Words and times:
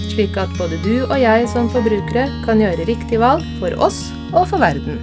slik 0.00 0.36
at 0.40 0.52
både 0.58 0.78
du 0.84 1.04
og 1.06 1.16
jeg 1.20 1.46
som 1.52 1.68
forbrukere 1.72 2.26
kan 2.46 2.60
gjøre 2.62 2.86
riktig 2.88 3.20
valg 3.22 3.44
for 3.60 3.74
oss 3.82 3.98
og 4.32 4.46
for 4.50 4.60
verden. 4.62 5.00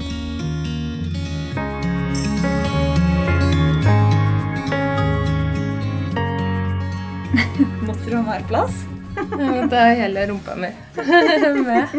Måtte 7.88 8.10
du 8.10 8.16
ha 8.18 8.24
mer 8.26 8.44
plass? 8.50 8.84
Ja, 9.14 9.66
det 9.70 9.78
er 9.78 9.92
hele 10.00 10.24
rumpa 10.30 10.56
mi 10.58 10.70
med. 11.68 11.92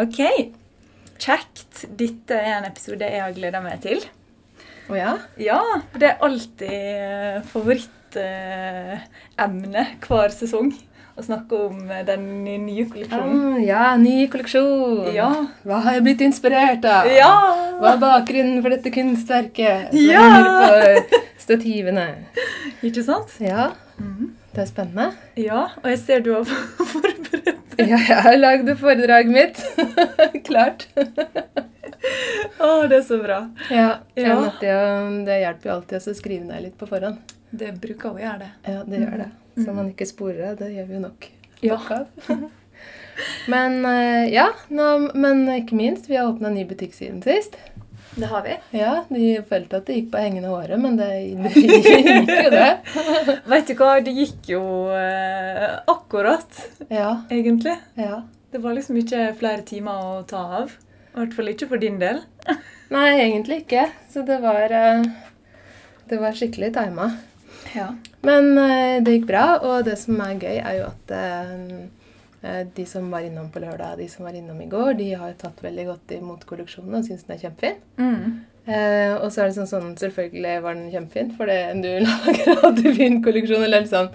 Ok. 0.00 0.20
Kjekt. 1.20 1.82
Dette 1.98 2.38
er 2.40 2.54
en 2.58 2.68
episode 2.70 3.04
jeg 3.04 3.20
har 3.20 3.34
gleda 3.36 3.60
meg 3.64 3.82
til. 3.84 4.00
Å 4.88 4.96
ja? 4.96 5.12
Ja, 5.40 5.60
det 5.98 6.08
er 6.08 6.24
alltid 6.24 7.44
favorittemne 8.16 9.86
hver 10.06 10.32
sesong. 10.34 10.72
Å 11.16 11.22
snakke 11.24 11.56
om 11.70 11.78
den 12.04 12.24
nye 12.44 12.84
kolleksjonen. 12.90 13.54
Ah, 13.54 13.60
ja, 13.64 13.84
ny 13.96 14.26
kolleksjon. 14.28 15.06
Ja. 15.14 15.30
Hva 15.64 15.78
har 15.86 15.94
jeg 15.96 16.04
blitt 16.04 16.24
inspirert 16.26 16.84
av? 16.84 17.08
Ja! 17.08 17.30
Hva 17.80 17.94
er 17.94 18.02
bakgrunnen 18.02 18.58
for 18.60 18.74
dette 18.74 18.92
kunstverket 18.92 19.94
som 19.94 20.02
Ja! 20.02 20.20
henger 20.20 21.00
på 21.08 21.22
stativene? 21.46 22.04
Ikke 22.84 23.02
sant? 23.06 23.32
Ja, 23.40 23.70
Mhm. 23.98 24.34
det 24.52 24.60
er 24.60 24.66
spennende. 24.68 25.06
Ja, 25.40 25.62
og 25.82 25.88
jeg 25.88 25.98
ser 26.04 26.20
du 26.20 26.34
har 26.34 26.44
forberedt 26.92 27.78
Ja, 27.78 27.96
jeg 27.96 28.20
har 28.26 28.36
lagd 28.36 28.68
foredraget 28.76 29.32
mitt. 29.32 29.56
Klart. 30.48 30.84
Å, 32.60 32.88
det 32.88 32.98
er 33.00 33.06
så 33.08 33.16
bra. 33.22 33.40
Ja, 33.70 33.98
Ja. 34.16 34.34
jo, 34.36 35.24
Det 35.24 35.40
hjelper 35.40 35.64
jo 35.64 35.72
alltid 35.78 35.96
å 35.98 36.14
skrive 36.14 36.44
ned 36.44 36.62
litt 36.62 36.76
på 36.78 36.86
forhånd. 36.88 37.16
Det 37.50 37.72
bruker 37.80 38.12
å 38.14 38.18
gjøre 38.20 38.38
det. 38.44 38.50
Ja, 38.72 38.82
det 38.86 39.00
gjør 39.04 39.16
det. 39.24 39.28
Så 39.64 39.72
man 39.72 39.88
ikke 39.92 40.06
sporer 40.08 40.42
det. 40.42 40.54
Det 40.64 40.72
gjør 40.74 40.86
vi 40.90 40.94
jo 40.98 41.00
nok. 41.06 41.28
Ja. 41.64 41.78
Men 43.48 43.78
eh, 43.88 44.26
ja, 44.34 44.50
nå, 44.68 44.86
men 45.16 45.46
ikke 45.54 45.76
minst, 45.78 46.04
vi 46.10 46.18
har 46.18 46.28
åpna 46.28 46.50
ny 46.52 46.66
butikk 46.68 46.92
siden 46.92 47.22
sist. 47.24 47.56
Det 48.16 48.28
har 48.28 48.42
vi. 48.44 48.54
Ja, 48.76 49.04
De 49.08 49.30
følte 49.48 49.78
at 49.80 49.88
det 49.88 49.96
gikk 49.96 50.10
på 50.12 50.20
hengende 50.20 50.50
håret, 50.52 50.76
men 50.80 50.98
det, 51.00 51.08
det 51.44 51.52
gikk 51.56 52.30
jo 52.32 52.50
det. 52.52 52.68
Vet 53.48 53.70
du 53.70 53.74
hva, 53.80 53.90
det 54.04 54.14
gikk 54.16 54.50
jo 54.52 54.62
eh, 54.92 55.78
akkurat, 55.92 56.60
Ja, 56.88 57.22
egentlig. 57.32 57.76
ja. 58.00 58.22
Det 58.52 58.60
var 58.62 58.76
liksom 58.76 58.96
ikke 59.00 59.30
flere 59.36 59.64
timer 59.68 59.96
å 60.00 60.20
ta 60.28 60.42
av. 60.62 60.70
I 61.12 61.18
hvert 61.18 61.34
fall 61.36 61.50
ikke 61.50 61.66
for 61.72 61.80
din 61.82 61.96
del. 62.00 62.20
Nei, 62.92 63.08
egentlig 63.24 63.62
ikke. 63.64 63.88
Så 64.12 64.22
det 64.28 64.38
var 64.44 64.72
eh, 64.72 65.02
Det 66.08 66.20
var 66.22 66.36
skikkelig 66.36 66.70
tima. 66.76 67.10
Ja. 67.74 67.90
Men 68.26 68.52
eh, 68.58 69.02
det 69.04 69.18
gikk 69.18 69.28
bra, 69.30 69.44
og 69.62 69.86
det 69.88 69.98
som 70.00 70.20
er 70.24 70.38
gøy, 70.38 70.58
er 70.60 70.78
jo 70.80 70.88
at 70.88 71.14
eh, 71.16 72.64
de 72.76 72.86
som 72.86 73.08
var 73.10 73.26
innom 73.26 73.48
på 73.50 73.62
lørdag, 73.62 73.96
de 73.98 74.08
som 74.10 74.26
var 74.26 74.36
innom 74.38 74.60
i 74.62 74.68
går, 74.70 74.94
de 75.00 75.12
har 75.18 75.34
tatt 75.40 75.62
veldig 75.64 75.86
godt 75.88 76.16
imot 76.18 76.46
kolleksjonen 76.46 76.98
og 76.98 77.06
syns 77.06 77.26
den 77.26 77.36
er 77.36 77.42
kjempefin. 77.42 77.80
Mm. 77.98 78.40
Eh, 78.66 79.14
og 79.14 79.30
så 79.30 79.44
er 79.44 79.50
det 79.50 79.58
sånn, 79.60 79.70
sånn 79.70 79.94
selvfølgelig 80.00 80.56
var 80.64 80.74
den 80.78 80.90
kjempefin, 80.94 81.32
for 81.38 81.50
det, 81.50 81.60
du 81.82 81.90
lager 82.06 82.66
alltid 82.66 82.92
fin 82.98 83.22
kolleksjon. 83.24 83.64
Eller 83.66 83.88
sånn, 83.90 84.12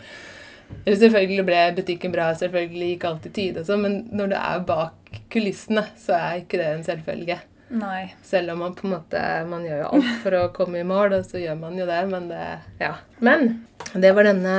Selvfølgelig 0.87 1.43
ble 1.45 1.57
butikken 1.75 2.13
bra, 2.13 2.29
selvfølgelig 2.39 2.93
gikk 2.93 3.05
alt 3.09 3.25
i 3.27 3.31
tide 3.35 3.61
og 3.61 3.67
sånn, 3.67 3.81
men 3.83 3.97
når 4.15 4.29
du 4.31 4.35
er 4.37 4.61
bak 4.69 5.17
kulissene, 5.33 5.83
så 5.99 6.15
er 6.15 6.37
ikke 6.41 6.61
det 6.61 6.69
en 6.69 6.85
selvfølge. 6.85 7.37
Nei. 7.71 8.13
Selv 8.27 8.51
om 8.51 8.59
man 8.65 8.73
på 8.75 8.83
en 8.87 8.93
måte 8.97 9.19
Man 9.47 9.63
gjør 9.63 9.77
jo 9.85 9.89
alt 9.95 10.09
for 10.23 10.35
å 10.35 10.47
komme 10.55 10.81
i 10.81 10.87
mål, 10.87 11.15
og 11.15 11.27
så 11.27 11.39
gjør 11.39 11.59
man 11.61 11.77
jo 11.79 11.87
det, 11.87 12.01
men 12.11 12.27
det 12.31 12.45
Ja. 12.81 12.95
Men 13.23 13.65
det 13.93 14.11
var 14.15 14.27
denne 14.27 14.55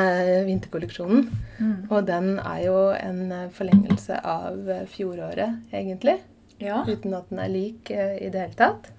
vinterkolleksjonen. 0.48 1.28
Mm. 1.58 1.76
Og 1.90 2.06
den 2.08 2.34
er 2.40 2.58
jo 2.64 2.78
en 2.96 3.50
forlengelse 3.54 4.18
av 4.28 4.66
fjoråret, 4.92 5.60
egentlig. 5.72 6.18
Ja. 6.62 6.82
Uten 6.88 7.14
at 7.16 7.30
den 7.30 7.40
er 7.42 7.52
lik 7.52 7.90
eh, 7.90 8.16
i 8.26 8.30
det 8.32 8.46
hele 8.46 8.58
tatt. 8.58 8.90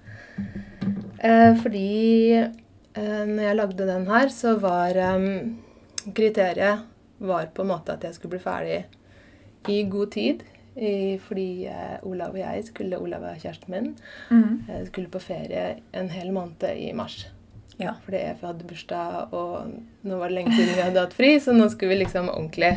Eh, 1.24 1.52
fordi 1.60 2.34
eh, 2.34 3.22
når 3.28 3.42
jeg 3.46 3.58
lagde 3.60 3.86
den 3.88 4.08
her, 4.10 4.32
så 4.32 4.56
var 4.60 4.98
eh, 5.00 5.28
kriteriet 6.16 6.84
var 7.24 7.48
på 7.54 7.64
en 7.64 7.70
måte 7.70 7.94
at 7.94 8.04
jeg 8.04 8.16
skulle 8.16 8.36
bli 8.36 8.44
ferdig 8.44 8.82
i 9.70 9.82
god 9.88 10.12
tid. 10.16 10.44
I, 10.74 11.18
fordi 11.22 11.66
eh, 11.70 11.98
Olav 12.02 12.34
og 12.34 12.40
jeg 12.40 12.64
skulle 12.66 12.98
Olav 12.98 13.22
er 13.22 13.38
kjæresten 13.38 13.70
min. 13.70 13.92
Mm. 14.30 14.64
eh, 14.68 14.82
skulle 14.88 15.12
på 15.12 15.22
ferie 15.22 15.76
en 15.94 16.10
hel 16.10 16.32
måned 16.34 16.66
i 16.74 16.92
mars. 16.92 17.28
Ja. 17.78 17.94
Fordi 18.04 18.20
jeg 18.20 18.38
hadde 18.42 18.66
bursdag, 18.68 19.34
og 19.34 19.70
nå 20.02 20.18
var 20.18 20.30
det 20.30 20.38
lenge 20.38 20.54
siden 20.54 20.74
vi 20.74 20.82
hadde 20.82 21.02
hatt 21.02 21.14
fri, 21.16 21.32
så 21.42 21.54
nå 21.54 21.68
skulle 21.70 21.94
vi 21.94 22.02
liksom 22.02 22.30
ordentlig 22.30 22.72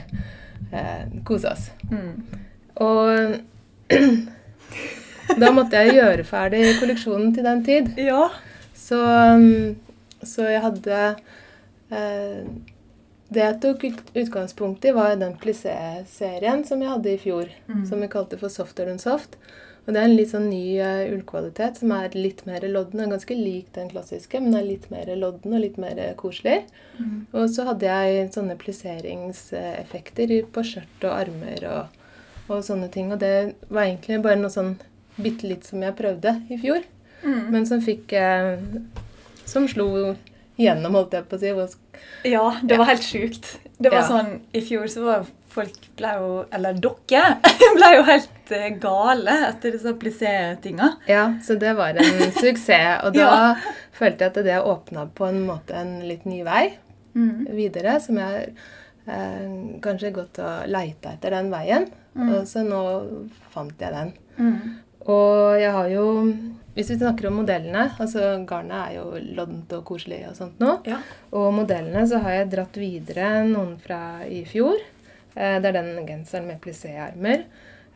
eh, 0.72 1.04
kose 1.26 1.52
oss. 1.52 1.70
Mm. 1.90 2.24
Og 2.86 3.38
da 5.42 5.52
måtte 5.54 5.82
jeg 5.82 5.98
gjøre 5.98 6.26
ferdig 6.28 6.64
kolleksjonen 6.80 7.34
til 7.36 7.46
den 7.46 7.66
tid. 7.66 7.92
Ja. 8.02 8.30
Så, 8.78 9.02
så 10.26 10.50
jeg 10.50 10.64
hadde 10.64 11.04
eh, 11.92 12.46
Det 13.28 13.44
jeg 13.44 13.60
tok 13.64 13.86
utgangspunkt 14.16 14.86
i, 14.88 14.94
var 14.96 15.18
den 15.20 15.36
plissé-serien 15.42 16.64
som 16.68 16.84
jeg 16.84 16.94
hadde 16.94 17.14
i 17.14 17.22
fjor. 17.22 17.50
Mm. 17.68 17.86
Som 17.90 18.04
vi 18.04 18.12
kalte 18.12 18.40
for 18.40 18.54
Softer 18.54 18.88
than 18.88 19.02
soft. 19.02 19.36
Og 19.88 19.94
det 19.96 20.02
er 20.02 20.10
en 20.10 20.18
litt 20.18 20.32
sånn 20.34 20.50
ny 20.52 20.80
uh, 20.84 21.06
ullkvalitet 21.16 21.80
som 21.80 21.94
er 21.96 22.16
litt 22.16 22.42
mer 22.48 22.64
lodden. 22.68 23.00
Den 23.00 23.06
er 23.06 23.14
ganske 23.16 23.36
lik 23.40 23.70
den 23.76 23.88
klassiske, 23.92 24.42
men 24.44 24.56
er 24.60 24.68
litt 24.68 24.90
mer 24.92 25.08
lodden 25.16 25.56
og 25.56 25.64
litt 25.64 25.78
mer 25.80 26.02
koselig. 26.20 26.58
Mm. 27.00 27.22
Og 27.32 27.48
så 27.54 27.64
hadde 27.70 27.88
jeg 27.88 28.26
sånne 28.36 28.58
plisseringseffekter 28.60 30.34
på 30.52 30.66
skjørt 30.68 31.08
og 31.08 31.16
armer 31.16 31.68
og, 31.72 32.04
og 32.52 32.66
sånne 32.68 32.92
ting. 32.92 33.14
Og 33.16 33.24
det 33.24 33.34
var 33.72 33.86
egentlig 33.86 34.20
bare 34.26 34.40
noe 34.42 34.52
sånn 34.52 34.76
bitte 35.16 35.48
litt 35.48 35.68
som 35.68 35.84
jeg 35.84 35.96
prøvde 36.00 36.36
i 36.52 36.60
fjor. 36.60 36.84
Mm. 37.24 37.46
Men 37.56 37.64
som 37.66 37.80
fikk 37.82 38.12
uh, 38.14 38.60
Som 39.48 39.66
slo 39.72 39.88
igjennom, 40.58 40.94
holdt 40.98 41.14
jeg 41.14 41.26
på 41.30 41.38
å 41.38 41.40
si. 41.40 41.78
Ja, 42.32 42.46
det 42.64 42.78
var 42.78 42.86
helt 42.86 43.04
sjukt. 43.06 43.58
Det 43.80 43.92
var 43.92 44.02
Ja. 44.02 44.08
sånn, 44.08 44.40
I 44.54 44.62
fjor 44.62 44.88
så 44.90 45.04
var 45.06 45.26
folk 45.50 45.76
ble 45.98 46.10
jo 46.18 46.46
Eller 46.52 46.74
dere 46.74 47.38
ble 47.78 47.90
jo 47.96 48.04
helt 48.04 48.52
eh, 48.52 48.70
gale 48.82 49.36
etter 49.50 49.72
disse 49.72 49.94
plissé-tinga. 49.94 50.92
Ja, 51.08 51.34
så 51.44 51.58
det 51.60 51.76
var 51.78 51.90
en 51.98 52.32
suksess. 52.42 53.04
Og 53.06 53.14
da 53.14 53.20
Ja. 53.20 53.56
følte 53.94 54.26
jeg 54.26 54.38
at 54.38 54.44
det 54.46 54.58
åpna 54.64 55.08
på 55.14 55.28
en 55.30 55.46
måte 55.48 55.74
en 55.76 56.00
litt 56.08 56.26
ny 56.26 56.44
vei 56.44 56.78
Mm. 57.16 57.48
videre, 57.56 58.00
som 58.00 58.16
jeg 58.18 58.54
eh, 59.08 59.80
kanskje 59.82 60.12
gått 60.14 60.38
og 60.44 60.68
leita 60.70 61.14
etter 61.16 61.32
den 61.32 61.50
veien. 61.50 61.88
Mm. 62.16 62.30
Og 62.36 62.44
så 62.46 62.62
nå 62.68 62.82
fant 63.50 63.74
jeg 63.80 63.92
den. 63.94 64.14
Mm. 64.38 64.76
Og 65.08 65.58
jeg 65.60 65.72
har 65.72 65.88
jo 65.90 66.06
Hvis 66.78 66.92
vi 66.94 67.00
snakker 67.00 67.26
om 67.32 67.40
modellene 67.40 67.88
altså 67.98 68.36
Garnet 68.46 68.78
er 68.78 68.92
jo 69.00 69.06
loddent 69.34 69.72
og 69.74 69.82
koselig 69.88 70.20
og 70.30 70.36
sånt 70.38 70.60
nå. 70.62 70.76
Ja. 70.86 71.00
Og 71.34 71.50
modellene 71.56 72.04
så 72.06 72.20
har 72.22 72.36
jeg 72.36 72.52
dratt 72.52 72.78
videre 72.78 73.32
noen 73.50 73.80
fra 73.82 74.22
i 74.30 74.44
fjor. 74.46 74.78
Eh, 75.34 75.58
det 75.58 75.72
er 75.72 75.78
den 75.80 76.06
genseren 76.06 76.46
med 76.52 76.62
plissé-ermer. 76.62 77.48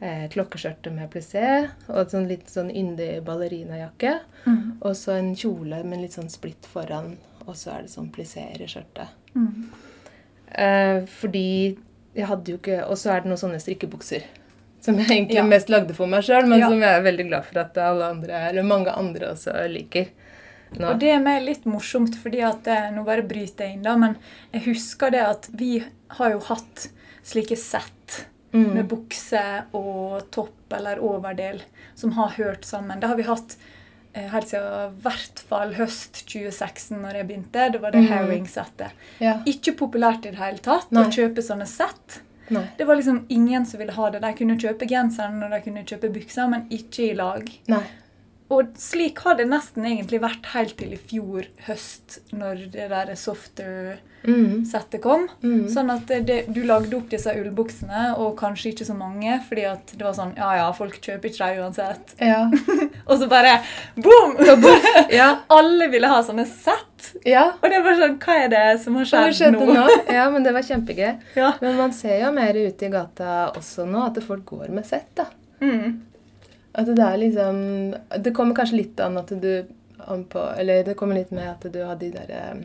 Eh, 0.02 0.26
klokkeskjørtet 0.34 0.98
med 0.98 1.12
plissé. 1.14 1.46
Og 1.92 2.00
et 2.02 2.16
sånn 2.16 2.26
litt 2.32 2.50
sånn 2.50 2.74
yndig 2.74 3.12
ballerinajakke. 3.28 4.16
Mm. 4.48 4.66
Og 4.80 4.98
så 4.98 5.14
en 5.20 5.36
kjole 5.38 5.84
med 5.86 6.02
litt 6.02 6.18
sånn 6.18 6.34
splitt 6.34 6.66
foran. 6.66 7.14
Og 7.46 7.54
så 7.58 7.76
er 7.76 7.86
det 7.86 7.94
sånn 7.94 8.10
plisséer 8.14 8.66
i 8.66 8.70
skjørtet. 8.72 9.14
Mm. 9.38 9.70
Eh, 10.58 10.98
fordi 11.22 11.48
jeg 12.12 12.28
hadde 12.28 12.52
jo 12.52 12.58
ikke 12.58 12.82
Og 12.90 12.98
så 13.00 13.14
er 13.14 13.22
det 13.22 13.30
noen 13.30 13.40
sånne 13.40 13.62
strikkebukser. 13.62 14.26
Som 14.82 14.98
jeg 14.98 15.08
egentlig 15.10 15.36
Ja. 15.38 15.44
mest 15.46 15.70
lagde 15.70 15.94
for 15.94 16.08
meg 16.08 16.24
sjøl, 16.26 16.48
men 16.48 16.60
Ja. 16.60 16.70
som 16.70 16.80
jeg 16.82 16.90
er 17.00 17.04
veldig 17.06 17.28
glad 17.30 17.46
for 17.46 17.60
at 17.60 17.78
andre, 17.78 18.48
eller 18.50 18.64
mange 18.64 18.90
andre 18.90 19.28
også 19.32 19.54
liker. 19.70 20.08
Nå. 20.80 20.88
Og 20.90 21.00
det 21.00 21.10
er 21.12 21.20
meg 21.20 21.44
litt 21.44 21.66
morsomt, 21.66 22.16
fordi 22.16 22.42
at 22.48 22.68
eh, 22.68 22.92
Nå 22.92 23.04
bare 23.04 23.22
bryter 23.28 23.66
jeg 23.68 23.74
inn, 23.76 23.84
da, 23.84 23.96
men 23.98 24.16
jeg 24.54 24.64
husker 24.64 25.12
det 25.12 25.22
at 25.22 25.50
vi 25.54 25.84
har 26.10 26.32
jo 26.32 26.40
hatt 26.40 26.88
slike 27.24 27.58
sett 27.58 28.26
Mm. 28.54 28.74
med 28.74 28.88
bukse 28.92 29.42
og 29.74 30.26
topp 30.30 30.74
eller 30.76 31.00
overdel 31.00 31.62
som 31.96 32.12
har 32.12 32.34
hørt 32.36 32.66
sammen. 32.66 33.00
Det 33.00 33.08
har 33.08 33.16
vi 33.16 33.24
hatt 33.24 33.56
eh, 34.14 34.28
helt 34.28 34.50
siden 34.50 34.90
i 34.92 35.02
hvert 35.06 35.40
fall 35.48 35.72
høst 35.78 36.26
2016, 36.28 36.98
når 37.00 37.14
jeg 37.22 37.28
begynte. 37.30 37.70
Det 37.72 37.80
var 37.82 37.92
det 37.96 38.02
mm. 38.04 38.10
herring-settet. 38.12 38.92
Ja. 39.24 39.38
Ikke 39.48 39.72
populært 39.80 40.26
i 40.26 40.34
det 40.34 40.40
hele 40.42 40.60
tatt 40.60 40.92
Nei. 40.92 41.06
å 41.06 41.14
kjøpe 41.16 41.40
sånne 41.46 41.68
sett. 41.70 42.20
Nei. 42.52 42.66
Det 42.78 42.88
var 42.88 43.00
liksom 43.00 43.26
ingen 43.32 43.66
som 43.66 43.80
ville 43.80 43.96
ha 43.96 44.10
det. 44.12 44.22
De 44.24 44.32
kunne 44.38 44.60
kjøpe 44.60 44.88
genseren 44.90 45.42
og 45.46 45.54
de 45.54 45.62
kunne 45.66 45.86
kjøpe 45.88 46.12
bukser, 46.14 46.50
men 46.52 46.68
ikke 46.74 47.10
i 47.10 47.18
lag. 47.18 47.48
Nei. 47.72 47.84
Og 48.52 48.74
slik 48.82 49.22
har 49.24 49.38
det 49.40 49.46
nesten 49.48 49.86
egentlig 49.88 50.20
vært 50.24 50.50
helt 50.52 50.74
til 50.80 50.92
i 50.92 51.00
fjor 51.00 51.46
høst, 51.70 52.18
når 52.36 52.66
det 52.74 52.90
der 52.92 53.12
softer-settet 53.16 55.00
Mm. 55.00 55.02
kom. 55.02 55.24
Mm. 55.42 55.64
Sånn 55.72 55.90
at 55.94 56.06
det, 56.28 56.46
du 56.54 56.60
lagde 56.68 56.94
opp 56.98 57.08
disse 57.10 57.32
ullbuksene, 57.34 58.18
og 58.20 58.36
kanskje 58.38 58.74
ikke 58.74 58.86
så 58.86 58.94
mange, 58.98 59.40
fordi 59.48 59.64
at 59.70 59.94
det 59.98 60.04
var 60.06 60.14
sånn 60.14 60.36
Ja, 60.38 60.52
ja, 60.60 60.68
folk 60.78 61.00
kjøper 61.02 61.32
ikke 61.32 61.48
dem 61.48 61.64
uansett. 61.64 62.14
Ja. 62.20 62.44
Og 63.10 63.18
så 63.18 63.28
bare 63.32 63.56
boom! 63.96 64.36
ja. 65.20 65.32
Alle 65.50 65.88
ville 65.90 66.08
ha 66.12 66.20
sånne 66.28 66.46
sett. 66.46 67.14
ja. 67.26 67.48
Og 67.64 67.70
det 67.72 67.82
bare 67.88 67.98
sånn 68.04 68.20
Hva 68.22 68.38
er 68.44 68.52
det 68.54 68.66
som 68.84 69.00
har 69.00 69.10
skjedd, 69.10 69.58
nå? 69.58 69.66
nå? 69.74 69.88
Ja, 70.20 70.28
men 70.30 70.44
det 70.46 70.54
var 70.54 70.62
kjempegøy. 70.68 71.16
Ja. 71.40 71.54
Men 71.64 71.78
man 71.80 71.92
ser 71.96 72.20
jo 72.22 72.32
mer 72.36 72.54
ute 72.54 72.86
i 72.86 72.94
gata 72.94 73.52
også 73.56 73.88
nå 73.90 74.06
at 74.12 74.22
folk 74.28 74.46
går 74.54 74.70
med 74.70 74.86
sett. 74.86 75.10
da. 75.16 75.26
Mm. 75.62 76.02
At 76.74 76.88
det 76.88 77.04
er 77.04 77.18
liksom 77.20 77.96
Det 78.24 78.32
kommer 78.36 78.56
kanskje 78.56 78.78
litt 78.78 79.00
an 79.04 79.18
at 79.20 79.34
du 79.42 79.66
an 80.08 80.24
på, 80.26 80.40
Eller 80.58 80.84
det 80.84 80.96
kommer 80.98 81.16
litt 81.16 81.32
med 81.32 81.50
at 81.50 81.66
du 81.74 81.82
har 81.84 81.96
de 82.00 82.12
der 82.12 82.32
eh, 82.32 82.62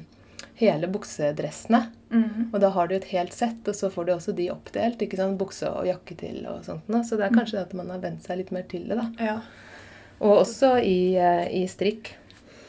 hele 0.57 0.89
buksedressene. 0.89 1.83
Mm. 2.11 2.51
Og 2.53 2.61
da 2.63 2.71
har 2.73 2.89
du 2.89 2.95
et 2.97 3.11
helt 3.11 3.35
sett, 3.37 3.61
og 3.69 3.75
så 3.77 3.91
får 3.93 4.05
du 4.07 4.13
også 4.15 4.33
de 4.33 4.47
oppdelt. 4.51 5.03
ikke 5.03 5.19
sant? 5.19 5.37
Bukse 5.39 5.69
og 5.69 5.85
jakke 5.87 6.17
til 6.17 6.47
og 6.49 6.63
sånt. 6.65 6.87
nå. 6.89 7.03
Så 7.05 7.19
det 7.19 7.27
er 7.27 7.35
kanskje 7.37 7.59
det 7.59 7.67
at 7.67 7.75
man 7.77 7.91
har 7.93 8.01
vent 8.01 8.25
seg 8.25 8.39
litt 8.41 8.53
mer 8.57 8.65
til 8.71 8.87
det. 8.89 8.97
da. 8.97 9.09
Ja. 9.21 9.35
Og 10.21 10.39
også 10.47 10.79
i, 10.81 11.17
eh, 11.21 11.45
i 11.61 11.67
strikk. 11.69 12.15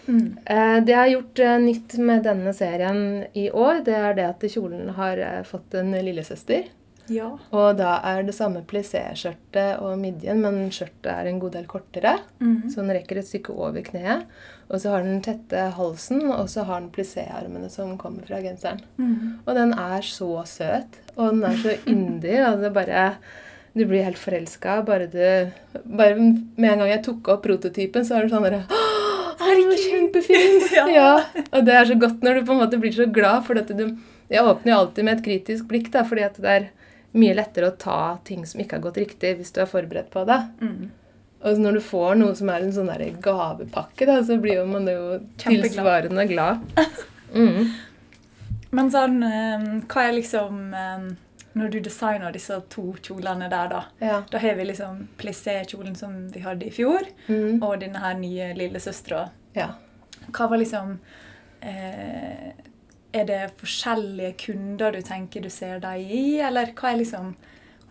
Mm. 0.08 0.38
Eh, 0.46 0.80
Det 0.84 0.92
jeg 0.92 1.00
har 1.00 1.14
gjort 1.14 1.44
nytt 1.64 1.98
med 2.00 2.24
denne 2.24 2.54
serien 2.54 3.26
i 3.34 3.50
år, 3.52 3.84
det 3.86 3.96
er 3.96 4.14
det 4.14 4.26
at 4.26 4.40
kjolen 4.52 4.90
har 4.96 5.44
fått 5.48 5.74
en 5.76 5.92
lillesøster. 5.92 6.68
Ja. 7.14 7.30
Og 7.56 7.78
da 7.80 7.96
er 8.06 8.24
det 8.28 8.36
samme 8.36 8.62
plissé-skjørtet 8.68 9.80
og 9.84 9.98
midjen, 10.02 10.42
men 10.44 10.70
skjørtet 10.74 11.10
er 11.14 11.30
en 11.30 11.40
god 11.42 11.56
del 11.58 11.66
kortere. 11.70 12.18
Mm. 12.42 12.70
Så 12.70 12.82
den 12.82 12.94
rekker 12.98 13.20
et 13.22 13.28
stykke 13.30 13.56
over 13.56 13.82
kneet. 13.86 14.26
Og 14.68 14.82
så 14.84 14.92
har 14.92 15.04
den 15.06 15.22
tette 15.24 15.68
halsen, 15.78 16.26
og 16.34 16.50
så 16.52 16.66
har 16.68 16.82
den 16.84 16.92
plissé-armene 16.92 17.70
som 17.72 17.96
kommer 18.02 18.26
fra 18.28 18.42
genseren. 18.44 18.82
Mm. 19.00 19.40
Og 19.46 19.54
den 19.56 19.74
er 19.80 20.02
så 20.04 20.32
søt, 20.50 21.00
og 21.16 21.32
den 21.36 21.44
er 21.48 21.60
så 21.64 21.78
yndig. 21.88 22.40
og 22.52 22.64
det 22.66 22.74
bare... 22.76 23.10
Du 23.78 23.84
blir 23.86 24.02
helt 24.02 24.18
forelska. 24.18 24.80
Bare, 24.82 25.06
du- 25.06 25.82
bare 25.86 26.16
med 26.18 26.66
en 26.72 26.80
gang 26.82 26.90
jeg 26.90 27.04
tok 27.06 27.28
opp 27.30 27.44
prototypen, 27.46 28.02
så 28.08 28.16
er 28.18 28.26
du 28.26 28.32
sånn 28.34 28.48
derre 28.48 28.64
Herregud, 29.38 29.78
kjempefin! 29.84 30.56
Ja. 30.78 30.86
ja. 30.90 31.44
Og 31.54 31.62
det 31.68 31.76
er 31.78 31.86
så 31.86 31.98
godt 32.02 32.24
når 32.26 32.40
du 32.40 32.48
på 32.48 32.56
en 32.56 32.62
måte 32.64 32.80
blir 32.82 32.96
så 32.96 33.06
glad, 33.14 33.44
for 33.46 33.60
at 33.62 33.70
du 33.70 33.84
Jeg 34.34 34.44
åpner 34.44 34.74
jo 34.74 34.80
alltid 34.82 35.06
med 35.06 35.20
et 35.20 35.24
kritisk 35.28 35.68
blikk, 35.70 35.92
da, 35.94 36.02
fordi 36.10 36.26
at 36.26 36.40
det 36.42 36.56
er 36.56 36.66
mye 37.18 37.36
lettere 37.36 37.72
å 37.72 37.78
ta 37.78 38.18
ting 38.28 38.46
som 38.46 38.62
ikke 38.62 38.78
har 38.78 38.84
gått 38.88 38.98
riktig, 39.02 39.36
hvis 39.40 39.52
du 39.56 39.62
er 39.64 39.70
forberedt 39.72 40.10
på 40.14 40.24
det. 40.30 40.40
Mm. 40.62 40.90
Og 41.48 41.60
når 41.62 41.74
du 41.78 41.82
får 41.86 42.16
noe 42.18 42.36
som 42.36 42.50
er 42.50 42.64
en 42.66 42.72
sånn 42.74 42.88
der 42.90 43.04
gavepakke, 43.22 44.06
da, 44.10 44.16
så 44.26 44.40
blir 44.42 44.64
man 44.66 44.88
jo 44.90 45.20
tilsvarende 45.44 46.28
glad. 46.32 46.64
Mm. 47.28 47.74
Men 48.72 48.88
sånn 48.92 49.18
eh, 49.28 49.64
Hva 49.92 50.04
er 50.08 50.14
liksom 50.16 50.62
eh, 50.80 51.02
Når 51.60 51.74
du 51.74 51.78
designer 51.84 52.32
disse 52.32 52.56
to 52.72 52.86
kjolene 53.04 53.50
der, 53.52 53.68
da 53.74 53.82
Ja. 54.00 54.22
Da 54.32 54.40
har 54.40 54.56
vi 54.56 54.64
liksom 54.70 55.02
plissé-kjolen 55.20 55.96
som 56.00 56.16
vi 56.32 56.40
hadde 56.46 56.70
i 56.70 56.72
fjor, 56.72 57.04
Mm. 57.28 57.60
og 57.62 57.82
denne 57.84 58.00
her 58.00 58.16
nye 58.16 58.54
lillesøstera. 58.56 59.26
ja. 59.60 59.74
Hva 60.32 60.48
var 60.50 60.58
liksom 60.64 60.96
eh, 61.62 62.52
Er 63.16 63.28
det 63.28 63.44
forskjellige 63.60 64.34
kunder 64.46 64.92
du 64.92 65.02
tenker 65.06 65.44
du 65.44 65.50
ser 65.54 65.80
deg 65.84 66.04
i, 66.04 66.40
eller 66.44 66.74
hva 66.76 66.92
er 66.92 67.00
liksom 67.02 67.32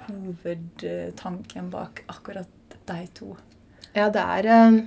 hovedtanken 0.07 1.71
bak 1.73 2.05
akkurat 2.13 2.77
de 2.87 2.99
to? 3.17 3.33
Ja, 3.97 4.11
det 4.13 4.23
er 4.23 4.51
eh, 4.53 4.79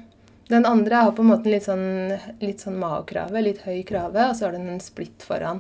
Den 0.49 0.65
andre 0.65 1.01
har 1.03 1.11
på 1.17 1.21
en 1.21 1.29
måte 1.29 1.49
litt 1.51 1.65
sånn, 1.65 2.13
litt 2.41 2.63
sånn 2.63 2.79
Mao-krave, 2.81 3.41
litt 3.41 3.59
høy 3.65 3.83
krave, 3.85 4.29
og 4.29 4.37
så 4.37 4.47
har 4.47 4.55
den 4.57 4.69
en 4.71 4.79
splitt 4.81 5.21
foran, 5.21 5.59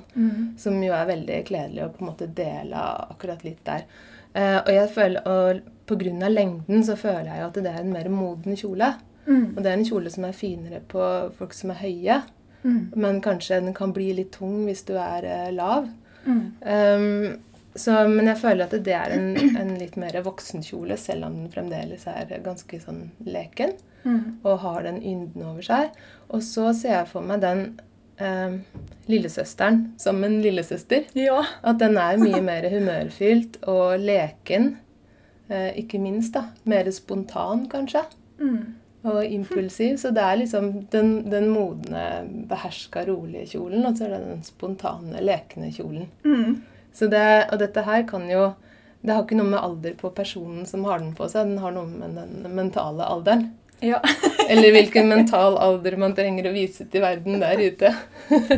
som 0.57 0.79
jo 0.81 0.95
er 0.97 1.11
veldig 1.11 1.43
kledelig 1.45 1.83
å 1.85 1.91
på 1.93 2.01
en 2.01 2.09
måte 2.09 2.29
dele 2.33 2.85
akkurat 3.13 3.43
litt 3.45 3.61
der. 3.67 3.85
Eh, 4.33 4.57
og 4.57 4.71
jeg 4.73 4.89
føler, 4.95 5.21
og 5.29 5.93
av 5.93 6.33
lengden 6.33 6.83
så 6.85 6.95
føler 6.97 7.29
jeg 7.29 7.41
jo 7.41 7.47
at 7.51 7.61
det 7.61 7.69
er 7.69 7.83
en 7.83 7.93
mer 7.93 8.09
moden 8.09 8.57
kjole. 8.57 8.91
Mm. 9.29 9.55
Og 9.55 9.61
det 9.61 9.69
er 9.69 9.77
en 9.77 9.85
kjole 9.85 10.09
som 10.09 10.25
er 10.25 10.37
finere 10.37 10.81
på 10.81 11.05
folk 11.37 11.53
som 11.53 11.73
er 11.73 11.81
høye, 11.83 12.19
Mm. 12.61 12.91
men 12.99 13.21
kanskje 13.23 13.61
den 13.61 13.73
kan 13.73 13.93
bli 13.95 14.09
litt 14.17 14.33
tung 14.35 14.65
hvis 14.67 14.83
du 14.83 14.97
er 14.99 15.23
eh, 15.23 15.51
lav. 15.55 15.85
Mm. 16.25 16.41
Um, 16.59 17.37
så, 17.75 18.01
men 18.09 18.27
jeg 18.27 18.41
føler 18.41 18.65
at 18.65 18.73
det 18.83 18.95
er 18.97 19.13
en, 19.15 19.29
en 19.61 19.75
litt 19.79 19.95
mer 19.95 20.17
voksenkjole, 20.25 20.97
selv 20.99 21.29
om 21.29 21.37
den 21.37 21.53
fremdeles 21.53 22.03
er 22.11 22.33
ganske 22.43 22.81
sånn 22.83 23.05
leken 23.23 23.77
Mm. 24.03 24.39
og 24.47 24.59
har 24.63 24.83
den 24.83 25.01
ynden 25.03 25.43
over 25.43 25.65
seg. 25.65 25.95
Og 26.29 26.43
så 26.45 26.69
ser 26.71 26.93
jeg 26.93 27.07
for 27.09 27.25
meg 27.25 27.41
den 27.43 27.63
um, 28.21 28.59
lillesøsteren 29.11 29.81
som 29.99 30.23
en 30.23 30.37
lillesøster. 30.43 31.09
Ja. 31.19 31.41
At 31.63 31.81
den 31.81 31.97
er 31.99 32.19
mye 32.21 32.41
mer 32.45 32.69
humørfylt 32.71 33.59
og 33.67 33.99
leken. 33.99 34.77
Eh, 35.49 35.71
ikke 35.81 35.99
minst, 35.99 36.35
da. 36.37 36.51
Mer 36.69 36.87
spontan, 36.93 37.65
kanskje. 37.71 38.05
Mm. 38.39 38.75
Og 39.07 39.21
impulsiv. 39.23 39.97
Så 39.97 40.11
det 40.11 40.23
er 40.23 40.39
liksom 40.41 40.71
den, 40.91 41.13
den 41.31 41.47
modne, 41.53 42.05
beherska, 42.49 43.05
rolige 43.07 43.45
kjolen, 43.53 43.85
og 43.87 43.95
så 43.95 44.07
er 44.07 44.17
det 44.17 44.23
den 44.25 44.41
spontane, 44.43 45.21
lekne 45.23 45.71
kjolen. 45.71 46.09
Mm. 46.25 46.57
Så 46.93 47.07
det, 47.07 47.27
og 47.53 47.61
dette 47.61 47.85
her 47.85 48.03
kan 48.09 48.25
jo 48.31 48.49
Det 48.99 49.13
har 49.13 49.23
ikke 49.23 49.37
noe 49.37 49.47
med 49.47 49.61
alder 49.63 49.93
på 49.95 50.09
personen 50.11 50.65
som 50.67 50.81
har 50.83 50.99
den 50.99 51.13
på 51.15 51.23
seg, 51.31 51.47
den 51.47 51.61
har 51.63 51.71
noe 51.71 51.87
med 51.87 52.17
den 52.19 52.49
mentale 52.51 53.05
alderen. 53.07 53.45
Ja. 53.79 54.01
Eller 54.51 54.73
hvilken 54.75 55.07
mental 55.07 55.55
alder 55.55 55.95
man 55.95 56.11
trenger 56.17 56.49
å 56.49 56.51
vise 56.51 56.83
til 56.91 57.05
verden 57.05 57.39
der 57.39 57.61
ute. 57.63 57.93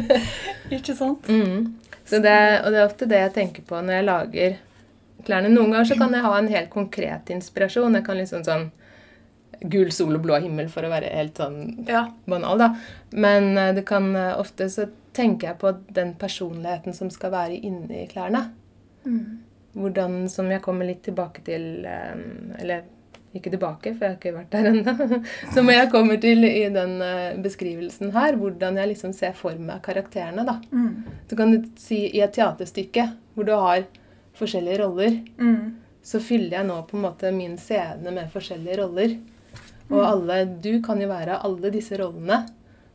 Ikke 0.73 0.95
sant? 0.97 1.29
Mm. 1.29 1.75
Så 2.09 2.23
det, 2.25 2.33
og 2.65 2.73
det 2.73 2.79
er 2.79 2.87
ofte 2.87 3.05
det 3.05 3.21
jeg 3.21 3.33
tenker 3.35 3.67
på 3.69 3.77
når 3.77 3.99
jeg 3.99 4.07
lager 4.07 4.57
klærne. 5.27 5.53
Noen 5.53 5.75
ganger 5.75 5.91
så 5.91 5.99
kan 5.99 6.17
jeg 6.17 6.25
ha 6.25 6.33
en 6.39 6.49
helt 6.51 6.71
konkret 6.73 7.29
inspirasjon. 7.37 7.99
Jeg 7.99 8.07
kan 8.07 8.17
liksom 8.17 8.41
sånn 8.47 8.71
Gul 9.69 9.91
sol 9.93 10.15
og 10.17 10.23
blå 10.23 10.39
himmel, 10.41 10.69
for 10.69 10.81
å 10.83 10.89
være 10.89 11.11
helt 11.13 11.37
sånn 11.37 11.87
Ja. 11.87 12.07
banal, 12.27 12.57
da. 12.57 12.75
Men 13.13 13.57
eh, 13.57 13.73
det 13.77 13.85
kan 13.85 14.15
eh, 14.15 14.39
ofte 14.39 14.69
så 14.69 14.87
tenker 15.13 15.47
jeg 15.51 15.59
på 15.59 15.73
den 15.93 16.13
personligheten 16.15 16.93
som 16.95 17.09
skal 17.13 17.31
være 17.31 17.59
inni 17.61 18.07
klærne. 18.09 18.47
Mm. 19.05 19.37
Hvordan, 19.75 20.27
som 20.29 20.49
jeg 20.51 20.61
kommer 20.61 20.85
litt 20.85 21.03
tilbake 21.03 21.43
til 21.45 21.85
eh, 21.85 22.17
Eller 22.61 22.81
ikke 23.33 23.49
tilbake, 23.53 23.93
for 23.95 24.03
jeg 24.03 24.11
har 24.11 24.17
ikke 24.17 24.33
vært 24.35 24.51
der 24.51 24.65
ennå. 24.73 25.21
Som 25.55 25.69
jeg 25.71 25.87
kommer 25.93 26.17
til 26.19 26.43
i 26.43 26.65
den 26.67 26.97
beskrivelsen 27.41 28.11
her. 28.11 28.35
Hvordan 28.35 28.75
jeg 28.75 28.89
liksom 28.91 29.13
ser 29.15 29.31
for 29.39 29.55
meg 29.55 29.79
karakterene. 29.85 30.43
da. 30.43 30.57
Mm. 30.75 31.05
Så 31.29 31.37
kan 31.39 31.53
du 31.53 31.69
si 31.79 32.01
i 32.11 32.19
et 32.25 32.33
teaterstykke 32.35 33.05
hvor 33.35 33.47
du 33.47 33.53
har 33.55 33.85
forskjellige 34.35 34.81
roller, 34.83 35.15
Mm. 35.39 35.77
så 36.03 36.19
fyller 36.19 36.57
jeg 36.57 36.67
nå 36.67 36.81
på 36.89 36.97
en 36.97 37.03
måte 37.05 37.31
min 37.31 37.55
scene 37.57 38.11
med 38.11 38.27
forskjellige 38.33 38.77
roller. 38.81 39.15
Og 39.91 40.01
alle, 40.07 40.39
du 40.63 40.81
kan 40.85 41.01
jo 41.01 41.07
være 41.11 41.39
alle 41.43 41.71
disse 41.73 41.97
rollene, 41.99 42.41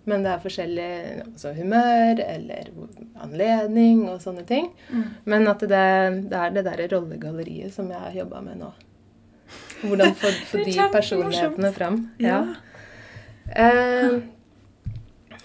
men 0.07 0.23
det 0.23 0.31
er 0.33 0.43
forskjellig 0.45 0.91
altså 1.27 1.51
humør 1.57 2.21
eller 2.23 2.69
anledning 3.25 4.05
og 4.09 4.21
sånne 4.23 4.45
ting. 4.47 4.69
Mm. 4.91 5.03
Men 5.25 5.49
at 5.51 5.61
det, 5.67 5.81
det 6.31 6.39
er 6.45 6.55
det 6.55 6.65
der 6.69 6.85
rollegalleriet 6.95 7.75
som 7.75 7.91
jeg 7.91 7.99
har 8.05 8.15
jobba 8.15 8.41
med 8.47 8.61
nå. 8.63 8.71
Hvordan 9.83 10.15
få 10.17 10.31
få 10.53 10.63
de 10.65 10.77
personlighetene 10.95 11.73
fram. 11.75 11.99
Ja. 12.23 12.39
Eh, 13.51 14.17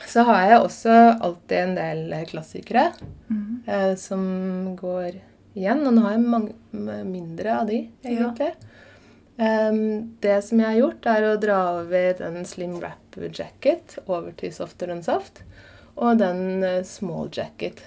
så 0.07 0.23
har 0.27 0.45
jeg 0.49 0.61
også 0.61 0.93
alltid 1.21 1.57
en 1.63 1.75
del 1.77 2.15
klassikere 2.31 2.91
Mm. 3.31 3.63
eh, 3.65 3.93
som 3.95 4.75
går 4.75 5.13
igjen. 5.55 5.85
Og 5.87 5.93
nå 5.95 6.01
har 6.03 6.11
jeg 6.17 6.23
mange, 6.25 6.55
mindre 7.07 7.53
av 7.61 7.67
de, 7.69 7.77
egentlig. 8.03 8.49
Em, 8.51 8.70
det 9.35 10.41
som 10.45 10.59
jeg 10.59 10.67
har 10.67 10.79
gjort, 10.79 11.05
er 11.07 11.25
å 11.25 11.37
dra 11.41 11.59
over 11.79 12.13
den 12.19 12.43
slim 12.45 12.75
wrap 12.79 13.15
jacket 13.15 13.97
over 14.05 14.31
til 14.37 14.53
softer 14.53 14.91
and 14.91 15.05
soft. 15.05 15.41
Og 15.95 16.17
den 16.17 16.63
eh, 16.63 16.83
small 16.83 17.29
jacket. 17.33 17.81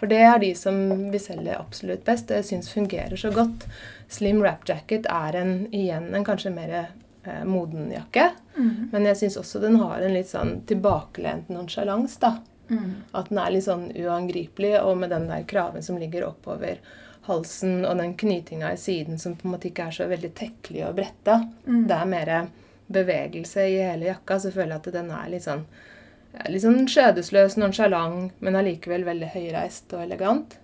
For 0.00 0.08
det 0.10 0.22
er 0.24 0.38
de 0.40 0.54
som 0.56 1.10
vi 1.12 1.18
selger 1.20 1.60
absolutt 1.60 2.06
best, 2.06 2.30
og 2.30 2.40
jeg 2.40 2.48
syns 2.48 2.72
fungerer 2.72 3.20
så 3.20 3.30
godt. 3.34 3.66
Slim 4.08 4.40
wrap 4.40 4.64
jacket 4.68 5.06
er 5.12 5.36
en, 5.36 5.52
igjen 5.76 6.08
en 6.16 6.24
kanskje 6.24 6.52
mer 6.54 6.72
eh, 6.78 7.42
moden 7.44 7.90
jakke. 7.92 8.30
Mm. 8.56 8.88
Men 8.92 9.10
jeg 9.10 9.20
syns 9.20 9.36
også 9.42 9.60
den 9.62 9.76
har 9.82 10.00
en 10.00 10.16
litt 10.16 10.30
sånn 10.32 10.62
tilbakelent 10.70 11.52
nonsjalans, 11.52 12.16
da. 12.22 12.38
Mm. 12.70 12.90
At 13.12 13.28
den 13.28 13.42
er 13.42 13.52
litt 13.52 13.66
sånn 13.66 13.90
uangripelig, 13.92 14.78
og 14.80 14.96
med 15.02 15.12
den 15.12 15.28
der 15.30 15.44
kraven 15.50 15.84
som 15.84 16.00
ligger 16.00 16.30
oppover 16.30 16.80
halsen, 17.26 17.84
og 17.84 17.98
den 18.00 18.16
knytinga 18.18 18.72
i 18.74 18.80
siden 18.80 19.20
som 19.20 19.36
på 19.36 19.48
en 19.48 19.54
måte 19.54 19.70
ikke 19.70 19.90
er 19.90 19.96
så 19.96 20.08
veldig 20.10 20.32
tekkelig 20.38 20.86
og 20.88 20.96
bretta. 20.98 21.42
Mm. 21.66 21.84
Det 21.90 21.96
er 21.96 22.10
mer 22.14 22.32
bevegelse 22.90 23.66
i 23.70 23.78
hele 23.78 24.10
jakka, 24.10 24.40
så 24.40 24.52
føler 24.54 24.74
jeg 24.74 24.82
at 24.82 24.92
den 24.98 25.14
er 25.14 25.30
litt 25.32 25.46
sånn 25.46 25.64
litt 26.46 26.62
sånn 26.62 26.86
skjødesløs, 26.86 27.56
nonsjalant, 27.58 28.36
men 28.38 28.58
allikevel 28.58 29.02
veldig 29.06 29.32
høyreist 29.32 29.90
og 29.96 30.04
elegant. 30.04 30.54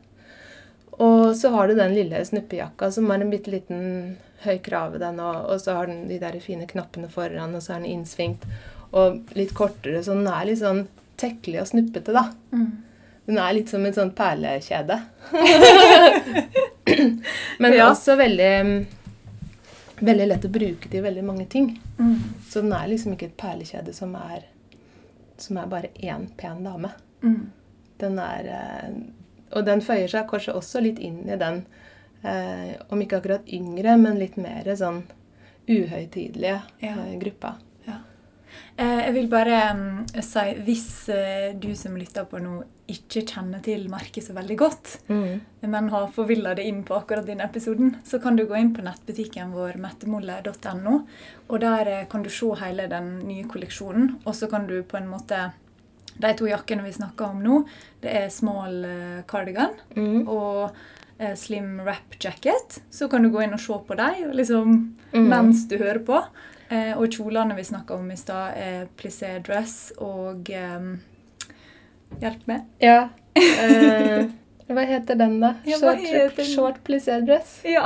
Og 1.03 1.35
så 1.37 1.51
har 1.53 1.69
du 1.69 1.75
den 1.77 1.95
lille 1.97 2.23
snuppejakka 2.25 2.93
som 2.95 3.11
er 3.11 3.25
en 3.25 3.33
bitte 3.33 3.53
liten 3.53 3.83
høy 4.45 4.61
krave, 4.65 5.01
den, 5.03 5.19
og, 5.21 5.43
og 5.51 5.61
så 5.61 5.75
har 5.77 5.91
den 5.91 6.07
de 6.09 6.21
der 6.23 6.39
fine 6.45 6.69
knappene 6.71 7.11
foran, 7.13 7.57
og 7.57 7.65
så 7.65 7.75
er 7.75 7.83
den 7.83 7.97
innsvingt 7.99 8.47
og 8.97 9.35
litt 9.37 9.53
kortere, 9.57 10.03
så 10.05 10.15
den 10.15 10.31
er 10.31 10.47
litt 10.49 10.63
sånn 10.63 10.87
tekkelig 11.21 11.63
og 11.65 11.71
snuppete, 11.73 12.15
da. 12.15 12.29
Mm. 12.55 12.69
Den 13.27 13.41
er 13.43 13.57
litt 13.57 13.73
som 13.73 13.83
et 13.89 13.97
sånt 13.99 14.15
perlekjede. 14.15 15.01
Men 17.59 17.73
Ja. 17.73 17.91
også 17.91 18.17
veldig, 18.17 18.87
veldig 20.01 20.27
lett 20.29 20.45
å 20.47 20.51
bruke 20.53 20.89
til 20.93 21.03
veldig 21.03 21.25
mange 21.27 21.47
ting. 21.51 21.73
Mm. 21.99 22.19
Så 22.49 22.61
den 22.63 22.73
er 22.77 22.87
liksom 22.89 23.13
ikke 23.17 23.27
et 23.31 23.37
perlekjede 23.41 23.95
som 23.97 24.15
er, 24.21 24.45
som 25.39 25.57
er 25.59 25.67
bare 25.73 25.89
én 26.03 26.29
pen 26.37 26.63
dame. 26.65 26.91
Mm. 27.23 27.47
Den 27.99 28.19
er 28.21 28.51
eh, 28.53 28.91
Og 29.57 29.65
den 29.65 29.81
føyer 29.81 30.09
seg 30.11 30.27
kanskje 30.29 30.55
også 30.59 30.81
litt 30.83 30.99
inn 30.99 31.21
i 31.31 31.37
den, 31.39 31.61
eh, 32.27 32.75
om 32.91 33.01
ikke 33.01 33.17
akkurat 33.21 33.47
yngre, 33.49 33.97
men 33.99 34.19
litt 34.19 34.37
mer 34.37 34.65
sånn 34.77 35.03
uhøytidelige 35.69 36.61
Ja. 36.83 36.95
eh, 37.07 37.17
gruppa. 37.19 37.55
Eh, 38.77 39.01
jeg 39.07 39.13
vil 39.15 39.29
bare 39.33 39.59
mm, 39.75 40.07
si, 40.23 40.45
hvis 40.67 40.87
eh, 41.09 41.55
du 41.59 41.71
som 41.77 41.97
lytter 41.97 42.25
på 42.29 42.39
nå 42.43 42.63
ikke 42.93 43.25
kjenner 43.27 43.63
til 43.65 43.89
merket 43.91 44.23
så 44.23 44.35
veldig 44.37 44.57
godt, 44.61 44.91
men 45.09 45.89
har 45.91 46.05
forvilla 46.15 46.53
det 46.55 46.67
inn 46.69 46.85
på 46.87 46.95
akkurat 46.95 47.27
denne 47.27 47.43
episoden, 47.49 47.97
så 48.07 48.21
kan 48.23 48.37
du 48.39 48.45
gå 48.47 48.55
inn 48.61 48.71
på 48.77 48.85
nettbutikken 48.87 49.51
vår 49.57 49.75
mettemolle.no, 49.83 51.01
og 51.49 51.61
der 51.65 51.87
eh, 51.91 52.05
kan 52.11 52.23
du 52.23 52.31
se 52.31 52.47
hele 52.61 52.87
den 52.93 53.19
nye 53.27 53.45
kolleksjonen, 53.51 54.21
og 54.25 54.35
så 54.39 54.47
kan 54.53 54.67
du 54.71 54.83
på 54.87 54.97
en 55.01 55.09
måte 55.11 55.49
De 56.17 56.31
to 56.33 56.47
jakkene 56.49 56.81
vi 56.87 56.93
snakker 56.97 57.27
om 57.29 57.43
nå, 57.45 57.57
det 58.01 58.13
er 58.23 58.29
small 58.33 58.79
cardigan 59.29 59.75
Mm. 59.97 60.23
og 60.29 60.71
eh, 61.19 61.35
slim 61.37 61.81
wrap 61.85 62.15
jacket. 62.21 62.79
Så 62.91 63.09
kan 63.11 63.23
du 63.23 63.29
gå 63.31 63.43
inn 63.45 63.53
og 63.53 63.61
se 63.61 63.73
på 63.89 63.97
dem 63.99 64.31
liksom, 64.33 64.95
Mm. 65.13 65.29
mens 65.29 65.67
du 65.69 65.77
hører 65.79 66.01
på. 66.07 66.23
Eh, 66.69 66.97
og 66.99 67.07
kjolene 67.15 67.55
vi 67.55 67.63
snakka 67.65 67.95
om 67.95 68.09
i 68.11 68.17
stad, 68.17 68.57
er 68.59 68.89
plissé 68.99 69.37
dress 69.47 69.93
og 69.99 70.51
eh, 70.51 70.97
Hjelp 72.23 72.47
meg. 72.47 72.65
Ja. 72.81 73.09
Eh, 73.37 74.27
hva 74.71 74.83
heter 74.87 75.15
den, 75.19 75.37
da? 75.43 75.53
Ja, 75.67 75.77
short, 75.79 76.01
den? 76.37 76.47
short 76.49 76.79
plissé 76.87 77.21
dress. 77.27 77.61
Ja. 77.67 77.85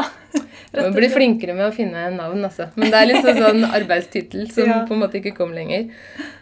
Du 0.72 0.78
må 0.84 0.90
bli 0.94 1.08
flinkere 1.12 1.52
med 1.56 1.66
å 1.66 1.72
finne 1.74 2.06
navn, 2.14 2.44
altså. 2.46 2.68
Men 2.78 2.92
det 2.92 3.00
er 3.00 3.08
litt 3.10 3.24
sånn, 3.24 3.40
sånn 3.42 3.64
arbeidstittel 3.66 4.46
som 4.52 4.68
Ja. 4.68 4.78
på 4.86 4.94
en 4.94 5.00
måte 5.02 5.18
ikke 5.20 5.32
kom 5.36 5.52
lenger. 5.56 5.88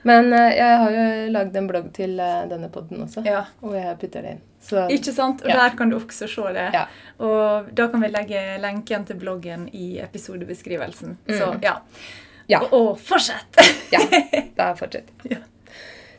Men 0.04 0.32
eh, 0.36 0.50
jeg 0.58 0.76
har 0.82 0.90
jo 0.98 1.06
lagd 1.38 1.56
en 1.56 1.66
blogg 1.70 1.88
til 1.96 2.18
eh, 2.20 2.44
denne 2.50 2.68
podden 2.74 3.02
også, 3.06 3.24
Ja. 3.26 3.44
og 3.62 3.74
jeg 3.78 3.96
putter 4.02 4.22
det 4.26 4.30
inn. 4.36 4.40
Så 4.68 4.84
Ikke 4.90 5.14
sant? 5.14 5.42
Og 5.42 5.48
Ja. 5.48 5.56
der 5.68 5.76
kan 5.78 5.88
du 5.90 5.96
også 5.96 6.28
se 6.28 6.52
det. 6.52 6.68
Ja. 6.74 6.86
Og 7.24 7.70
da 7.74 7.88
kan 7.88 8.00
vi 8.02 8.08
legge 8.08 8.42
lenken 8.60 9.06
til 9.06 9.16
bloggen 9.16 9.68
i 9.72 9.98
episodebeskrivelsen. 10.02 11.16
Så 11.28 11.54
Mm. 11.54 11.62
ja. 11.62 11.78
Ja. 12.48 12.62
Og, 12.64 12.74
og 12.74 12.90
fortsett! 13.00 13.60
ja, 13.94 14.02
da 14.56 14.72
fortsett. 14.78 15.12
Ja. 15.28 15.44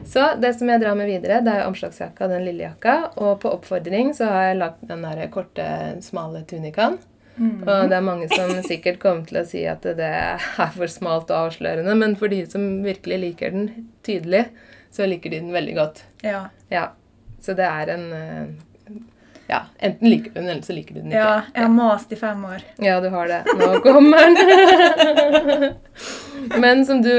Så 0.08 0.22
det 0.40 0.54
som 0.56 0.70
jeg 0.72 0.80
drar 0.80 0.96
med 0.96 1.10
videre, 1.12 1.42
det 1.44 1.52
er 1.52 1.66
omslagsjakka, 1.68 2.30
den 2.32 2.46
lille 2.48 2.64
jakka. 2.64 2.94
Og 3.20 3.42
på 3.42 3.50
oppfordring 3.52 4.14
så 4.16 4.30
har 4.32 4.46
jeg 4.48 4.60
lagd 4.62 4.86
den 4.88 5.04
der 5.04 5.26
korte, 5.34 5.66
smale 6.06 6.46
tunikaen. 6.48 6.96
Mm. 7.36 7.64
Og 7.64 7.90
det 7.92 7.98
er 7.98 8.06
mange 8.06 8.30
som 8.32 8.54
sikkert 8.68 9.02
kommer 9.04 9.28
til 9.28 9.42
å 9.42 9.46
si 9.48 9.66
at 9.68 9.84
det 9.84 10.08
er 10.08 10.40
for 10.76 10.92
smalt 10.92 11.32
og 11.32 11.50
avslørende, 11.50 11.98
men 12.00 12.16
for 12.20 12.32
de 12.32 12.46
som 12.48 12.64
virkelig 12.86 13.20
liker 13.26 13.56
den 13.56 13.70
tydelig, 14.08 14.46
så 14.96 15.08
liker 15.08 15.36
de 15.36 15.44
den 15.44 15.54
veldig 15.56 15.76
godt. 15.78 16.04
Ja. 16.24 16.46
Ja, 16.72 16.90
Så 17.44 17.54
det 17.60 17.68
er 17.68 17.92
en 17.94 18.08
eh, 18.16 18.48
Ja, 19.50 19.64
enten 19.80 20.10
liker 20.12 20.30
du 20.30 20.36
den, 20.40 20.50
eller 20.54 20.62
så 20.62 20.74
liker 20.78 20.94
du 20.94 21.00
den 21.02 21.10
ikke. 21.12 21.18
ja. 21.24 21.42
Jeg 21.56 21.64
har 21.66 21.72
mast 21.74 22.12
i 22.14 22.16
fem 22.20 22.44
år. 22.46 22.62
Ja, 22.86 23.00
du 23.02 23.10
har 23.10 23.28
det. 23.32 23.40
Nå 23.58 23.80
kommer 23.82 24.18
den. 24.30 25.74
Men 26.62 26.86
som 26.86 27.02
du, 27.02 27.10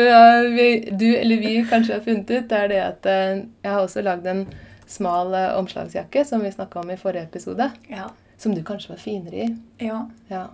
du 0.91 1.07
eller 1.17 1.37
vi 1.43 1.67
kanskje 1.71 1.95
har 1.99 2.05
funnet 2.07 2.31
ut, 2.31 2.53
er 2.53 2.69
det 2.71 2.79
at 2.85 3.07
eh, 3.11 3.43
jeg 3.65 3.73
har 3.75 3.83
også 3.83 4.03
lagd 4.07 4.27
en 4.31 4.45
smal 4.91 5.35
eh, 5.35 5.51
omslagsjakke, 5.59 6.25
som 6.27 6.43
vi 6.47 6.53
snakka 6.55 6.81
om 6.85 6.91
i 6.95 6.97
forrige 7.01 7.27
episode, 7.29 7.71
Ja. 7.91 8.09
som 8.41 8.55
du 8.55 8.63
kanskje 8.65 8.95
var 8.95 9.03
finere 9.03 9.45
i. 9.45 9.51
ja. 9.91 10.05
Ja. 10.31 10.47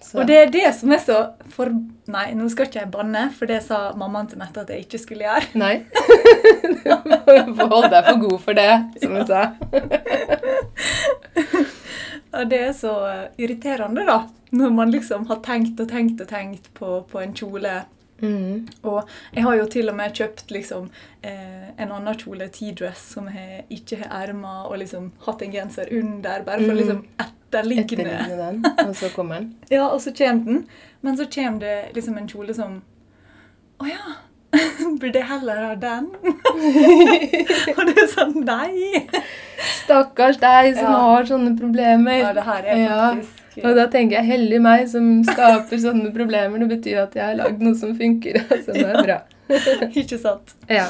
Så- 0.00 0.20
Og 0.20 0.26
det 0.28 0.36
er 0.36 0.50
det 0.54 0.74
som 0.74 0.92
er 0.94 0.98
så 1.02 1.16
for... 1.50 1.72
Nei, 2.08 2.30
nå 2.32 2.46
skal 2.48 2.66
ikke 2.68 2.80
jeg 2.80 2.90
banne, 2.90 3.26
for 3.36 3.46
det 3.50 3.58
sa 3.66 3.92
mammaen 3.98 4.28
til 4.30 4.38
Mette 4.40 4.62
at 4.62 4.70
jeg 4.72 4.86
ikke 4.86 4.98
skulle 5.02 5.26
gjøre. 5.26 5.50
Nei. 5.62 5.84
Du 6.88 7.54
får 7.58 7.68
holde 7.68 7.90
deg 7.92 8.04
for 8.06 8.20
god 8.22 8.38
for 8.40 8.56
det, 8.56 8.70
som 9.02 9.12
hun 9.18 9.26
sa. 9.28 9.42
Og 12.38 12.48
det 12.50 12.58
er 12.68 12.72
så 12.76 12.92
irriterende, 13.40 14.04
da. 14.08 14.18
Når 14.56 14.70
man 14.72 14.90
liksom 14.92 15.26
har 15.28 15.40
tenkt 15.44 15.80
og 15.80 15.88
tenkt 15.90 16.20
og 16.24 16.28
tenkt 16.30 16.68
på, 16.76 17.00
på 17.10 17.20
en 17.22 17.34
kjole. 17.36 17.74
Mm. 18.20 18.66
Og 18.88 19.08
jeg 19.34 19.44
har 19.44 19.56
jo 19.60 19.66
til 19.70 19.88
og 19.92 19.96
med 19.98 20.14
kjøpt 20.16 20.50
liksom 20.54 20.88
eh, 21.22 21.68
en 21.78 21.92
annen 21.94 22.16
kjole, 22.18 22.48
T-dress, 22.52 23.04
som 23.14 23.28
jeg 23.32 23.64
ikke 23.76 24.00
har 24.02 24.28
ermer, 24.28 24.64
og 24.70 24.78
liksom 24.82 25.10
hatt 25.26 25.44
en 25.44 25.52
genser 25.54 25.92
under, 26.00 26.42
bare 26.48 26.64
for 26.64 26.72
Mm. 26.74 26.80
liksom. 26.80 27.04
Etterligne 27.48 28.36
den, 28.36 28.62
og 28.86 28.94
så 28.96 29.08
kommer 29.14 29.40
den. 29.40 29.54
Ja, 29.72 29.86
og 29.88 30.00
så 30.04 30.12
kommer 30.16 30.44
den. 30.44 30.64
Men 31.00 31.16
så 31.16 31.24
kommer 31.34 31.60
det 31.60 31.94
liksom 31.94 32.16
en 32.18 32.28
kjole 32.28 32.54
som 32.54 32.80
Å 33.80 33.86
ja! 33.88 34.16
Burde 35.00 35.18
jeg 35.20 35.28
heller 35.28 35.58
ha 35.60 35.74
den? 35.76 36.06
og 37.76 37.82
det 37.88 37.96
er 38.00 38.06
sånn 38.12 38.38
Nei! 38.44 39.02
Stakkars 39.84 40.38
deg 40.40 40.74
som 40.78 40.88
Ja. 40.88 41.00
har 41.04 41.26
sånne 41.28 41.52
problemer. 41.58 42.18
Ja, 42.22 42.32
det 42.36 42.44
her 42.46 42.62
er 42.64 42.76
Ja. 42.82 43.00
faktisk 43.14 43.64
Og 43.64 43.74
da 43.76 43.86
tenker 43.90 44.16
jeg 44.20 44.28
heldig 44.30 44.60
meg 44.62 44.86
som 44.88 45.08
skaper 45.26 45.80
sånne 45.82 46.12
problemer. 46.14 46.58
Det 46.62 46.68
betyr 46.76 47.02
at 47.02 47.14
jeg 47.18 47.24
har 47.26 47.34
lagd 47.40 47.60
noe 47.64 47.74
som 47.74 47.94
funker. 47.98 48.38
Altså, 48.48 48.72
det 48.76 48.84
er 48.86 49.02
bra. 49.02 49.16
Ikke 49.96 50.18
sant? 50.20 50.54
Ja. 50.70 50.84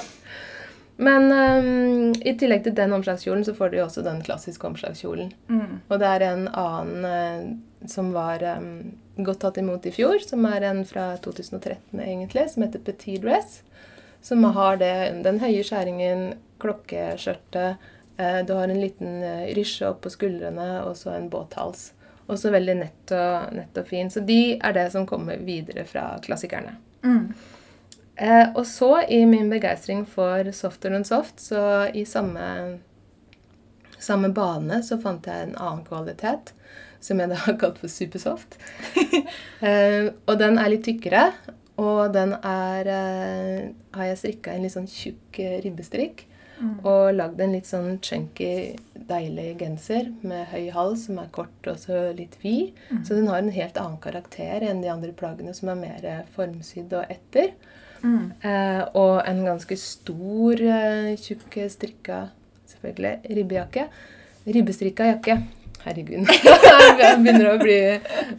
Men 0.98 1.28
um, 1.30 2.14
i 2.26 2.32
tillegg 2.34 2.64
til 2.66 2.74
den 2.74 2.92
omslagskjolen, 2.96 3.44
så 3.46 3.54
får 3.54 3.70
du 3.70 3.76
jo 3.78 3.84
også 3.84 4.02
den 4.02 4.18
klassiske 4.26 4.66
omslagskjolen. 4.66 5.28
Mm. 5.46 5.76
Og 5.86 6.00
det 6.02 6.08
er 6.10 6.24
en 6.26 6.48
annen 6.50 7.04
uh, 7.06 7.86
som 7.86 8.10
var 8.16 8.42
um, 8.58 8.96
godt 9.22 9.44
tatt 9.44 9.60
imot 9.62 9.86
i 9.86 9.92
fjor, 9.94 10.18
som 10.26 10.42
er 10.50 10.66
en 10.66 10.82
fra 10.88 11.12
2013 11.22 12.02
egentlig, 12.02 12.48
som 12.50 12.64
heter 12.66 12.82
Petit 12.82 13.22
Dress. 13.22 13.60
Som 14.26 14.42
har 14.56 14.80
det, 14.80 14.90
den 15.22 15.38
høye 15.38 15.62
skjæringen, 15.62 16.32
klokkeskjørtet, 16.58 17.86
uh, 18.18 18.40
du 18.48 18.56
har 18.58 18.66
en 18.66 18.82
liten 18.82 19.22
uh, 19.22 19.46
rysje 19.54 19.86
opp 19.92 20.02
på 20.02 20.12
skuldrene 20.16 20.80
og 20.82 20.96
så 20.98 21.14
en 21.14 21.30
båthals. 21.30 21.92
Også 22.26 22.50
veldig 22.50 22.74
nett 22.80 23.14
og, 23.14 23.54
nett 23.54 23.78
og 23.78 23.86
fin. 23.86 24.10
Så 24.10 24.26
de 24.26 24.58
er 24.58 24.74
det 24.74 24.88
som 24.92 25.06
kommer 25.06 25.38
videre 25.46 25.86
fra 25.86 26.10
klassikerne. 26.26 26.74
Mm. 27.06 27.30
Eh, 28.18 28.48
og 28.54 28.66
så, 28.66 28.90
i 29.06 29.22
min 29.30 29.50
begeistring 29.50 30.02
for 30.06 30.50
Softer 30.52 30.90
than 30.90 31.06
Soft, 31.06 31.38
så 31.40 31.86
i 31.94 32.04
samme, 32.04 32.78
samme 33.98 34.32
bane 34.34 34.80
så 34.82 34.98
fant 34.98 35.26
jeg 35.30 35.46
en 35.46 35.54
annen 35.54 35.84
kvalitet, 35.86 36.50
som 37.00 37.22
jeg 37.22 37.30
da 37.30 37.38
har 37.44 37.58
kalt 37.60 37.78
for 37.78 37.92
Supersoft. 37.92 38.58
eh, 39.68 40.10
og 40.26 40.34
den 40.40 40.58
er 40.58 40.72
litt 40.74 40.82
tykkere, 40.88 41.28
og 41.78 42.08
den 42.10 42.34
er 42.42 42.88
eh, 42.90 43.68
Har 43.94 44.08
jeg 44.08 44.18
strikka 44.18 44.50
en 44.50 44.64
litt 44.66 44.74
sånn 44.74 44.90
tjukk 44.90 45.38
eh, 45.44 45.60
ribbestrikk. 45.62 46.24
Mm. 46.58 46.72
Og 46.90 47.12
lagd 47.14 47.38
en 47.38 47.52
litt 47.54 47.68
sånn 47.70 48.00
chunky, 48.02 48.74
deilig 49.08 49.52
genser 49.60 50.08
med 50.26 50.48
høy 50.50 50.72
hals, 50.74 51.04
som 51.06 51.20
er 51.22 51.30
kort 51.30 51.68
og 51.70 51.78
så 51.78 52.08
litt 52.18 52.34
vid. 52.42 52.74
Mm. 52.90 53.04
Så 53.06 53.14
den 53.14 53.30
har 53.30 53.38
en 53.38 53.54
helt 53.54 53.78
annen 53.78 54.00
karakter 54.02 54.66
enn 54.66 54.82
de 54.82 54.90
andre 54.90 55.14
plaggene 55.14 55.54
som 55.54 55.70
er 55.70 55.78
mer 55.78 56.08
formsydd 56.34 56.98
og 56.98 57.14
etter. 57.14 57.54
Mm. 58.02 58.32
Eh, 58.42 58.82
og 58.98 59.22
en 59.26 59.44
ganske 59.46 59.78
stor, 59.80 60.62
eh, 60.62 61.12
tjukk 61.20 61.60
strikka 61.72 62.26
selvfølgelig, 62.72 63.36
ribbejakke. 63.36 63.88
Ribbestrikka 64.48 65.12
jakke. 65.12 65.40
Herregud. 65.84 66.26
Jeg 66.98 67.18
begynner 67.22 67.52
å 67.52 67.58
bli 67.60 67.78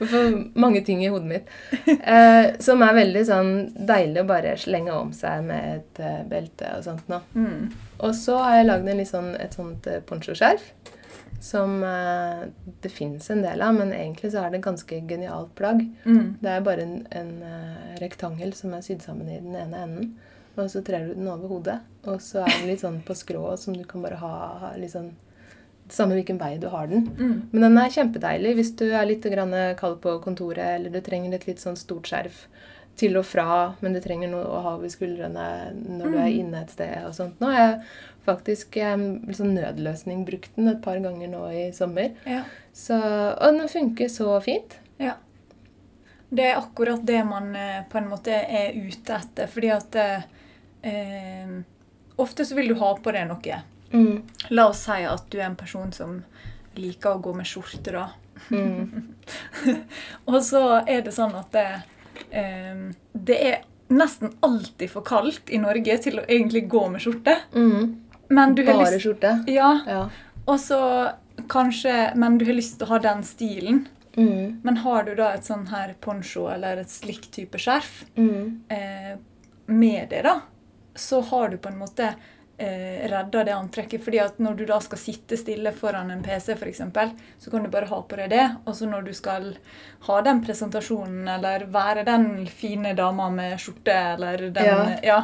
for 0.01 0.39
mange 0.60 0.82
ting 0.86 1.01
i 1.06 1.10
hodet 1.12 1.30
mitt. 1.30 1.51
Eh, 1.88 2.56
som 2.63 2.84
er 2.84 2.98
veldig 2.98 3.24
sånn 3.28 3.51
deilig 3.74 4.24
å 4.24 4.30
bare 4.30 4.56
slenge 4.60 4.96
om 4.96 5.13
seg 5.16 5.46
med 5.48 5.78
et 5.78 6.01
eh, 6.04 6.22
belte 6.30 6.74
og 6.75 6.86
sånt 6.86 7.12
nå. 7.12 7.22
Mm. 7.34 7.70
Og 8.04 8.16
så 8.16 8.38
har 8.44 8.60
jeg 8.60 8.70
lagd 8.70 8.92
sånn, 9.08 9.32
et 9.39 9.56
sånt 9.56 9.88
eh, 9.89 10.01
ponchoskjerf. 10.06 10.68
Som 11.39 11.84
eh, 11.84 12.50
det 12.84 12.91
fins 12.91 13.29
en 13.31 13.43
del 13.46 13.62
av, 13.63 13.77
men 13.77 13.93
egentlig 13.96 14.34
så 14.34 14.43
er 14.43 14.51
det 14.51 14.60
et 14.60 14.65
ganske 14.65 15.00
genialt 15.08 15.53
plagg. 15.55 15.86
Mm. 16.03 16.36
Det 16.41 16.51
er 16.51 16.65
bare 16.65 16.84
en, 16.84 16.98
en 17.15 17.31
eh, 17.48 17.96
rektangel 18.01 18.51
som 18.58 18.75
er 18.75 18.84
sydd 18.86 19.05
sammen 19.05 19.31
i 19.31 19.39
den 19.39 19.55
ene 19.55 19.86
enden. 19.86 20.12
Og 20.60 20.67
så 20.72 20.84
trer 20.84 21.08
du 21.08 21.15
den 21.15 21.29
over 21.31 21.48
hodet. 21.48 21.79
Og 22.10 22.19
så 22.24 22.43
er 22.43 22.51
den 22.58 22.67
litt 22.72 22.84
sånn 22.84 23.00
på 23.08 23.15
skrå, 23.15 23.46
som 23.62 23.77
du 23.77 23.86
kan 23.88 24.03
bare 24.03 24.19
ha, 24.19 24.75
litt 24.79 24.96
sånn 24.96 25.13
Samme 25.89 26.13
hvilken 26.13 26.38
vei 26.38 26.51
du 26.62 26.67
har 26.69 26.86
den. 26.86 27.08
Mm. 27.17 27.38
Men 27.50 27.63
den 27.65 27.77
er 27.81 27.89
kjempedeilig 27.89 28.51
hvis 28.60 28.75
du 28.77 28.84
er 28.91 29.08
litt 29.10 29.24
grann 29.25 29.55
kald 29.79 29.96
på 30.03 30.12
kontoret, 30.22 30.75
eller 30.75 30.93
du 30.93 31.00
trenger 31.01 31.34
et 31.34 31.48
litt 31.48 31.63
sånn 31.63 31.79
stort 31.81 32.05
skjerf 32.05 32.43
til 33.00 33.17
og 33.19 33.25
fra, 33.27 33.74
men 33.84 33.96
du 33.96 34.01
trenger 34.03 34.31
noe 34.31 34.46
å 34.46 34.62
ha 34.65 34.75
ved 34.81 34.91
skuldrene 34.93 35.46
når 35.74 36.13
du 36.13 36.17
er 36.19 36.34
inne 36.34 36.63
et 36.63 36.74
sted. 36.74 36.96
og 37.08 37.15
sånt. 37.15 37.39
Nå 37.39 37.51
har 37.51 37.60
jeg 37.60 37.75
faktisk 38.26 38.78
en 38.78 39.24
liksom 39.28 39.54
nødløsning 39.56 40.26
brukt 40.28 40.56
den 40.56 40.70
et 40.72 40.82
par 40.84 41.00
ganger 41.04 41.32
nå 41.32 41.46
i 41.56 41.64
sommer. 41.76 42.14
Ja. 42.26 42.44
Så, 42.74 42.98
og 43.00 43.58
den 43.58 43.72
funker 43.72 44.12
så 44.12 44.38
fint. 44.44 44.80
ja. 45.00 45.18
Det 46.30 46.44
er 46.46 46.60
akkurat 46.60 47.02
det 47.02 47.24
man 47.26 47.56
eh, 47.58 47.80
på 47.90 47.98
en 47.98 48.10
måte 48.12 48.30
er 48.30 48.76
ute 48.78 49.16
etter. 49.16 49.48
Fordi 49.50 49.72
at 49.74 49.96
eh, 49.98 50.28
eh, 50.86 51.56
Ofte 52.20 52.46
så 52.46 52.54
vil 52.56 52.68
du 52.70 52.76
ha 52.78 52.92
på 53.00 53.14
deg 53.16 53.30
noe. 53.30 53.62
Mm. 53.94 54.22
La 54.54 54.68
oss 54.70 54.84
si 54.86 55.06
at 55.08 55.26
du 55.32 55.40
er 55.40 55.48
en 55.48 55.56
person 55.58 55.90
som 55.96 56.18
liker 56.76 57.16
å 57.16 57.22
gå 57.24 57.34
med 57.34 57.48
skjorte, 57.48 57.96
da. 57.96 58.10
Mm. 58.52 59.16
Og 60.30 60.38
så 60.46 60.62
er 60.84 61.02
det 61.06 61.16
sånn 61.16 61.34
at 61.40 61.56
det, 61.56 61.66
eh, 62.30 62.84
det 63.14 63.40
er 63.40 63.64
nesten 63.90 64.36
alltid 64.46 64.92
for 64.92 65.08
kaldt 65.08 65.50
i 65.50 65.58
Norge 65.62 65.98
til 66.04 66.22
å 66.22 66.28
egentlig 66.28 66.68
gå 66.70 66.84
med 66.92 67.04
skjorte. 67.04 67.40
Mm. 67.56 67.96
Men 68.30 68.56
du 68.56 68.64
har 68.66 68.74
Bare 68.78 68.92
lyst 68.96 69.06
skjorte. 69.06 69.44
Ja, 69.48 69.80
Ja. 69.88 70.10
og 70.48 70.60
så 70.60 70.80
kanskje 71.48 72.16
Men 72.16 72.38
du 72.38 72.46
har 72.46 72.54
lyst 72.54 72.78
til 72.80 72.88
å 72.88 72.90
ha 72.90 73.00
den 73.00 73.24
stilen. 73.24 73.88
Mm. 74.18 74.60
Men 74.64 74.78
har 74.78 75.04
du 75.04 75.14
da 75.16 75.30
et 75.34 75.46
sånn 75.48 75.68
her 75.70 75.94
poncho 76.02 76.48
eller 76.54 76.78
et 76.82 76.88
slikt 76.92 77.32
type 77.32 77.58
skjerf 77.58 78.06
Mm. 78.18 78.60
eh, 78.70 79.16
med 79.68 80.10
det, 80.10 80.24
da, 80.24 80.42
så 80.96 81.22
har 81.24 81.50
du 81.50 81.58
på 81.58 81.70
en 81.70 81.78
måte 81.80 82.16
eh, 82.62 83.08
redda 83.08 83.44
det 83.46 83.54
antrekket. 83.54 84.04
fordi 84.04 84.20
at 84.20 84.38
når 84.40 84.58
du 84.58 84.66
da 84.66 84.80
skal 84.80 84.98
sitte 84.98 85.38
stille 85.38 85.72
foran 85.72 86.12
en 86.12 86.22
PC, 86.24 86.56
eksempel, 86.56 87.12
så 87.40 87.50
kan 87.52 87.64
du 87.64 87.70
bare 87.70 87.86
ha 87.88 88.02
på 88.02 88.18
deg 88.18 88.30
det. 88.30 88.56
Og 88.66 88.74
så 88.76 88.86
når 88.90 89.06
du 89.06 89.14
skal 89.14 89.56
ha 90.02 90.22
den 90.22 90.44
presentasjonen, 90.44 91.28
eller 91.38 91.66
være 91.72 92.04
den 92.06 92.46
fine 92.48 92.94
dama 92.96 93.30
med 93.30 93.58
skjorte, 93.60 93.94
eller 94.16 94.50
den 94.50 94.66
Ja. 94.66 95.00
ja 95.04 95.22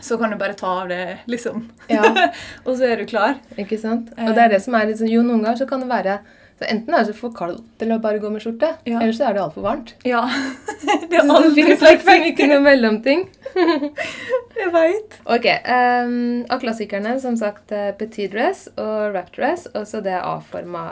så 0.00 0.18
kan 0.18 0.30
du 0.32 0.36
bare 0.40 0.56
ta 0.58 0.70
av 0.82 0.88
det, 0.90 1.18
liksom. 1.30 1.68
Ja. 1.88 2.02
og 2.66 2.72
så 2.76 2.88
er 2.90 3.02
du 3.02 3.06
klar. 3.08 3.36
Ikke 3.60 3.78
sant? 3.80 4.10
Og 4.18 4.32
det 4.34 4.46
er 4.46 4.56
det 4.56 4.62
som 4.64 4.74
er 4.78 4.90
sånn, 4.96 5.12
Jo, 5.12 5.22
noen 5.26 5.44
ganger 5.44 5.62
så 5.62 5.68
kan 5.70 5.84
det 5.84 5.90
være 5.92 6.18
så 6.54 6.68
Enten 6.70 6.94
er 6.94 7.06
det 7.08 7.16
for 7.18 7.34
kaldt 7.34 7.82
å 7.82 7.96
bare 7.98 8.20
gå 8.22 8.28
med 8.30 8.42
skjorte, 8.42 8.68
Ja. 8.86 9.00
eller 9.00 9.12
så 9.16 9.24
er 9.26 9.34
det 9.34 9.42
altfor 9.42 9.64
varmt. 9.64 9.94
Ja. 10.06 10.20
det 11.10 11.18
er 11.18 11.24
Så 11.24 11.26
det 11.26 11.34
aldri 11.34 11.54
finnes 11.56 11.82
liksom 11.82 12.26
ikke 12.30 12.46
noe 12.46 12.62
mellomting. 12.62 13.24
Jeg 14.60 14.70
veit. 14.74 15.16
Ok, 15.26 15.48
Um, 15.64 16.44
Av 16.52 16.60
klassikerne 16.62 17.16
som 17.22 17.34
sagt 17.36 17.72
eh, 17.74 17.90
petit 17.98 18.30
dress 18.30 18.68
og 18.76 19.14
wrap 19.14 19.32
dress, 19.34 19.66
og 19.74 19.86
så 19.90 20.02
det 20.04 20.14
A-forma, 20.20 20.84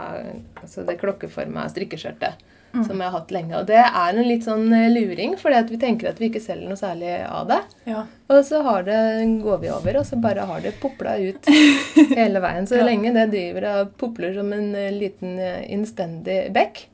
altså 0.60 0.82
det 0.88 0.98
klokkeforma 1.00 1.68
strikkeskjørtet. 1.70 2.42
Som 2.72 3.00
jeg 3.02 3.04
har 3.10 3.12
hatt 3.18 3.32
lenge. 3.34 3.58
Og 3.58 3.66
det 3.68 3.76
er 3.82 4.12
en 4.16 4.22
litt 4.24 4.46
sånn 4.46 4.70
eh, 4.72 4.86
luring, 4.92 5.34
fordi 5.36 5.74
vi 5.74 5.80
tenker 5.82 6.08
at 6.08 6.20
vi 6.22 6.30
ikke 6.30 6.40
selger 6.40 6.70
noe 6.70 6.80
særlig 6.80 7.10
av 7.28 7.50
det. 7.50 7.58
Ja. 7.90 8.06
Og 8.32 8.40
så 8.48 8.62
har 8.64 8.86
det, 8.86 9.00
går 9.42 9.58
vi 9.60 9.70
over, 9.74 9.98
og 10.00 10.06
så 10.08 10.16
bare 10.22 10.46
har 10.48 10.62
det 10.64 10.72
popla 10.80 11.18
ut 11.20 11.50
hele 12.18 12.40
veien. 12.40 12.66
Så 12.70 12.78
Ja. 12.80 12.86
lenge 12.88 13.12
det 13.12 13.26
driver 13.34 13.68
og 13.74 13.92
popler 14.00 14.32
som 14.38 14.52
en 14.56 14.70
eh, 14.74 14.88
liten 14.96 15.36
eh, 15.38 15.60
innstendig 15.74 16.46
bekk, 16.56 16.86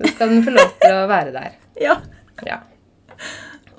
så 0.00 0.10
skal 0.16 0.34
den 0.34 0.42
få 0.48 0.56
lov 0.56 0.74
til 0.82 0.98
å 0.98 1.06
være 1.10 1.36
der. 1.36 1.54
ja. 1.86 2.00
Ja. 2.46 2.58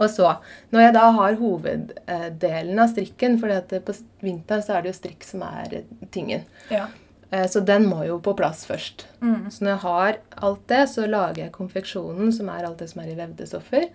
Og 0.01 0.07
så, 0.09 0.31
når 0.73 0.81
jeg 0.87 0.93
da 0.95 1.03
har 1.13 1.35
hoveddelen 1.37 2.79
av 2.81 2.89
strikken, 2.89 3.35
for 3.41 3.53
på 3.85 3.93
vinteren 4.25 4.63
så 4.65 4.77
er 4.77 4.85
det 4.85 4.93
jo 4.93 4.97
strikk 4.97 5.25
som 5.27 5.43
er 5.45 5.81
tingen, 6.15 6.47
ja. 6.73 6.87
Eh, 7.31 7.47
så 7.47 7.59
den 7.63 7.85
må 7.87 8.03
jo 8.03 8.17
på 8.19 8.33
plass 8.35 8.65
først. 8.67 9.05
Mm. 9.21 9.47
Så 9.51 9.63
når 9.63 9.71
jeg 9.71 9.81
har 9.85 10.17
alt 10.47 10.63
det, 10.67 10.81
så 10.91 11.05
lager 11.07 11.45
jeg 11.45 11.53
konfeksjonen, 11.55 12.31
som 12.35 12.49
er 12.51 12.65
alt 12.67 12.81
det 12.81 12.89
som 12.91 12.99
er 13.03 13.11
i 13.13 13.15
vevde 13.15 13.47
stoffer, 13.47 13.85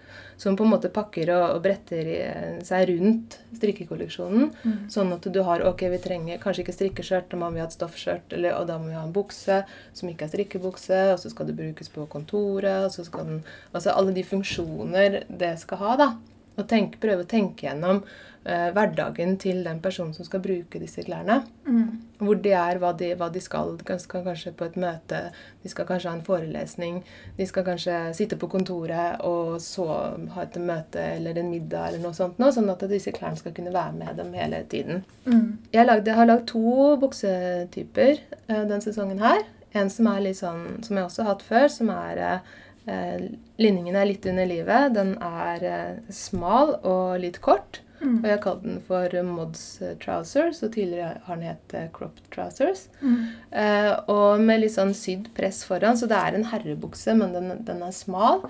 som 0.40 0.56
på 0.56 0.64
en 0.64 0.72
måte 0.72 0.90
pakker 0.92 1.32
og, 1.34 1.44
og 1.58 1.64
bretter 1.66 2.08
i, 2.14 2.16
seg 2.64 2.88
rundt 2.94 3.36
strikkekolleksjonen. 3.58 4.46
Mm. 4.64 4.78
Sånn 4.92 5.12
at 5.12 5.28
du 5.32 5.40
har 5.44 5.64
ok, 5.68 5.84
vi 5.92 6.00
trenger 6.06 6.40
kanskje 6.40 6.64
ikke 6.64 6.76
strikkeskjørt, 6.78 7.28
da 7.32 7.40
må 7.42 7.50
vi 7.52 7.60
ha 7.60 7.68
et 7.68 7.76
stoffskjørt, 7.76 8.32
eller, 8.38 8.56
og 8.56 8.70
da 8.70 8.78
må 8.80 8.88
vi 8.88 8.96
ha 8.96 9.04
en 9.04 9.16
bukse 9.16 9.60
som 9.92 10.08
ikke 10.08 10.28
er 10.28 10.32
strikkebukse, 10.32 11.02
og 11.12 11.20
så 11.20 11.32
skal 11.32 11.50
det 11.50 11.58
brukes 11.60 11.92
på 11.92 12.08
kontoret, 12.12 12.86
og 12.86 12.94
så 12.94 13.04
skal 13.04 13.28
den 13.28 13.44
Altså 13.76 13.92
alle 13.92 14.14
de 14.16 14.22
funksjoner 14.24 15.18
det 15.28 15.52
skal 15.60 15.80
ha, 15.82 15.96
da. 16.00 16.08
Og 16.56 16.64
tenk, 16.70 16.96
prøve 17.02 17.26
å 17.26 17.28
tenke 17.28 17.66
gjennom 17.66 18.00
eh, 18.47 18.69
hverdagen 18.75 19.37
til 19.43 19.63
den 19.67 19.80
personen 19.82 20.15
som 20.15 20.26
skal 20.26 20.43
bruke 20.45 20.80
disse 20.80 21.02
klærne. 21.06 21.41
Mm. 21.67 22.02
Hvor 22.23 22.39
de 22.41 22.52
er, 22.56 22.78
hva 22.80 22.93
de, 22.97 23.11
hva 23.19 23.28
de 23.32 23.43
skal. 23.43 23.75
De 23.76 23.99
skal 24.00 24.25
kanskje 24.25 24.52
på 24.56 24.69
et 24.69 24.78
møte, 24.80 25.21
de 25.63 25.73
skal 25.73 25.89
kanskje 25.89 26.13
ha 26.13 26.17
en 26.17 26.25
forelesning. 26.26 27.02
De 27.37 27.49
skal 27.49 27.67
kanskje 27.67 27.99
sitte 28.17 28.39
på 28.41 28.49
kontoret 28.52 29.21
og 29.26 29.59
så 29.63 29.89
ha 30.37 30.47
et 30.47 30.59
møte 30.63 31.02
eller 31.17 31.41
en 31.41 31.50
middag 31.52 31.91
eller 31.91 32.06
noe 32.06 32.17
sånt. 32.17 32.41
Nå, 32.41 32.52
sånn 32.54 32.73
at 32.73 32.87
disse 32.91 33.13
klærne 33.17 33.41
skal 33.41 33.54
kunne 33.56 33.75
være 33.75 33.97
med 33.99 34.23
dem 34.23 34.32
hele 34.37 34.63
tiden. 34.71 35.04
Mm. 35.26 35.59
Jeg 35.75 35.91
lagde, 35.91 36.17
har 36.17 36.30
lagd 36.30 36.47
to 36.52 36.97
buksetyper 37.02 38.15
eh, 38.17 38.65
den 38.71 38.85
sesongen 38.85 39.21
her. 39.23 39.45
En 39.76 39.91
som 39.93 40.09
er 40.09 40.23
litt 40.25 40.39
sånn, 40.41 40.78
som 40.87 40.97
jeg 40.97 41.09
også 41.09 41.25
har 41.25 41.35
hatt 41.35 41.45
før, 41.45 41.67
som 41.73 41.91
er 41.93 42.23
eh, 42.23 43.26
Linningen 43.56 43.97
er 43.97 44.09
litt 44.09 44.26
under 44.28 44.47
livet. 44.49 44.95
Den 44.95 45.17
er 45.25 45.65
eh, 45.65 45.99
smal 46.13 46.76
og 46.87 47.19
litt 47.23 47.41
kort. 47.45 47.82
Mm. 48.00 48.19
Og 48.19 48.25
jeg 48.28 48.35
har 48.35 48.43
kalt 48.45 48.63
den 48.63 48.80
for 48.85 49.15
Mods 49.25 49.63
trousers, 50.02 50.63
og 50.63 50.73
tidligere 50.75 51.21
har 51.25 51.37
den 51.41 51.47
hett 51.49 51.75
Crop 51.97 52.19
trousers. 52.35 52.87
Mm. 53.00 53.19
Eh, 53.50 53.93
og 54.13 54.41
med 54.41 54.61
litt 54.61 54.75
sånn 54.76 54.93
sydd 54.95 55.30
press 55.37 55.63
foran, 55.65 55.97
så 55.97 56.09
det 56.11 56.19
er 56.21 56.37
en 56.37 56.49
herrebukse, 56.50 57.15
men 57.17 57.32
den, 57.32 57.52
den 57.65 57.82
er 57.82 57.95
smal. 57.97 58.45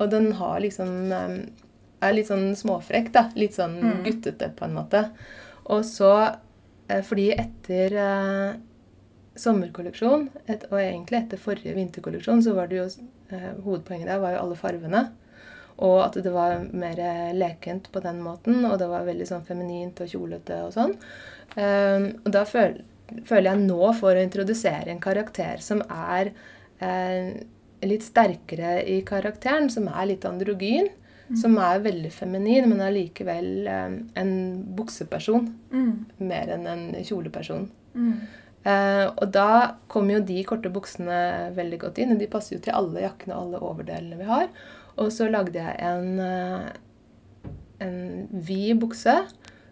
Og 0.00 0.10
den 0.12 0.32
har 0.38 0.60
liksom 0.64 0.92
eh, 1.12 1.36
er 2.02 2.16
litt 2.16 2.28
sånn 2.28 2.50
småfrekk, 2.58 3.12
da. 3.14 3.28
Litt 3.38 3.54
sånn 3.56 3.78
Mm. 3.80 4.02
guttete, 4.04 4.50
på 4.58 4.64
en 4.66 4.74
måte. 4.74 5.04
Og 5.70 5.84
så, 5.86 6.12
eh, 6.88 7.00
fordi 7.06 7.30
etter 7.38 7.94
eh, 7.94 8.54
sommerkolleksjon, 9.38 10.28
et, 10.50 10.66
og 10.70 10.78
egentlig 10.80 11.22
etter 11.22 11.40
forrige 11.40 11.74
vinterkolleksjon, 11.76 12.42
så 12.44 12.54
var 12.56 12.68
det 12.68 12.80
jo 12.80 12.86
eh, 13.32 13.52
Hovedpoenget 13.64 14.10
der 14.10 14.20
var 14.20 14.34
jo 14.34 14.42
alle 14.44 14.58
farvene. 14.60 15.04
Og 15.82 15.98
at 16.04 16.16
det 16.22 16.30
var 16.32 16.60
mer 16.72 17.00
lekent 17.34 17.88
på 17.92 18.00
den 18.04 18.20
måten, 18.22 18.60
og 18.68 18.78
det 18.78 18.86
var 18.90 19.06
veldig 19.08 19.26
sånn 19.26 19.44
feminint 19.46 19.98
og 20.04 20.10
kjolete 20.12 20.60
og 20.68 20.72
sånn. 20.76 20.92
Eh, 21.58 22.08
og 22.22 22.28
da 22.32 22.44
føl, 22.46 22.78
føler 23.26 23.50
jeg 23.50 23.64
nå 23.66 23.92
for 23.98 24.14
å 24.14 24.22
introdusere 24.22 24.92
en 24.92 25.02
karakter 25.02 25.58
som 25.64 25.82
er 25.90 26.30
eh, 26.80 27.32
litt 27.82 28.04
sterkere 28.06 28.76
i 28.86 29.00
karakteren, 29.02 29.66
som 29.74 29.88
er 29.90 30.06
litt 30.12 30.24
androgyn. 30.28 30.88
Som 31.38 31.54
er 31.64 31.78
veldig 31.80 32.10
feminin, 32.12 32.66
men 32.68 32.80
allikevel 32.84 33.66
eh, 33.70 33.92
en 34.20 34.32
bukseperson 34.76 35.46
Mm. 35.72 35.92
mer 36.18 36.50
enn 36.52 36.66
en 36.68 36.82
kjoleperson. 37.02 37.70
Mm. 37.94 38.10
Eh, 38.68 39.06
og 39.16 39.30
da 39.32 39.76
kommer 39.88 40.18
jo 40.18 40.26
de 40.28 40.42
korte 40.44 40.68
buksene 40.70 41.54
veldig 41.56 41.78
godt 41.86 41.98
inn. 42.02 42.12
og 42.12 42.18
De 42.20 42.28
passer 42.28 42.56
jo 42.58 42.60
til 42.66 42.76
alle 42.76 43.00
jakkene 43.06 43.34
og 43.34 43.46
alle 43.46 43.62
overdelene 43.70 44.18
vi 44.20 44.28
har. 44.28 44.50
Og 45.00 45.12
så 45.14 45.28
lagde 45.30 45.58
jeg 45.58 45.76
en, 45.80 46.20
eh, 46.20 46.72
en 47.80 48.28
vid 48.32 48.78
bukse 48.82 49.14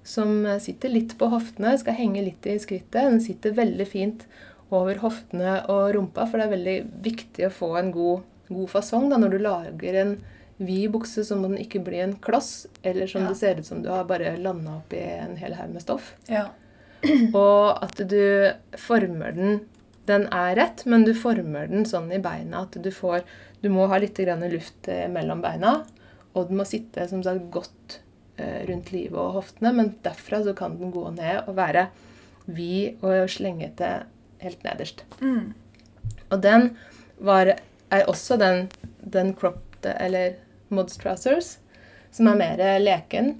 som 0.02 0.46
sitter 0.62 0.88
litt 0.94 1.16
på 1.20 1.28
hoftene. 1.30 1.76
Skal 1.78 1.94
henge 1.98 2.24
litt 2.24 2.46
i 2.48 2.56
skrittet. 2.58 2.92
Den 3.04 3.20
sitter 3.20 3.52
veldig 3.58 3.86
fint 3.86 4.24
over 4.70 4.94
hoftene 5.02 5.58
og 5.68 5.94
rumpa, 5.96 6.26
for 6.30 6.38
det 6.38 6.46
er 6.46 6.56
veldig 6.56 6.76
viktig 7.02 7.46
å 7.48 7.52
få 7.54 7.72
en 7.80 7.90
god, 7.94 8.22
god 8.48 8.68
fasong 8.70 9.08
da, 9.10 9.16
når 9.18 9.30
du 9.34 9.38
lager 9.42 9.96
en 10.00 10.12
vid 10.60 10.90
bukse, 10.92 11.24
så 11.24 11.36
må 11.40 11.48
den 11.48 11.58
ikke 11.64 11.80
bli 11.82 11.98
en 12.04 12.12
kloss, 12.22 12.66
eller 12.84 13.06
som 13.08 13.22
Ja. 13.22 13.28
det 13.28 13.36
ser 13.36 13.58
ut 13.58 13.66
som 13.66 13.82
du 13.82 13.88
har 13.88 14.04
bare 14.04 14.36
landa 14.36 14.76
oppi 14.78 15.00
en 15.00 15.36
hel 15.36 15.54
haug 15.54 15.72
med 15.72 15.82
stoff. 15.82 16.14
Ja. 16.28 16.48
Og 17.34 17.82
at 17.82 17.96
du 18.08 18.52
former 18.76 19.32
den 19.32 19.60
Den 20.06 20.26
er 20.32 20.56
rett, 20.56 20.86
men 20.86 21.04
du 21.04 21.12
former 21.14 21.68
den 21.68 21.84
sånn 21.84 22.10
i 22.12 22.18
beina 22.18 22.62
at 22.62 22.72
du 22.82 22.90
får 22.90 23.20
Du 23.60 23.68
må 23.72 23.86
ha 23.90 23.98
litt 24.00 24.16
grann 24.16 24.44
luft 24.52 24.88
eh, 24.88 25.06
mellom 25.12 25.42
beina, 25.44 25.82
og 26.32 26.48
den 26.48 26.60
må 26.60 26.64
sitte 26.68 27.04
som 27.10 27.22
sagt 27.26 27.50
godt 27.52 27.98
eh, 28.40 28.62
rundt 28.70 28.92
livet 28.94 29.18
og 29.18 29.40
hoftene, 29.40 29.72
men 29.76 29.94
derfra 30.04 30.42
så 30.46 30.54
kan 30.56 30.78
den 30.80 30.92
gå 30.94 31.04
ned 31.16 31.42
og 31.46 31.56
være 31.58 31.88
vid 32.50 33.02
og 33.04 33.28
slengete 33.30 33.90
helt 34.40 34.64
nederst. 34.64 35.04
Mm. 35.20 35.52
Og 36.30 36.40
den 36.42 36.70
var, 37.20 37.52
er 37.92 38.08
også 38.08 38.38
den, 38.40 38.68
den 39.02 39.34
cropped, 39.36 39.84
eller 39.84 40.38
mods 40.72 40.96
trousers, 41.00 41.58
som 42.12 42.28
er 42.30 42.38
mer 42.40 42.64
leken. 42.80 43.34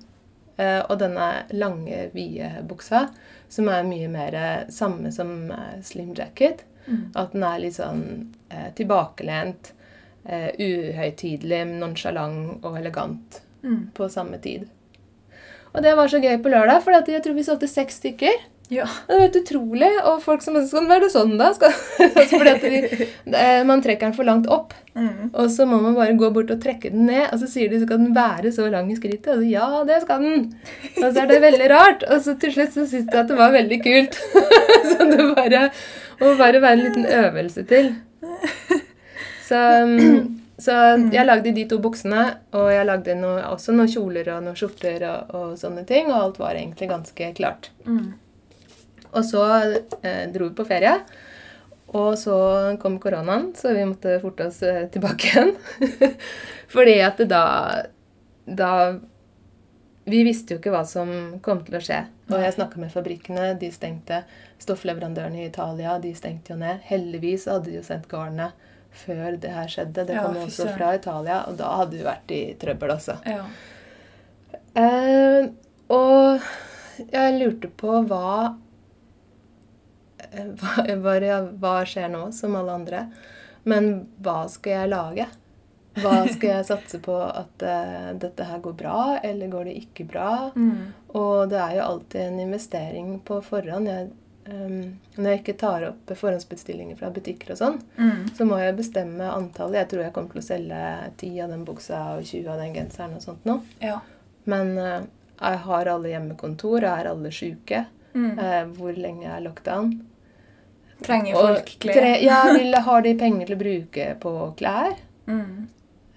eh, 0.61 0.81
Og 0.85 0.99
denne 1.01 1.47
lange, 1.53 2.11
vide 2.13 2.63
buksa, 2.69 3.09
som 3.49 3.69
er 3.69 3.87
mye 3.89 4.09
mer 4.09 4.37
samme 4.71 5.11
som 5.13 5.51
slim 5.83 6.13
jacket. 6.15 6.65
Mm. 6.87 7.13
At 7.15 7.33
den 7.33 7.43
er 7.45 7.59
litt 7.63 7.77
sånn 7.79 8.05
eh, 8.51 8.69
tilbakelent, 8.77 9.73
eh, 10.27 10.51
uhøytidelig, 10.59 11.65
nonsjalant 11.81 12.65
og 12.65 12.77
elegant 12.81 13.41
Mm. 13.63 13.91
på 13.93 14.07
samme 14.09 14.39
tid. 14.41 14.63
Og 15.75 15.83
det 15.85 15.93
var 15.95 16.09
så 16.09 16.17
gøy 16.19 16.39
på 16.43 16.49
lørdag, 16.49 16.81
for 16.83 16.97
jeg 16.97 17.21
tror 17.23 17.35
vi 17.37 17.43
solgte 17.45 17.69
seks 17.69 17.99
stykker. 18.01 18.39
Ja. 18.71 18.87
Det 19.07 19.13
var 19.17 19.21
helt 19.21 19.37
utrolig. 19.37 19.91
Og 20.07 20.23
folk 20.23 20.43
som 20.43 20.55
Skal 20.65 20.81
den 20.87 20.89
være 20.89 21.11
sånn, 21.11 21.37
da? 21.37 21.51
Skal, 21.53 21.75
altså 22.23 22.39
de, 22.63 23.09
eh, 23.35 23.63
man 23.67 23.83
trekker 23.83 24.07
den 24.09 24.15
for 24.17 24.25
langt 24.25 24.47
opp. 24.49 24.73
Mm. 24.95 25.31
Og 25.35 25.51
så 25.51 25.67
må 25.67 25.81
man 25.83 25.95
bare 25.99 26.15
gå 26.17 26.31
bort 26.33 26.51
og 26.55 26.61
trekke 26.63 26.91
den 26.95 27.05
ned. 27.11 27.27
Og 27.35 27.43
så 27.43 27.51
sier 27.51 27.69
de 27.69 27.81
skal 27.83 27.99
den 27.99 28.15
være 28.17 28.53
så 28.55 28.71
lang 28.71 28.89
i 28.91 28.97
skrittet. 28.97 29.35
Og 29.35 29.43
så 29.43 29.49
ja, 29.51 29.69
det 29.85 30.01
skal 30.07 30.23
den. 30.25 30.47
Og 31.03 31.09
så 31.13 31.25
er 31.25 31.27
det 31.35 31.41
veldig 31.45 31.71
rart. 31.75 32.07
Og 32.09 32.23
så 32.25 32.37
til 32.41 32.55
slutt 32.57 32.73
så 32.79 32.87
syns 32.87 33.11
jeg 33.11 33.21
at 33.25 33.29
det 33.29 33.37
var 33.43 33.53
veldig 33.53 33.81
kult. 33.85 34.17
så 34.95 35.11
det 35.11 35.27
bare 35.35 35.67
må 36.23 36.37
bare 36.39 36.63
være 36.63 36.79
en 36.79 36.87
liten 36.87 37.11
øvelse 37.25 37.67
til. 37.69 37.93
Så, 39.51 39.59
mm, 39.87 40.41
så 40.63 40.77
jeg 41.11 41.27
lagde 41.27 41.55
de 41.57 41.67
to 41.71 41.81
buksene, 41.83 42.25
og 42.55 42.69
jeg 42.71 42.87
lagde 42.87 43.17
noe, 43.19 43.41
også 43.51 43.75
noen 43.75 43.91
kjoler 43.91 44.31
og 44.37 44.45
noen 44.47 44.59
skjorter 44.59 45.07
og, 45.09 45.35
og 45.35 45.57
sånne 45.59 45.87
ting. 45.89 46.11
Og 46.13 46.19
alt 46.21 46.41
var 46.43 46.59
egentlig 46.59 46.91
ganske 46.91 47.33
klart. 47.39 47.73
Mm. 47.89 48.13
Og 49.11 49.27
så 49.27 49.43
eh, 50.07 50.25
dro 50.31 50.51
vi 50.51 50.57
på 50.61 50.69
ferie. 50.69 50.95
Og 51.99 52.15
så 52.19 52.37
kom 52.79 53.01
koronaen, 53.03 53.49
så 53.59 53.73
vi 53.75 53.87
måtte 53.89 54.21
forte 54.23 54.47
oss 54.47 54.61
eh, 54.63 54.85
tilbake 54.95 55.33
igjen. 55.33 55.55
Fordi 56.75 57.01
at 57.03 57.19
det 57.19 57.33
da 57.33 57.47
Da 58.47 58.73
Vi 60.11 60.23
visste 60.27 60.55
jo 60.55 60.59
ikke 60.59 60.73
hva 60.75 60.85
som 60.89 61.11
kom 61.43 61.61
til 61.67 61.77
å 61.79 61.83
skje. 61.83 62.05
Og 62.31 62.39
jeg 62.39 62.55
snakka 62.55 62.81
med 62.83 62.91
fabrikkene. 62.95 63.53
De 63.59 63.69
stengte. 63.75 64.23
Stoffleverandørene 64.63 65.43
i 65.43 65.49
Italia 65.51 65.99
de 66.03 66.15
stengte 66.15 66.55
jo 66.55 66.59
ned. 66.63 66.81
Heldigvis 66.87 67.47
hadde 67.51 67.69
de 67.69 67.79
jo 67.79 67.85
sendt 67.87 68.09
garnet 68.11 68.70
før 68.91 69.37
det 69.41 69.53
her 69.55 69.69
skjedde. 69.71 70.07
Det 70.07 70.15
Ja, 70.17 70.25
kom 70.27 70.37
også 70.43 70.69
fra 70.77 70.95
Italia, 70.95 71.43
og 71.49 71.59
da 71.61 71.75
hadde 71.81 71.97
vi 71.97 72.07
vært 72.07 72.35
i 72.35 72.41
trøbbel, 72.61 72.95
også. 72.97 73.19
Ja. 73.27 73.45
Uh, 74.71 75.51
og 75.91 76.51
jeg 77.11 77.39
lurte 77.41 77.71
på 77.81 78.01
hva 78.07 78.55
eh, 80.31 80.47
hva, 80.61 80.85
hva, 80.87 81.41
hva 81.59 81.75
skjer 81.89 82.11
nå, 82.13 82.29
som 82.37 82.57
alle 82.59 82.79
andre? 82.83 83.05
Men 83.69 83.91
hva 84.23 84.45
skal 84.51 84.77
jeg 84.77 84.93
lage? 84.93 85.27
Hva 86.01 86.23
skal 86.31 86.49
jeg 86.55 86.69
satse 86.71 87.01
på 87.03 87.17
at 87.27 87.67
uh, 87.67 88.11
dette 88.21 88.47
her 88.47 88.63
går 88.63 88.77
bra, 88.79 89.01
eller 89.27 89.53
går 89.53 89.71
det 89.71 89.77
ikke 89.85 90.07
bra? 90.13 90.31
Mm. 90.55 90.93
Og 91.19 91.51
det 91.51 91.61
er 91.61 91.79
jo 91.81 91.87
alltid 91.89 92.27
en 92.29 92.41
investering 92.47 93.15
på 93.27 93.41
forhånd. 93.45 93.91
Jeg, 93.91 94.11
ehm, 94.51 94.99
når 95.17 95.31
jeg 95.31 95.41
ikke 95.43 95.57
tar 95.59 95.85
opp 95.89 96.11
forhåndsbestillinger 96.17 96.99
fra 96.99 97.11
butikker 97.15 97.53
og 97.55 97.59
sånn, 97.61 97.79
Mm. 97.97 98.27
så 98.37 98.45
må 98.47 98.59
jeg 98.61 98.77
bestemme 98.77 99.31
antallet. 99.33 99.81
Jeg 99.85 99.89
tror 99.93 100.03
jeg 100.05 100.13
kommer 100.13 100.31
til 100.33 100.43
å 100.43 100.49
selge 100.49 100.83
10 101.17 101.41
av 101.45 101.51
den 101.55 101.65
buksa 101.65 102.03
og 102.19 102.23
20 102.25 102.49
av 102.53 102.59
den 102.59 102.75
genseren 102.75 103.15
og 103.17 103.23
sånt 103.23 103.45
nå. 103.49 103.61
Ja. 103.81 104.01
Men 104.47 104.77
uh, 104.79 105.01
jeg 105.41 105.59
har 105.67 105.87
alle 105.87 106.09
hjemmekontor, 106.15 106.81
jeg 106.83 107.01
er 107.05 107.11
alle 107.11 107.31
sjuke. 107.31 107.85
Mm. 108.15 108.39
Uh, 108.39 108.65
hvor 108.77 108.93
lenge 108.97 109.27
er 109.31 109.41
lockdown? 109.45 109.93
Trenger 111.03 111.33
folk 111.35 111.71
klær? 111.81 111.95
tre, 111.97 112.09
ja, 112.25 112.41
vil, 112.53 112.75
har 112.75 113.03
de 113.07 113.15
penger 113.17 113.47
til 113.47 113.57
å 113.57 113.61
bruke 113.61 114.09
på 114.21 114.33
klær? 114.59 114.97
Mm. 115.31 115.69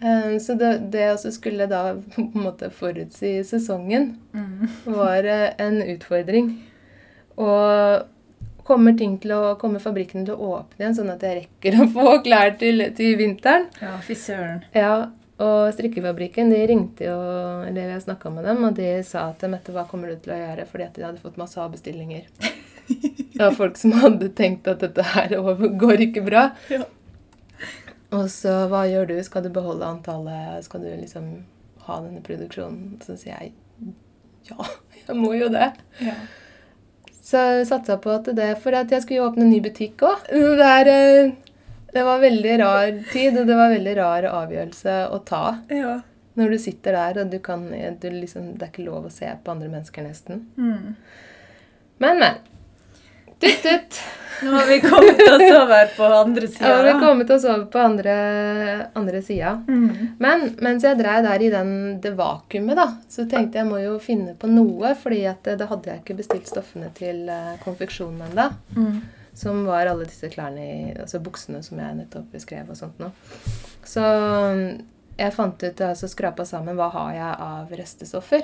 Uh, 0.04 0.34
så 0.44 0.58
det, 0.60 0.72
det 0.92 1.06
å 1.14 1.32
skulle 1.32 1.68
da 1.72 1.94
på 2.16 2.26
en 2.26 2.44
måte 2.50 2.70
forutsi 2.74 3.38
sesongen, 3.48 4.18
Mm. 4.34 4.68
var 4.86 5.24
uh, 5.24 5.50
en 5.62 5.78
utfordring. 5.84 6.50
Og 7.38 8.04
kommer, 8.68 8.96
til 8.98 9.34
å, 9.36 9.42
kommer 9.60 9.84
fabrikkene 9.84 10.28
til 10.28 10.38
å 10.38 10.54
åpne 10.60 10.82
igjen, 10.82 10.96
sånn 11.00 11.12
at 11.14 11.26
jeg 11.26 11.42
rekker 11.42 11.80
å 11.80 11.90
få 11.96 12.16
klær 12.26 12.56
til, 12.62 12.86
til 12.98 13.18
vinteren? 13.20 13.68
Ja, 13.82 13.98
fy 14.06 14.18
søren. 14.20 14.64
Ja, 14.76 14.96
og 15.44 15.74
strikkefabrikken 15.76 16.52
de 16.54 16.60
ringte 16.70 17.08
jo, 17.10 17.16
eller 17.68 17.96
jeg 17.96 18.06
snakka 18.06 18.32
med 18.34 18.46
dem, 18.48 18.64
og 18.68 18.76
de 18.78 18.90
sa 19.08 19.28
at 19.32 19.44
Mette, 19.50 19.74
hva 19.76 19.86
kommer 19.90 20.14
du 20.14 20.20
til 20.22 20.36
å 20.36 20.40
gjøre? 20.40 20.68
Fordi 20.70 20.86
at 20.88 21.00
de 21.00 21.08
hadde 21.08 21.24
fått 21.24 21.40
masse 21.42 21.60
avbestillinger. 21.62 22.28
Det 23.34 23.40
var 23.40 23.56
folk 23.58 23.80
som 23.80 23.96
hadde 23.98 24.28
tenkt 24.38 24.68
at 24.70 24.84
dette 24.84 25.02
her 25.16 25.34
går 25.82 26.04
ikke 26.06 26.22
bra. 26.28 26.52
Ja. 26.70 26.84
Og 28.14 28.28
så 28.30 28.68
hva 28.70 28.84
gjør 28.86 29.10
du? 29.10 29.16
Skal 29.26 29.48
du 29.48 29.50
beholde 29.56 29.88
antallet? 29.90 30.62
Skal 30.68 30.84
du 30.86 30.92
liksom 30.92 31.32
ha 31.88 31.98
denne 32.04 32.22
produksjonen? 32.26 33.00
Så 33.02 33.18
sier 33.18 33.40
jeg 33.40 33.54
ja, 34.50 34.66
jeg 35.08 35.16
må 35.16 35.32
jo 35.38 35.48
det. 35.52 35.72
Ja. 36.04 36.16
Så 37.24 37.40
satsa 37.66 37.98
på 38.04 38.12
at 38.12 38.28
det 38.36 38.50
For 38.60 38.76
at 38.76 38.92
jeg 38.92 39.06
skulle 39.06 39.22
jo 39.22 39.28
åpne 39.30 39.46
en 39.46 39.54
ny 39.54 39.62
butikk 39.64 40.04
òg. 40.04 40.26
Det, 40.30 40.72
eh, 40.92 41.34
det 41.94 42.04
var 42.04 42.24
veldig 42.24 42.56
rar 42.60 42.90
tid, 43.12 43.38
og 43.38 43.48
det 43.48 43.60
var 43.60 43.72
veldig 43.72 43.94
rar 44.00 44.28
avgjørelse 44.32 44.98
å 45.14 45.22
ta. 45.28 45.46
ja. 45.70 46.02
Når 46.34 46.50
du 46.50 46.58
sitter 46.58 46.96
der, 46.98 47.18
og 47.22 47.30
du 47.30 47.38
kan 47.46 47.68
du 47.70 48.08
liksom, 48.10 48.56
Det 48.58 48.66
er 48.66 48.72
ikke 48.72 48.88
lov 48.88 49.06
å 49.06 49.12
se 49.14 49.30
på 49.44 49.52
andre 49.54 49.68
mennesker, 49.70 50.02
nesten. 50.02 50.48
Mm. 50.58 50.96
Men, 52.02 52.20
men. 52.20 52.40
Tutt, 53.44 53.64
tutt. 53.66 54.02
Nå 54.44 54.52
har 54.58 54.66
vi 54.68 54.76
kommet 54.84 55.22
oss 55.22 55.44
over 55.56 55.92
på 55.96 56.04
andre 56.18 56.48
Ja, 56.50 56.52
sida. 56.52 56.72
vi 56.84 56.90
har 56.92 57.00
kommet 57.00 57.30
oss 57.32 57.46
over 57.48 57.66
på 57.72 57.80
andre, 57.80 58.14
andre 59.00 59.22
sida. 59.24 59.54
Mm. 59.68 60.08
Men 60.20 60.44
mens 60.66 60.84
jeg 60.84 60.98
drev 61.00 61.24
der 61.24 61.46
i 61.46 61.50
den, 61.54 61.70
det 62.04 62.12
vakuumet, 62.18 62.76
da, 62.76 62.88
så 63.08 63.24
tenkte 63.32 63.62
jeg 63.62 63.70
må 63.70 63.80
jo 63.84 63.94
finne 64.04 64.34
på 64.40 64.50
noe, 64.52 64.92
fordi 65.00 65.22
at 65.32 65.48
eh, 65.48 65.56
da 65.60 65.68
hadde 65.72 65.92
jeg 65.94 66.02
ikke 66.04 66.18
bestilt 66.20 66.50
stoffene 66.52 66.90
til 66.98 67.24
eh, 67.32 67.54
konfeksjonen 67.64 68.26
ennå. 68.32 68.50
Mm. 68.76 68.98
Som 69.38 69.64
var 69.66 69.88
alle 69.90 70.06
disse 70.06 70.28
klærne 70.30 70.62
i 70.66 70.82
Altså 71.00 71.18
buksene 71.24 71.64
som 71.66 71.80
jeg 71.82 71.96
nettopp 71.98 72.28
beskrev 72.36 72.68
og 72.70 72.78
sånt 72.78 73.00
noe. 73.02 73.16
Så 73.88 74.04
mm, 74.04 74.68
jeg 75.18 75.34
fant 75.34 75.64
ut, 75.64 75.82
altså 75.88 76.10
skrapa 76.12 76.46
sammen, 76.46 76.76
hva 76.78 76.90
har 76.94 77.16
jeg 77.16 77.40
av 77.48 77.72
restestoffer. 77.80 78.44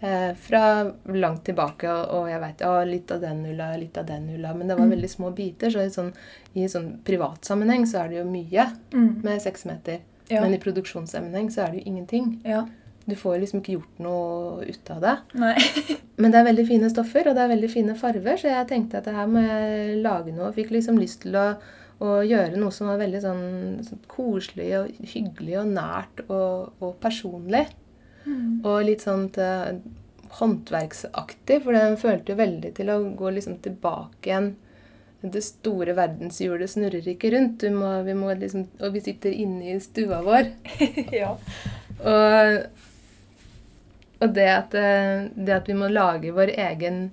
Eh, 0.00 0.34
fra 0.36 0.92
langt 1.08 1.44
tilbake, 1.44 1.88
og, 1.88 2.26
jeg 2.28 2.54
ja, 2.60 2.72
litt 2.84 3.10
av 3.10 3.20
den 3.22 3.46
ulla, 3.48 3.70
litt 3.80 3.96
av 3.96 4.04
den 4.06 4.28
ulla. 4.34 4.52
Men 4.54 4.68
det 4.68 4.76
var 4.76 4.84
Mm. 4.84 4.90
veldig 4.92 5.08
små 5.10 5.30
biter, 5.34 5.70
så 5.70 5.80
i 5.86 5.88
sånn, 5.88 6.12
i 6.54 6.66
sånn 6.68 6.98
privatsammenheng 7.02 7.86
så 7.86 8.04
er 8.04 8.08
det 8.08 8.18
jo 8.18 8.24
mye 8.24 8.72
Mm. 8.92 9.22
med 9.24 9.40
seks 9.40 9.64
meter. 9.64 10.00
Ja. 10.28 10.42
Men 10.42 10.52
i 10.54 10.58
produksjonssammenheng 10.58 11.48
så 11.50 11.64
er 11.66 11.70
det 11.72 11.84
jo 11.84 11.90
ingenting. 11.92 12.40
ja. 12.44 12.66
Du 13.08 13.14
får 13.14 13.38
liksom 13.38 13.60
ikke 13.62 13.74
gjort 13.78 13.98
noe 14.00 14.64
ut 14.66 14.90
av 14.90 15.00
det. 15.00 15.18
Men 16.18 16.32
det 16.32 16.34
er 16.40 16.52
veldig 16.52 16.66
fine 16.66 16.90
stoffer, 16.90 17.28
og 17.28 17.36
det 17.36 17.38
er 17.38 17.56
veldig 17.56 17.70
fine 17.70 17.94
farver, 17.94 18.34
så 18.36 18.48
jeg 18.50 18.66
tenkte 18.68 18.96
at 18.98 19.04
det 19.04 19.14
her 19.14 19.26
må 19.28 19.38
jeg 19.46 20.02
lage 20.02 20.32
noe. 20.34 20.50
Fikk 20.52 20.70
liksom 20.70 20.98
lyst 20.98 21.20
til 21.22 21.32
å, 21.32 21.56
å 22.00 22.26
gjøre 22.26 22.56
noe 22.56 22.70
som 22.72 22.88
var 22.88 22.98
veldig 22.98 23.22
sånn, 23.22 23.84
sånn 23.86 24.00
koselig 24.08 24.72
og 24.80 24.90
hyggelig 25.06 25.56
og 25.60 25.66
nært 25.68 26.28
og, 26.28 26.72
og 26.82 26.98
personlig. 27.00 27.68
Mm. 28.26 28.60
Og 28.66 28.84
litt 28.88 29.04
sånn 29.06 29.28
til, 29.34 29.80
håndverksaktig, 30.36 31.62
for 31.64 31.76
den 31.76 31.96
følte 32.00 32.34
jo 32.34 32.40
veldig 32.40 32.72
til 32.76 32.90
å 32.92 33.00
gå 33.16 33.32
liksom 33.36 33.60
tilbake 33.64 34.30
igjen. 34.30 34.48
Det 35.26 35.42
store 35.42 35.94
verdenshjulet 35.96 36.70
snurrer 36.70 37.06
ikke 37.10 37.32
rundt, 37.32 37.62
du 37.62 37.72
må, 37.74 37.88
vi 38.06 38.14
må 38.14 38.34
liksom, 38.36 38.66
og 38.82 38.92
vi 38.94 39.02
sitter 39.06 39.32
inne 39.32 39.72
i 39.72 39.78
stua 39.82 40.20
vår. 40.26 40.52
ja. 41.20 41.32
Og, 41.96 42.58
og 44.20 44.34
det, 44.36 44.48
at, 44.52 44.76
eh, 44.76 45.26
det 45.34 45.56
at 45.56 45.70
vi 45.70 45.78
må 45.78 45.88
lage 45.90 46.34
vår 46.36 46.52
egen 46.52 47.06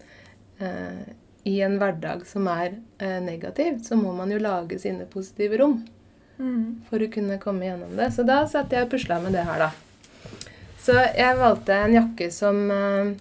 eh, 0.60 1.06
I 1.47 1.56
en 1.63 1.80
hverdag 1.80 2.28
som 2.28 2.47
er 2.52 2.76
eh, 2.99 3.19
negativ, 3.23 3.80
så 3.88 3.95
må 3.99 4.12
man 4.17 4.32
jo 4.32 4.41
lage 4.43 4.82
sine 4.84 5.08
positive 5.10 5.62
rom 5.63 5.82
Mm. 6.34 6.82
for 6.89 6.97
å 6.97 7.08
kunne 7.13 7.38
komme 7.38 7.67
gjennom 7.67 7.91
det. 7.93 8.08
Så 8.15 8.23
da 8.26 8.39
satt 8.49 8.71
jeg 8.73 8.88
og 8.88 8.89
pusla 8.89 9.19
med 9.21 9.36
det 9.38 9.43
her, 9.45 9.67
da. 9.67 9.67
Så 10.84 10.91
jeg 11.15 11.38
valgte 11.39 11.78
en 11.80 11.93
jakke 11.96 12.26
som, 12.34 12.58
eh, 12.72 13.13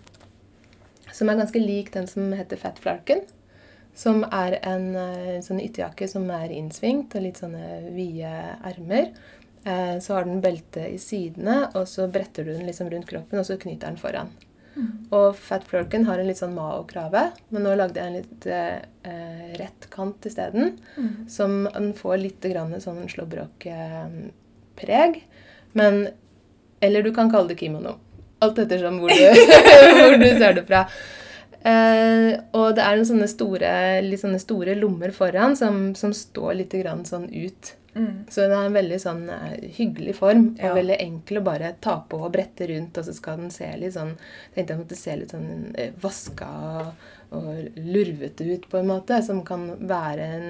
som 1.14 1.28
er 1.30 1.36
ganske 1.38 1.60
lik 1.62 1.92
den 1.94 2.06
som 2.10 2.32
heter 2.34 2.56
Fat 2.58 2.78
Flarken. 2.82 3.20
Som 3.94 4.24
er 4.24 4.58
en 4.64 4.96
eh, 4.96 5.40
sånn 5.44 5.60
ytterjakke 5.62 6.08
som 6.08 6.30
er 6.32 6.48
innsvingt 6.56 7.14
og 7.14 7.22
litt 7.26 7.38
sånne 7.42 7.90
vide 7.94 8.32
ermer. 8.66 9.06
Eh, 9.64 9.98
Så 10.00 10.14
har 10.14 10.24
den 10.24 10.40
belte 10.42 10.88
i 10.90 10.98
sidene, 10.98 11.70
og 11.74 11.86
så 11.86 12.08
bretter 12.10 12.44
du 12.44 12.52
den 12.52 12.66
liksom 12.66 12.90
rundt 12.90 13.06
kroppen, 13.06 13.38
og 13.38 13.44
så 13.46 13.56
knyter 13.60 13.86
den 13.92 13.96
foran. 14.00 14.28
Og 15.12 15.36
Fat 15.36 15.64
Florken 15.68 16.04
har 16.08 16.18
en 16.18 16.26
litt 16.26 16.38
sånn 16.40 16.54
Mao-krave, 16.56 17.30
men 17.52 17.62
nå 17.62 17.74
lagde 17.76 18.00
jeg 18.00 18.08
en 18.08 18.16
litt 18.16 18.46
eh, 18.48 18.80
rett 19.60 19.86
kant 19.92 20.24
isteden. 20.26 20.78
Mm. 20.96 21.28
Som 21.28 21.68
den 21.74 21.92
får 21.94 22.16
litt 22.18 22.40
grann 22.40 22.80
sånn 22.80 23.04
slåbrok-preg. 23.12 25.20
Men 25.76 26.08
Eller 26.82 27.06
du 27.06 27.12
kan 27.14 27.30
kalle 27.32 27.52
det 27.52 27.60
kimono. 27.60 27.96
Alt 28.42 28.58
ettersom 28.58 28.98
hvor 29.00 29.12
du, 29.14 29.42
hvor 29.98 30.16
du 30.18 30.28
ser 30.34 30.56
det 30.58 30.64
fra. 30.66 30.86
Eh, 31.62 32.32
og 32.58 32.72
det 32.74 32.82
er 32.82 32.98
noen 32.98 33.06
sånne 33.06 33.28
store, 33.30 33.68
litt 34.02 34.22
sånne 34.24 34.40
store 34.42 34.74
lommer 34.74 35.14
foran 35.14 35.54
som, 35.58 35.92
som 35.98 36.14
står 36.16 36.56
litt 36.58 36.74
sånn 37.06 37.28
ut. 37.30 37.76
Mm. 37.94 38.24
Så 38.32 38.40
det 38.48 38.56
er 38.56 38.66
en 38.66 38.76
veldig 38.76 38.98
sånn 39.00 39.22
eh, 39.30 39.68
hyggelig 39.76 40.16
form, 40.16 40.46
og 40.56 40.64
Ja. 40.64 40.74
veldig 40.74 40.96
enkel 40.98 41.38
å 41.38 41.44
bare 41.44 41.74
ta 41.80 41.98
på 42.08 42.18
og 42.24 42.32
brette 42.32 42.66
rundt, 42.66 42.98
og 42.98 43.04
så 43.04 43.12
skal 43.14 43.36
den 43.42 43.50
se 43.52 43.68
litt 43.76 43.94
sånn 43.94 44.14
tenkte 44.54 44.72
jeg 44.72 44.80
måtte 44.80 44.96
se 44.98 45.16
litt 45.16 45.34
sånn 45.34 45.74
eh, 45.76 45.92
vaska 46.00 46.48
og, 46.80 47.10
og 47.36 47.76
lurvete 47.76 48.48
ut, 48.48 48.68
på 48.70 48.80
en 48.80 48.88
måte, 48.88 49.20
som 49.22 49.44
kan 49.44 49.68
være 49.88 50.30
en, 50.38 50.48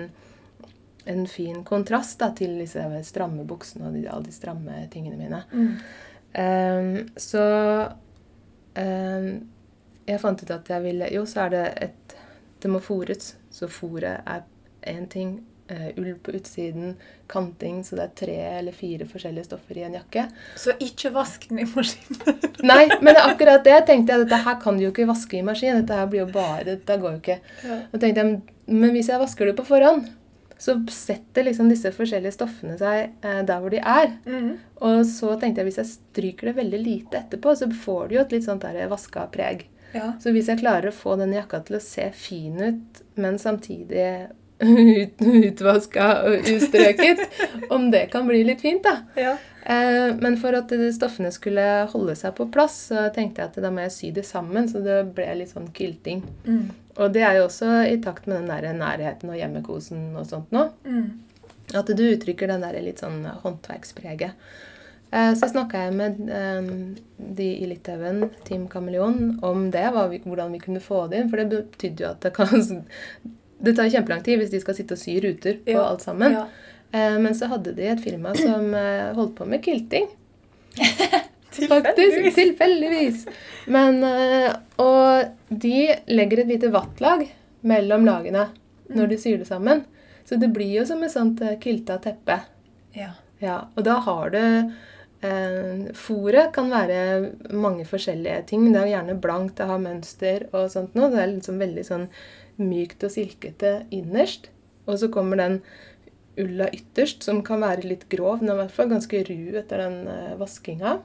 en 1.12 1.26
fin 1.26 1.64
kontrast 1.66 2.22
da, 2.22 2.30
til 2.30 2.56
disse 2.62 2.86
stramme 3.10 3.44
buksene 3.44 3.90
og 3.90 3.98
de, 3.98 4.06
alle 4.06 4.30
de 4.30 4.32
stramme 4.38 4.86
tingene 4.94 5.18
mine. 5.18 5.42
Mm. 5.52 5.76
Ehm, 6.38 7.08
så 7.16 7.42
um, 8.78 9.26
jeg 10.08 10.20
fant 10.22 10.42
ut 10.42 10.52
at 10.54 10.70
jeg 10.72 10.84
ville 10.86 11.08
Jo, 11.12 11.26
så 11.28 11.46
er 11.46 11.52
det 11.52 11.66
et 11.88 12.02
det 12.62 12.70
må 12.70 12.78
fôres. 12.82 13.34
Så 13.50 13.68
fôret 13.70 14.22
er 14.22 14.44
én 14.86 15.08
ting. 15.10 15.40
Uh, 15.72 15.88
ull 15.96 16.14
på 16.20 16.34
utsiden, 16.36 16.96
kanting, 17.30 17.78
så 17.86 17.96
det 17.96 18.02
er 18.04 18.16
tre 18.18 18.34
eller 18.58 18.74
fire 18.76 19.06
forskjellige 19.08 19.46
stoffer 19.46 19.78
i 19.78 19.84
en 19.86 19.94
jakke. 19.96 20.26
Så 20.58 20.74
ikke 20.84 21.12
vask 21.14 21.46
den 21.48 21.62
i 21.62 21.66
maskinen? 21.70 22.42
Nei, 22.70 22.82
men 23.00 23.16
akkurat 23.16 23.64
det 23.64 23.78
tenkte 23.88 24.12
jeg. 24.12 24.26
Dette 24.26 24.40
her 24.44 24.58
kan 24.60 24.76
du 24.76 24.84
jo 24.84 24.90
ikke 24.92 25.08
vaske 25.08 25.38
i 25.38 25.44
maskin. 25.46 25.78
Dette 25.80 25.96
her 25.96 26.10
blir 26.12 26.26
jo 26.26 26.32
bare, 26.34 26.66
dette 26.74 26.98
går 27.00 27.16
jo 27.16 27.22
ikke. 27.22 27.38
Ja. 27.64 27.78
Og 27.88 28.02
tenkte 28.02 28.26
jeg, 28.26 28.42
Men 28.66 28.92
hvis 28.94 29.08
jeg 29.10 29.22
vasker 29.22 29.48
det 29.48 29.56
på 29.58 29.66
forhånd, 29.70 30.10
så 30.62 30.76
setter 30.94 31.48
liksom 31.48 31.66
disse 31.72 31.90
forskjellige 31.90 32.36
stoffene 32.36 32.76
seg 32.78 33.16
eh, 33.26 33.40
der 33.42 33.62
hvor 33.62 33.72
de 33.72 33.80
er. 33.82 34.12
Mm. 34.30 34.52
Og 34.86 35.00
så 35.10 35.34
tenkte 35.34 35.58
jeg 35.58 35.72
hvis 35.72 35.80
jeg 35.80 35.90
stryker 35.90 36.50
det 36.50 36.58
veldig 36.60 36.80
lite 36.84 37.18
etterpå, 37.18 37.54
så 37.58 37.66
får 37.84 38.04
du 38.06 38.14
jo 38.14 38.22
et 38.22 38.34
litt 38.36 38.46
sånt 38.46 38.62
der 38.62 38.86
vaska 38.92 39.26
preg. 39.34 39.64
Ja. 39.92 40.12
Så 40.22 40.30
hvis 40.32 40.46
jeg 40.48 40.60
klarer 40.62 40.92
å 40.92 40.94
få 40.94 41.16
denne 41.18 41.40
jakka 41.40 41.64
til 41.66 41.80
å 41.80 41.82
se 41.82 42.06
fin 42.14 42.62
ut, 42.62 43.02
men 43.18 43.40
samtidig 43.42 44.06
ut, 44.62 45.26
utvaska 45.42 46.12
og 46.30 46.52
ustrøket, 46.54 47.26
om 47.74 47.90
det 47.90 48.06
kan 48.14 48.30
bli 48.30 48.44
litt 48.46 48.62
fint, 48.62 48.86
da. 48.86 49.02
Ja. 49.18 49.34
Eh, 49.64 50.14
men 50.18 50.36
for 50.40 50.56
at 50.58 50.72
stoffene 50.96 51.30
skulle 51.34 51.64
holde 51.92 52.16
seg 52.18 52.34
på 52.38 52.48
plass, 52.50 52.88
så 52.90 53.06
tenkte 53.14 53.42
jeg 53.44 53.52
at 53.52 53.60
da 53.62 53.70
må 53.70 53.84
jeg 53.84 53.92
sy 53.94 54.10
det 54.16 54.24
sammen, 54.26 54.66
så 54.68 54.82
det 54.82 54.96
ble 55.14 55.28
litt 55.38 55.52
sånn 55.54 55.68
kylting. 55.76 56.22
Mm. 56.46 56.64
Og 56.98 57.12
det 57.14 57.22
er 57.24 57.38
jo 57.38 57.46
også 57.46 57.68
i 57.88 57.96
takt 58.02 58.26
med 58.26 58.42
den 58.42 58.50
der 58.50 58.72
nærheten 58.76 59.30
og 59.32 59.38
hjemmekosen 59.38 60.10
og 60.18 60.26
sånt 60.28 60.50
nå. 60.52 60.66
Mm. 60.84 61.06
At 61.78 61.86
du 61.96 62.02
uttrykker 62.04 62.50
den 62.50 62.60
der 62.66 62.76
litt 62.84 63.00
sånn 63.00 63.22
håndverkspreget. 63.44 64.34
Eh, 65.12 65.30
Så 65.38 65.48
snakka 65.52 65.86
jeg 65.86 65.94
med 65.94 66.18
eh, 66.28 66.68
de 67.38 67.46
i 67.62 67.66
Litauen, 67.70 68.26
Team 68.44 68.66
Kameleon, 68.68 69.38
om 69.44 69.70
det. 69.70 69.86
Hvordan 69.92 70.52
vi 70.52 70.58
kunne 70.58 70.80
få 70.84 71.06
det 71.08 71.20
inn. 71.22 71.30
For 71.30 71.36
det 71.40 71.48
betydde 71.52 72.04
jo 72.04 72.10
at 72.10 72.20
det 72.26 72.34
kan 72.36 72.48
Det 73.62 73.76
tar 73.78 73.86
kjempelang 73.94 74.24
tid 74.26 74.40
hvis 74.40 74.50
de 74.50 74.58
skal 74.58 74.74
sitte 74.74 74.96
og 74.96 74.98
sy 74.98 75.20
ruter 75.22 75.60
på 75.62 75.70
Ja. 75.76 75.84
alt 75.86 76.02
sammen. 76.02 76.32
Ja. 76.34 76.46
Eh, 76.92 77.18
Men 77.18 77.34
så 77.34 77.48
hadde 77.52 77.72
de 77.76 77.88
et 77.92 78.02
firma 78.04 78.34
som 78.44 78.74
eh, 78.74 79.12
holdt 79.16 79.36
på 79.38 79.48
med 79.48 79.64
kylting. 79.64 80.08
Faktisk. 81.52 82.34
Tilfeldigvis. 82.34 83.26
Men, 83.66 84.00
eh, 84.04 84.52
og 84.80 85.32
de 85.48 85.74
legger 86.08 86.44
et 86.44 86.52
lite 86.54 86.70
vattlag 86.72 87.26
mellom 87.60 88.06
lagene 88.08 88.46
når 88.92 89.10
de 89.12 89.18
syr 89.20 89.42
det 89.42 89.48
sammen. 89.50 89.84
Så 90.24 90.38
det 90.40 90.48
blir 90.54 90.70
jo 90.78 90.86
som 90.88 91.02
et 91.04 91.12
sånt 91.12 91.42
kilta 91.60 91.98
teppe. 92.02 92.40
Ja. 92.96 93.12
Ja, 93.42 93.56
og 93.74 93.82
da 93.84 93.96
har 94.06 94.30
du 94.30 94.38
eh, 94.38 95.88
Fôret 95.98 96.52
kan 96.54 96.70
være 96.70 97.32
mange 97.50 97.84
forskjellige 97.88 98.44
ting. 98.52 98.68
Det 98.70 98.80
er 98.84 98.92
gjerne 98.92 99.18
blankt, 99.20 99.56
det 99.58 99.66
har 99.68 99.82
mønster 99.82 100.46
og 100.52 100.70
sånt 100.72 100.94
noe. 100.98 101.10
Det 101.12 101.20
er 101.24 101.32
liksom 101.34 101.58
veldig 101.62 101.84
sånn 101.88 102.06
mykt 102.62 103.02
og 103.08 103.12
silkete 103.14 103.80
innerst. 103.94 104.48
Og 104.86 105.00
så 105.02 105.10
kommer 105.14 105.40
den 105.42 105.60
ulla 106.40 106.68
ytterst, 106.72 107.22
som 107.22 107.42
kan 107.44 107.60
være 107.60 107.84
litt 107.86 108.08
grov. 108.12 108.42
Er 108.42 108.54
i 108.54 108.60
hvert 108.62 108.74
fall 108.76 108.88
ganske 108.92 109.24
ru 109.28 109.56
etter 109.60 109.82
den 109.84 109.98
eh, 110.08 110.34
vaskinga. 110.40 110.98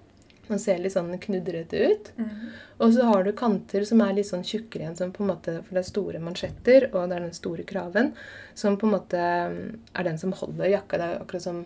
Den 0.48 0.62
ser 0.64 0.78
litt 0.80 0.94
sånn 0.94 1.12
knudrete 1.20 1.80
ut. 1.92 2.12
Mm. 2.16 2.36
Og 2.80 2.94
så 2.96 3.08
har 3.10 3.26
du 3.26 3.34
kanter 3.36 3.84
som 3.84 4.00
er 4.06 4.14
litt 4.16 4.30
sånn 4.30 4.46
tjukkere 4.48 4.86
igjen, 4.86 4.96
som 4.96 5.12
på 5.12 5.26
en 5.26 5.32
måte, 5.34 5.58
for 5.66 5.76
det 5.76 5.82
er 5.82 5.90
store 5.90 6.22
mansjetter, 6.24 6.88
og 6.94 7.10
det 7.10 7.18
er 7.18 7.26
den 7.26 7.36
store 7.36 7.66
kraven, 7.68 8.14
som 8.56 8.78
på 8.80 8.88
en 8.88 8.94
måte 8.96 9.20
mm, 9.52 9.58
er 9.92 10.08
den 10.08 10.22
som 10.22 10.32
holder 10.40 10.72
jakka. 10.72 11.02
Det 11.02 11.10
er 11.10 11.20
akkurat 11.26 11.48
som 11.50 11.66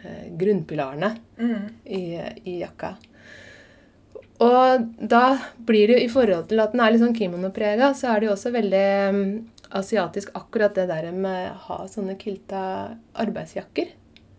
eh, 0.00 0.30
grunnpilarene 0.40 1.16
Mm. 1.36 1.66
i, 1.84 2.04
i 2.48 2.60
jakka. 2.62 2.94
Og 4.44 4.88
da 4.98 5.24
blir 5.66 5.88
det 5.88 5.98
jo 5.98 6.04
i 6.06 6.10
forhold 6.10 6.48
til 6.50 6.62
at 6.62 6.72
den 6.72 6.80
er 6.82 6.94
litt 6.94 7.02
sånn 7.04 7.14
kimono-prega, 7.16 7.92
så 7.94 8.10
er 8.14 8.20
det 8.20 8.28
jo 8.30 8.32
også 8.34 8.50
veldig 8.54 8.86
mm, 9.14 9.28
asiatisk 9.74 10.32
akkurat 10.38 10.74
det 10.76 10.86
der 10.90 11.10
med 11.12 11.50
å 11.50 11.60
ha 11.68 11.78
sånne 11.90 12.16
kilta 12.20 12.62
arbeidsjakker. 13.12 13.92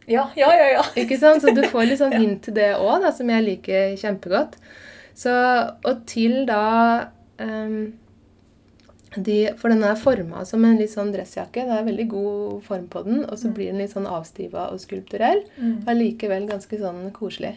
Ja, 0.06 0.30
ja, 0.38 0.52
ja. 0.54 0.68
ja. 0.78 0.86
Ikke 1.02 1.18
sant? 1.22 1.44
Så 1.44 1.54
du 1.56 1.64
får 1.74 1.90
litt 1.90 2.02
sånn 2.02 2.16
hint 2.16 2.46
til 2.46 2.58
det 2.58 2.74
òg, 2.78 3.06
som 3.18 3.30
jeg 3.32 3.46
liker 3.46 3.96
kjempegodt. 4.00 4.58
Så, 5.16 5.32
og 5.88 6.02
til 6.10 6.44
da 6.50 7.12
um, 7.40 7.94
de, 9.16 9.38
For 9.56 9.72
den 9.72 9.86
er 9.88 9.96
forma 9.96 10.42
som 10.48 10.66
en 10.68 10.76
litt 10.80 10.92
sånn 10.92 11.14
dressjakke. 11.14 11.64
Det 11.68 11.78
er 11.78 11.88
veldig 11.88 12.08
god 12.12 12.66
form 12.68 12.88
på 12.92 13.06
den. 13.08 13.24
Og 13.24 13.40
så 13.40 13.52
blir 13.56 13.72
den 13.72 13.80
litt 13.84 13.96
sånn 13.96 14.10
avstiva 14.12 14.68
og 14.74 14.82
skulpturell. 14.84 15.46
Mm. 15.56 15.78
Og 15.84 15.92
allikevel 15.96 16.50
ganske 16.50 16.80
sånn 16.82 17.08
koselig. 17.16 17.56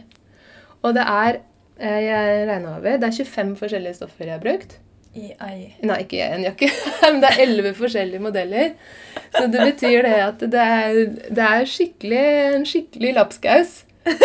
Og 0.79 0.95
det 0.95 1.03
er 1.03 1.41
eh, 1.81 1.99
jeg 2.05 2.45
regna 2.47 2.77
over, 2.77 2.95
det 2.95 3.09
er 3.09 3.17
25 3.17 3.57
forskjellige 3.59 3.99
stoffer 3.99 4.29
jeg 4.29 4.37
har 4.37 4.45
brukt. 4.45 4.77
I 5.17 5.31
ei. 5.41 5.73
Nei, 5.83 5.95
ikke 6.03 6.19
i 6.19 6.25
en 6.35 6.43
jakke, 6.45 6.67
men 7.01 7.17
det 7.23 7.31
er 7.33 7.41
elleve 7.47 7.71
forskjellige 7.77 8.21
modeller. 8.21 8.73
Så 9.33 9.47
det 9.51 9.63
betyr 9.71 10.05
det 10.05 10.15
at 10.25 10.43
det 10.53 10.65
er, 10.65 10.99
det 11.33 11.45
er 11.47 11.65
skikkelig, 11.69 12.21
en 12.59 12.65
skikkelig 12.69 13.13
lapskaus. 13.17 13.79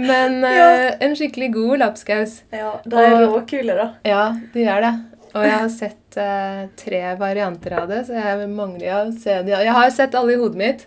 Men 0.00 0.38
eh, 0.44 0.54
Ja. 0.56 0.68
en 1.04 1.12
skikkelig 1.16 1.50
god 1.54 1.78
lapskaus. 1.82 2.38
Ja, 2.52 2.70
de 2.88 2.96
er 3.04 3.26
råkule, 3.28 3.74
da. 3.76 3.88
Ja, 4.08 4.22
de 4.54 4.62
gjør 4.64 4.80
det. 4.86 4.92
Og 5.34 5.42
jeg 5.42 5.58
har 5.58 5.70
sett 5.72 6.18
eh, 6.20 6.62
tre 6.78 7.02
varianter 7.18 7.74
av 7.80 7.90
det, 7.90 8.04
så 8.06 8.14
jeg 8.14 8.46
mangler 8.52 8.92
å 9.00 9.02
se 9.18 9.40
de. 9.42 9.54
Jeg 9.56 9.74
har 9.74 9.90
sett 9.90 10.14
alle 10.14 10.36
i 10.36 10.38
hodet 10.38 10.60
mitt, 10.60 10.84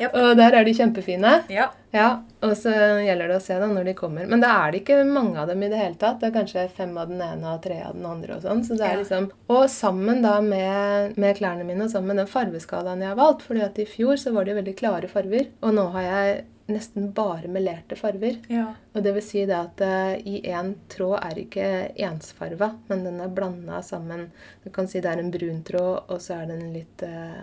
yep. 0.00 0.10
og 0.10 0.34
der 0.40 0.58
er 0.58 0.66
de 0.66 0.74
kjempefine. 0.74 1.36
Ja. 1.52 1.70
Ja, 1.94 2.08
Og 2.42 2.56
så 2.58 2.72
gjelder 2.74 3.30
det 3.30 3.36
å 3.38 3.42
se 3.42 3.54
dem 3.62 3.76
når 3.76 3.84
de 3.86 3.92
kommer. 3.94 4.26
Men 4.26 4.40
da 4.42 4.50
er 4.64 4.72
det 4.72 4.80
ikke 4.80 4.96
mange 5.06 5.38
av 5.38 5.46
dem 5.46 5.62
i 5.62 5.68
det 5.70 5.78
hele 5.78 5.94
tatt. 5.94 6.18
Det 6.18 6.26
er 6.26 6.34
kanskje 6.34 6.64
fem 6.74 6.90
av 6.98 7.12
den 7.12 7.22
ene 7.22 7.52
og 7.52 7.60
tre 7.62 7.76
av 7.86 7.94
den 7.94 8.08
andre. 8.10 8.34
Og 8.34 8.42
sånn. 8.42 8.64
Så 8.66 8.74
det 8.80 8.88
er 8.88 8.98
liksom... 8.98 9.28
Og 9.54 9.68
sammen 9.70 10.24
da 10.24 10.40
med, 10.42 11.14
med 11.14 11.38
klærne 11.38 11.62
mine 11.68 11.86
og 11.86 11.92
sammen 11.92 12.10
med 12.10 12.24
den 12.24 12.32
farveskalaen 12.32 13.04
jeg 13.04 13.12
har 13.12 13.20
valgt. 13.20 13.46
fordi 13.46 13.62
at 13.62 13.78
i 13.78 13.86
fjor 13.86 14.18
så 14.18 14.34
var 14.34 14.48
det 14.48 14.58
veldig 14.58 14.74
klare 14.80 15.12
farver. 15.12 15.46
Og 15.62 15.78
nå 15.78 15.86
har 15.94 16.08
jeg 16.08 16.34
nesten 16.70 17.10
bare 17.12 17.48
melerte 17.52 17.96
farver. 17.98 18.38
Ja. 18.48 18.70
Og 18.94 19.04
det 19.04 19.12
vil 19.16 19.24
si 19.24 19.44
det 19.48 19.56
at 19.58 19.82
uh, 19.84 20.14
i 20.16 20.40
én 20.48 20.74
tråd 20.92 21.18
er 21.20 21.40
ikke 21.42 21.68
ensfarva, 22.06 22.72
men 22.88 23.04
den 23.06 23.20
er 23.20 23.32
blanda 23.34 23.82
sammen. 23.84 24.30
Du 24.64 24.70
kan 24.74 24.88
si 24.88 25.02
det 25.04 25.12
er 25.12 25.20
en 25.20 25.32
brun 25.34 25.62
tråd, 25.66 26.08
og 26.08 26.22
så 26.24 26.40
er 26.40 26.48
det 26.48 26.58
en 26.58 26.74
litt 26.74 27.04
eh, 27.04 27.42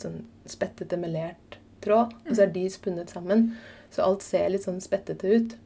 sånn 0.00 0.20
spettete 0.48 0.98
melert 1.00 1.58
tråd. 1.82 2.12
Og 2.26 2.34
så 2.36 2.46
er 2.46 2.54
de 2.54 2.66
spunnet 2.70 3.12
sammen. 3.12 3.52
Så 3.92 4.04
alt 4.04 4.24
ser 4.24 4.52
litt 4.52 4.66
sånn 4.66 4.82
spettete 4.84 5.32
ut. 5.32 5.56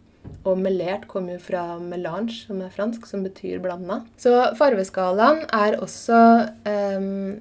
Og 0.47 0.59
melert 0.59 1.07
kommer 1.11 1.37
jo 1.37 1.43
fra 1.43 1.77
melange, 1.83 2.41
som 2.47 2.63
er 2.65 2.73
fransk, 2.75 3.07
som 3.07 3.23
betyr 3.27 3.61
blanda. 3.63 4.01
Så 4.19 4.33
farveskalaen 4.59 5.45
er 5.55 5.79
også 5.83 6.19
um, 6.67 7.37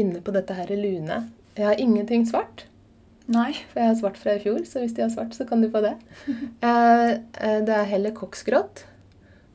inne 0.00 0.22
på 0.24 0.34
dette 0.36 0.56
her 0.56 0.72
lune. 0.76 1.22
Jeg 1.56 1.68
har 1.68 1.82
ingenting 1.82 2.24
svart. 2.28 2.64
Nei. 3.30 3.50
For 3.70 3.80
jeg 3.80 3.92
har 3.92 3.98
svart 4.00 4.18
fra 4.18 4.34
i 4.34 4.42
fjor, 4.42 4.62
så 4.66 4.82
hvis 4.82 4.94
de 4.96 5.04
har 5.04 5.12
svart, 5.12 5.34
så 5.36 5.46
kan 5.48 5.62
du 5.62 5.70
få 5.72 5.82
det. 5.84 5.96
Eh, 6.60 7.10
eh, 7.40 7.58
det 7.66 7.74
er 7.76 7.90
heller 7.90 8.16
koksgrått. 8.16 8.84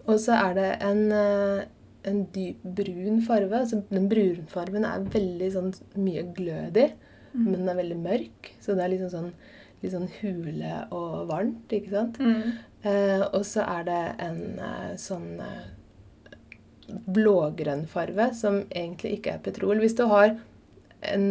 Og 0.05 0.19
så 0.21 0.37
er 0.37 0.55
det 0.57 0.69
en, 0.85 1.03
eh, 1.11 1.65
en 2.09 2.23
dyp 2.33 2.63
brun 2.77 3.21
farve. 3.25 3.59
Altså, 3.63 3.81
den 3.89 4.07
brunfargen 4.09 4.87
er 4.87 5.05
veldig 5.13 5.51
sånn 5.53 5.73
mye 5.97 6.25
glød 6.37 6.79
i, 6.81 6.87
men 7.35 7.59
den 7.59 7.69
er 7.69 7.79
veldig 7.81 7.99
mørk. 7.99 8.51
Så 8.63 8.77
det 8.77 8.85
er 8.85 8.93
liksom 8.93 9.11
sånn, 9.11 9.31
litt 9.83 9.93
sånn 9.93 10.09
hule 10.21 10.75
og 10.95 11.25
varmt, 11.29 11.73
ikke 11.75 11.93
sant? 11.93 12.19
Mm. 12.21 12.53
Eh, 12.85 13.23
og 13.25 13.41
så 13.47 13.65
er 13.65 13.87
det 13.89 14.03
en 14.23 14.43
sånn 15.01 15.41
blågrønn 16.87 17.87
farve, 17.89 18.29
som 18.37 18.61
egentlig 18.69 19.17
ikke 19.17 19.35
er 19.35 19.43
petrol. 19.45 19.81
Hvis 19.81 19.97
du 19.97 20.05
har 20.09 20.35
en, 21.11 21.27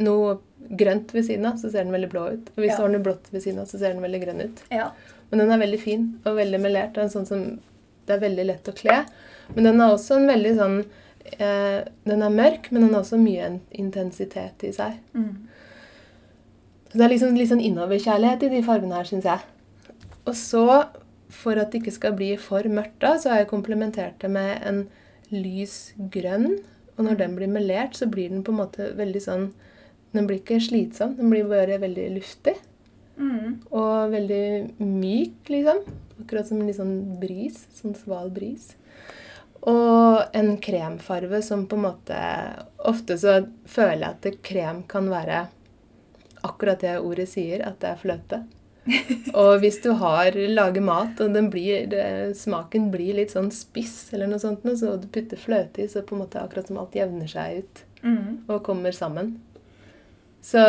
noe 0.00 0.38
grønt 0.70 1.12
ved 1.14 1.24
siden 1.26 1.46
av, 1.46 1.56
så 1.58 1.70
ser 1.70 1.84
den 1.84 1.92
veldig 1.92 2.10
blå 2.12 2.26
ut. 2.32 2.50
Og 2.56 2.62
hvis 2.62 2.70
Ja. 2.70 2.76
du 2.76 2.82
har 2.82 2.88
noe 2.94 3.02
blått 3.02 3.30
ved 3.32 3.42
siden 3.42 3.58
av, 3.60 3.66
så 3.66 3.78
ser 3.78 3.92
den 3.92 4.02
veldig 4.02 4.20
grønn 4.24 4.40
ut. 4.44 4.62
Ja. 4.70 4.90
Men 5.30 5.38
den 5.40 5.50
er 5.52 5.58
veldig 5.66 5.80
fin 5.80 6.20
og 6.24 6.36
veldig 6.36 6.60
melert. 6.60 6.96
og 6.98 7.04
en 7.04 7.10
sånn 7.10 7.26
som 7.26 7.60
Det 8.06 8.16
er 8.16 8.28
veldig 8.28 8.46
lett 8.46 8.64
å 8.64 8.72
kle. 8.74 9.06
Men 9.54 9.64
den 9.64 9.80
er 9.80 9.90
også 9.92 10.16
en 10.16 10.26
veldig 10.26 10.56
sånn 10.56 10.84
eh, 11.38 11.84
Den 12.06 12.22
er 12.22 12.30
mørk, 12.30 12.72
men 12.72 12.82
den 12.82 12.94
har 12.94 13.02
også 13.02 13.18
mye 13.22 13.60
intensitet 13.70 14.64
i 14.64 14.72
seg. 14.72 14.94
Mm. 15.14 15.36
Så 16.90 16.98
det 16.98 17.02
er 17.04 17.12
liksom 17.12 17.36
litt 17.38 17.48
sånn 17.50 17.62
innoverkjærlighet 17.62 18.42
i 18.42 18.48
de 18.48 18.62
fargene 18.66 18.94
her, 18.98 19.04
syns 19.04 19.24
jeg. 19.28 19.38
Og 20.26 20.34
så, 20.34 20.64
for 21.30 21.52
at 21.60 21.70
det 21.70 21.82
ikke 21.84 21.92
skal 21.94 22.12
bli 22.18 22.32
for 22.36 22.62
mørkt, 22.62 22.98
da, 23.04 23.14
så 23.16 23.30
har 23.30 23.38
jeg 23.44 23.48
komplementert 23.52 24.18
det 24.18 24.30
med 24.30 24.62
en 24.66 24.88
lys 25.30 25.92
grønn. 26.10 26.58
Og 26.98 27.04
når 27.06 27.16
den 27.18 27.36
blir 27.36 27.46
melert, 27.52 27.94
så 27.94 28.10
blir 28.10 28.28
den 28.32 28.42
på 28.42 28.50
en 28.50 28.58
måte 28.58 28.90
veldig 28.98 29.22
sånn 29.22 29.52
Den 30.12 30.26
blir 30.26 30.40
ikke 30.40 30.60
slitsom, 30.62 31.14
den 31.18 31.30
blir 31.30 31.46
bare 31.50 31.78
veldig 31.82 32.08
luftig. 32.16 32.56
Mm. 33.20 33.60
Og 33.70 34.10
veldig 34.14 34.44
myk, 34.80 35.48
liksom. 35.52 35.82
Akkurat 36.22 36.48
som 36.48 36.60
en 36.60 36.66
litt 36.68 36.78
sånn 36.80 36.96
bris. 37.20 37.66
Sånn 37.76 37.94
sval 37.98 38.30
bris. 38.34 38.72
Og 39.60 40.22
en 40.36 40.54
kremfarve 40.64 41.42
som 41.44 41.66
på 41.68 41.76
en 41.76 41.82
måte 41.84 42.20
Ofte 42.88 43.18
så 43.20 43.34
føler 43.68 44.06
jeg 44.06 44.14
at 44.16 44.38
krem 44.46 44.78
kan 44.88 45.10
være 45.12 45.42
akkurat 46.48 46.80
det 46.80 46.94
ordet 47.04 47.26
sier, 47.28 47.60
at 47.68 47.76
det 47.82 47.90
er 47.90 48.00
fløte. 48.00 48.38
Og 49.36 49.58
hvis 49.60 49.76
du 49.84 49.90
har 50.00 50.32
lager 50.32 50.80
mat, 50.80 51.20
og 51.20 51.34
den 51.36 51.50
blir, 51.52 51.92
smaken 52.32 52.88
blir 52.90 53.18
litt 53.18 53.34
sånn 53.34 53.50
spiss, 53.52 54.08
eller 54.16 54.30
noe 54.30 54.40
sånt, 54.40 54.64
så 54.80 54.94
du 54.96 55.04
putter 55.12 55.36
fløte 55.36 55.84
i, 55.84 55.88
så 55.92 56.00
på 56.00 56.16
en 56.16 56.22
måte 56.24 56.40
akkurat 56.40 56.70
som 56.72 56.80
alt 56.80 56.96
jevner 56.96 57.28
seg 57.30 57.60
ut 57.60 57.86
Mm. 58.00 58.46
og 58.48 58.62
kommer 58.64 58.96
sammen. 58.96 59.34
Så, 60.42 60.60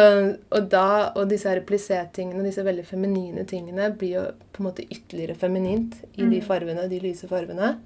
og 0.51 0.65
da, 0.69 1.11
og 1.15 1.29
disse 1.31 1.47
her 1.47 1.61
plissé-tingene, 1.63 2.43
disse 2.43 2.63
veldig 2.65 2.83
feminine 2.85 3.45
tingene, 3.47 3.89
blir 3.97 4.17
jo 4.17 4.23
på 4.51 4.59
en 4.61 4.67
måte 4.67 4.83
ytterligere 4.91 5.35
feminint 5.39 5.93
i 6.17 6.25
de 6.25 6.41
Mm. 6.41 6.45
farvene, 6.47 6.89
de 6.89 6.99
lyse 6.99 7.27
farvene. 7.27 7.77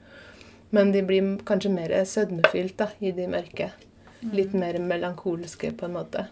Men 0.72 0.92
de 0.92 1.02
blir 1.06 1.38
kanskje 1.46 1.70
mer 1.72 1.94
sødmefylt 2.06 2.76
da, 2.78 2.88
i 3.02 3.12
de 3.12 3.28
mørke. 3.28 3.70
Litt 4.34 4.54
Mm. 4.54 4.60
mer 4.60 4.80
melankolske, 4.80 5.72
på 5.78 5.86
en 5.86 5.94
måte. 5.94 6.26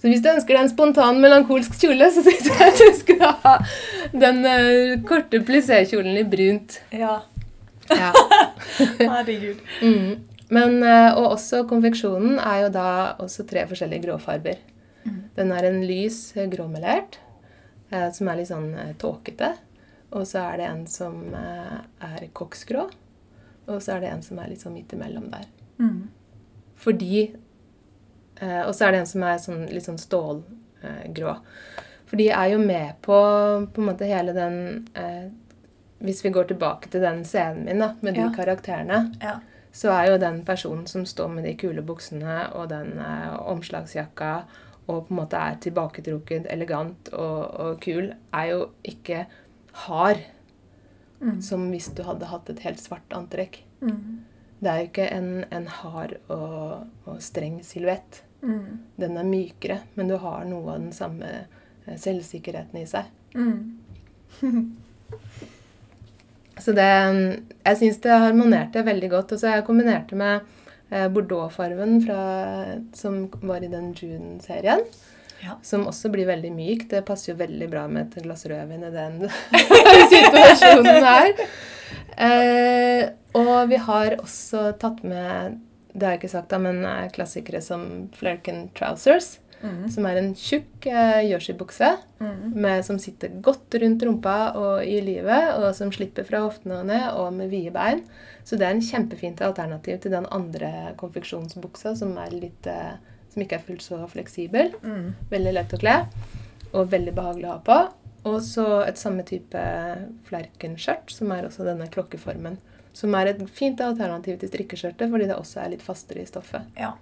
Så 0.00 0.08
hvis 0.08 0.22
du 0.22 0.28
ønsker 0.30 0.48
deg 0.54 0.62
en 0.62 0.68
spontan 0.70 1.20
melankolsk 1.20 1.74
kjole, 1.80 2.08
så 2.10 2.22
syns 2.22 2.46
jeg 2.46 2.60
at 2.68 2.78
du 2.78 2.98
skal 2.98 3.20
ha 3.42 3.58
den 4.12 4.44
uh, 4.46 5.02
korte 5.06 5.40
plissé-kjolen 5.46 6.16
i 6.18 6.22
brunt. 6.24 6.80
Ja. 6.92 7.20
Ja. 7.90 8.12
Herregud. 8.98 9.58
Mm. 9.82 10.16
Men, 10.52 10.82
eh, 10.84 11.10
og 11.16 11.32
også 11.38 11.62
konfeksjonen 11.70 12.38
er 12.42 12.64
jo 12.66 12.70
da 12.74 12.86
også 13.24 13.46
tre 13.48 13.64
forskjellige 13.70 14.04
gråfarber. 14.06 14.58
Mm. 15.06 15.20
Den 15.36 15.52
er 15.56 15.68
en 15.70 15.80
lys 15.88 16.18
eh, 16.36 16.48
gråmelert, 16.52 17.18
eh, 17.90 18.08
som 18.12 18.28
er 18.28 18.40
litt 18.42 18.50
sånn 18.50 18.72
tåkete. 19.00 19.54
Og 20.12 20.26
så 20.28 20.42
er 20.52 20.58
det 20.60 20.66
en 20.68 20.82
som 20.92 21.22
er 21.34 22.26
koksgrå. 22.36 22.82
Og 23.70 23.78
så 23.80 23.94
er 23.94 24.02
det 24.02 24.10
en 24.12 24.22
som 24.26 24.38
er 24.42 24.50
litt 24.50 24.60
sånn 24.60 24.74
midt 24.76 24.92
imellom 24.92 25.30
der. 25.32 25.46
Mm. 25.80 26.02
Fordi 26.76 27.22
eh, 28.42 28.62
Og 28.66 28.74
så 28.74 28.86
er 28.86 28.92
det 28.92 29.00
en 29.00 29.06
som 29.08 29.22
er 29.24 29.38
sånn, 29.40 29.62
litt 29.72 29.86
sånn 29.86 30.00
stålgrå. 30.02 31.36
For 32.10 32.20
de 32.20 32.26
er 32.28 32.50
jo 32.52 32.58
med 32.60 32.98
på 33.00 33.16
på 33.72 33.80
en 33.80 33.88
måte 33.88 34.04
hele 34.10 34.34
den 34.36 34.58
eh, 34.98 35.30
Hvis 36.02 36.20
vi 36.26 36.32
går 36.34 36.50
tilbake 36.50 36.90
til 36.92 37.00
den 37.00 37.22
scenen 37.24 37.64
min 37.64 37.78
da, 37.80 37.94
med 38.02 38.14
de 38.14 38.20
Ja. 38.26 38.32
karakterene, 38.36 39.14
Ja. 39.22 39.38
Så 39.72 39.90
er 39.94 40.10
jo 40.10 40.18
den 40.20 40.42
personen 40.44 40.86
som 40.86 41.06
står 41.08 41.28
med 41.32 41.44
de 41.48 41.54
kule 41.56 41.82
buksene 41.82 42.50
og 42.52 42.68
den 42.72 42.98
eh, 43.00 43.32
omslagsjakka 43.52 44.34
og 44.86 45.06
på 45.06 45.14
en 45.14 45.20
måte 45.20 45.38
er 45.38 45.56
tilbaketrukket, 45.62 46.46
elegant 46.50 47.08
og, 47.14 47.40
og 47.62 47.80
kul, 47.80 48.12
er 48.34 48.46
jo 48.52 48.68
ikke 48.84 49.26
hard 49.86 50.22
Mm. 51.22 51.36
som 51.38 51.68
hvis 51.70 51.86
du 51.94 52.02
hadde 52.02 52.26
hatt 52.26 52.48
et 52.50 52.60
helt 52.64 52.80
svart 52.82 53.14
antrekk. 53.14 53.60
Mm. 53.80 54.24
Det 54.58 54.70
er 54.70 54.80
jo 54.80 54.88
ikke 54.88 55.04
en, 55.14 55.28
en 55.54 55.68
hard 55.70 56.16
og, 56.34 56.88
og 57.06 57.20
streng 57.22 57.60
silhuett. 57.62 58.24
Mm. 58.42 58.80
Den 58.98 59.16
er 59.20 59.28
mykere, 59.28 59.76
men 59.94 60.10
du 60.10 60.16
har 60.18 60.42
noe 60.50 60.74
av 60.74 60.80
den 60.82 60.90
samme 60.96 61.28
eh, 61.30 61.94
selvsikkerheten 61.94 62.80
i 62.80 62.86
seg. 62.90 63.06
Mm. 63.38 63.78
Så 66.60 66.74
det 66.76 66.88
Jeg 67.64 67.78
syns 67.80 68.02
det 68.04 68.18
harmonerte 68.24 68.84
veldig 68.84 69.10
godt. 69.14 69.32
Og 69.32 69.40
så 69.40 69.54
jeg 69.54 69.66
kombinerte 69.66 70.18
med 70.18 70.44
eh, 70.90 71.08
bordeauxfarven 71.12 72.00
som 72.96 73.24
var 73.42 73.64
i 73.64 73.72
den 73.72 73.92
June-serien. 73.96 74.84
Ja. 75.42 75.56
Som 75.62 75.88
også 75.90 76.10
blir 76.12 76.28
veldig 76.28 76.52
myk. 76.54 76.86
Det 76.90 77.02
passer 77.06 77.32
jo 77.32 77.40
veldig 77.40 77.68
bra 77.70 77.88
med 77.90 78.12
et 78.12 78.26
glass 78.26 78.46
rødvin 78.46 78.86
i 78.86 78.92
den 78.94 79.24
situasjonen 80.12 81.08
her. 81.08 81.34
Eh, 82.16 83.10
og 83.38 83.68
vi 83.72 83.80
har 83.80 84.18
også 84.20 84.70
tatt 84.78 85.02
med 85.06 85.60
det 85.92 86.06
har 86.06 86.14
jeg 86.14 86.22
ikke 86.22 86.32
sagt 86.32 86.52
da, 86.52 86.58
men 86.62 86.84
eh, 86.88 87.08
klassikere 87.12 87.60
som 87.64 87.82
Flerken 88.16 88.68
Trousers. 88.76 89.34
Mm. 89.62 89.84
Som 89.94 90.06
er 90.06 90.18
en 90.18 90.32
tjukk 90.34 90.86
eh, 90.90 91.22
jersey-bukse 91.30 91.92
Mm. 92.22 92.82
som 92.86 92.98
sitter 92.98 93.28
godt 93.42 93.74
rundt 93.82 94.02
rumpa 94.06 94.52
og 94.54 94.84
i 94.86 95.00
livet, 95.02 95.56
og 95.58 95.74
som 95.74 95.90
slipper 95.90 96.24
fra 96.24 96.44
hoftene 96.44 96.76
og 96.80 96.86
ned, 96.86 97.08
og 97.18 97.32
med 97.34 97.50
vide 97.50 97.72
bein. 97.74 98.04
Så 98.44 98.56
det 98.58 98.66
er 98.66 98.76
en 98.76 98.82
kjempefint 98.82 99.40
alternativ 99.42 99.98
til 100.00 100.12
den 100.12 100.26
andre 100.30 100.94
konfeksjonsbuksa, 100.96 101.96
som, 101.98 102.14
litt, 102.30 102.66
eh, 102.66 102.94
som 103.32 103.42
ikke 103.42 103.58
er 103.58 103.66
fullt 103.66 103.82
så 103.82 103.98
fleksibel. 104.06 104.70
Mm. 104.82 105.14
Veldig 105.30 105.52
lett 105.56 105.74
å 105.74 105.80
kle, 105.82 105.96
og 106.72 106.90
veldig 106.90 107.14
behagelig 107.14 107.48
å 107.50 107.56
ha 107.56 107.58
på. 107.66 107.80
Og 108.24 108.38
så 108.46 108.86
et 108.86 108.98
samme 108.98 109.24
type 109.26 109.58
flerkenskjørt, 110.28 111.10
som 111.10 111.32
er 111.34 111.48
også 111.48 111.66
denne 111.66 111.88
klokkeformen. 111.90 112.58
Som 112.94 113.14
er 113.18 113.32
et 113.32 113.40
fint 113.50 113.80
alternativ 113.80 114.38
til 114.38 114.50
strikkeskjørtet, 114.52 115.10
fordi 115.10 115.26
det 115.26 115.38
også 115.38 115.62
er 115.64 115.72
litt 115.74 115.82
fastere 115.82 116.22
i 116.22 116.28
stoffet. 116.28 116.68
Ja. 116.78 116.92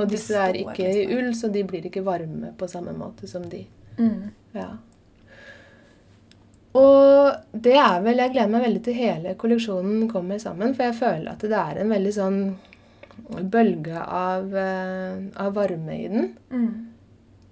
Og 0.00 0.08
disse 0.08 0.38
er 0.38 0.56
ikke 0.56 0.88
i 0.88 1.04
ull, 1.12 1.34
så 1.36 1.50
de 1.52 1.64
blir 1.68 1.84
ikke 1.88 2.04
varme 2.06 2.54
på 2.58 2.68
samme 2.70 2.94
måte 2.96 3.28
som 3.28 3.44
de. 3.50 3.66
Mm. 3.98 4.30
Ja. 4.56 4.70
Og 6.72 7.32
det 7.52 7.74
er 7.76 7.98
vel 8.00 8.22
Jeg 8.22 8.32
gleder 8.32 8.52
meg 8.54 8.62
veldig 8.64 8.80
til 8.86 8.96
hele 8.96 9.34
kolleksjonen 9.36 10.06
kommer 10.08 10.40
sammen, 10.40 10.72
for 10.76 10.88
jeg 10.88 10.96
føler 10.96 11.34
at 11.34 11.44
det 11.44 11.58
er 11.58 11.82
en 11.82 11.92
veldig 11.92 12.14
sånn 12.16 12.38
bølge 13.52 14.00
av, 14.00 14.54
eh, 14.56 15.20
av 15.36 15.52
varme 15.54 15.98
i 15.98 16.08
den. 16.08 16.32
Mm. 16.50 16.91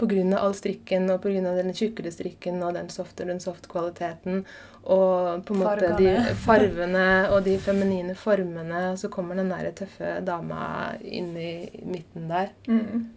Av 0.00 0.44
all 0.44 0.54
strikken 0.56 1.10
og 1.12 1.26
av 1.26 1.56
den 1.60 1.74
tjukkere 1.76 2.12
strikken 2.12 2.62
og 2.64 2.74
den 2.74 2.88
soft 2.92 3.18
den 3.20 3.40
soft-kvaliteten. 3.40 4.44
Og 4.80 5.44
på 5.44 5.54
en 5.54 5.60
måte 5.60 5.90
de 5.98 6.14
Fargene. 6.16 6.34
farvene 6.46 7.06
og 7.34 7.42
de 7.44 7.56
feminine 7.60 8.14
formene. 8.16 8.84
Og 8.92 8.98
så 8.98 9.10
kommer 9.12 9.36
den 9.36 9.52
der 9.52 9.68
tøffe 9.76 10.16
dama 10.24 10.94
inn 11.04 11.34
i 11.36 11.52
midten 11.84 12.30
der. 12.32 12.54
Mm. 12.68 13.10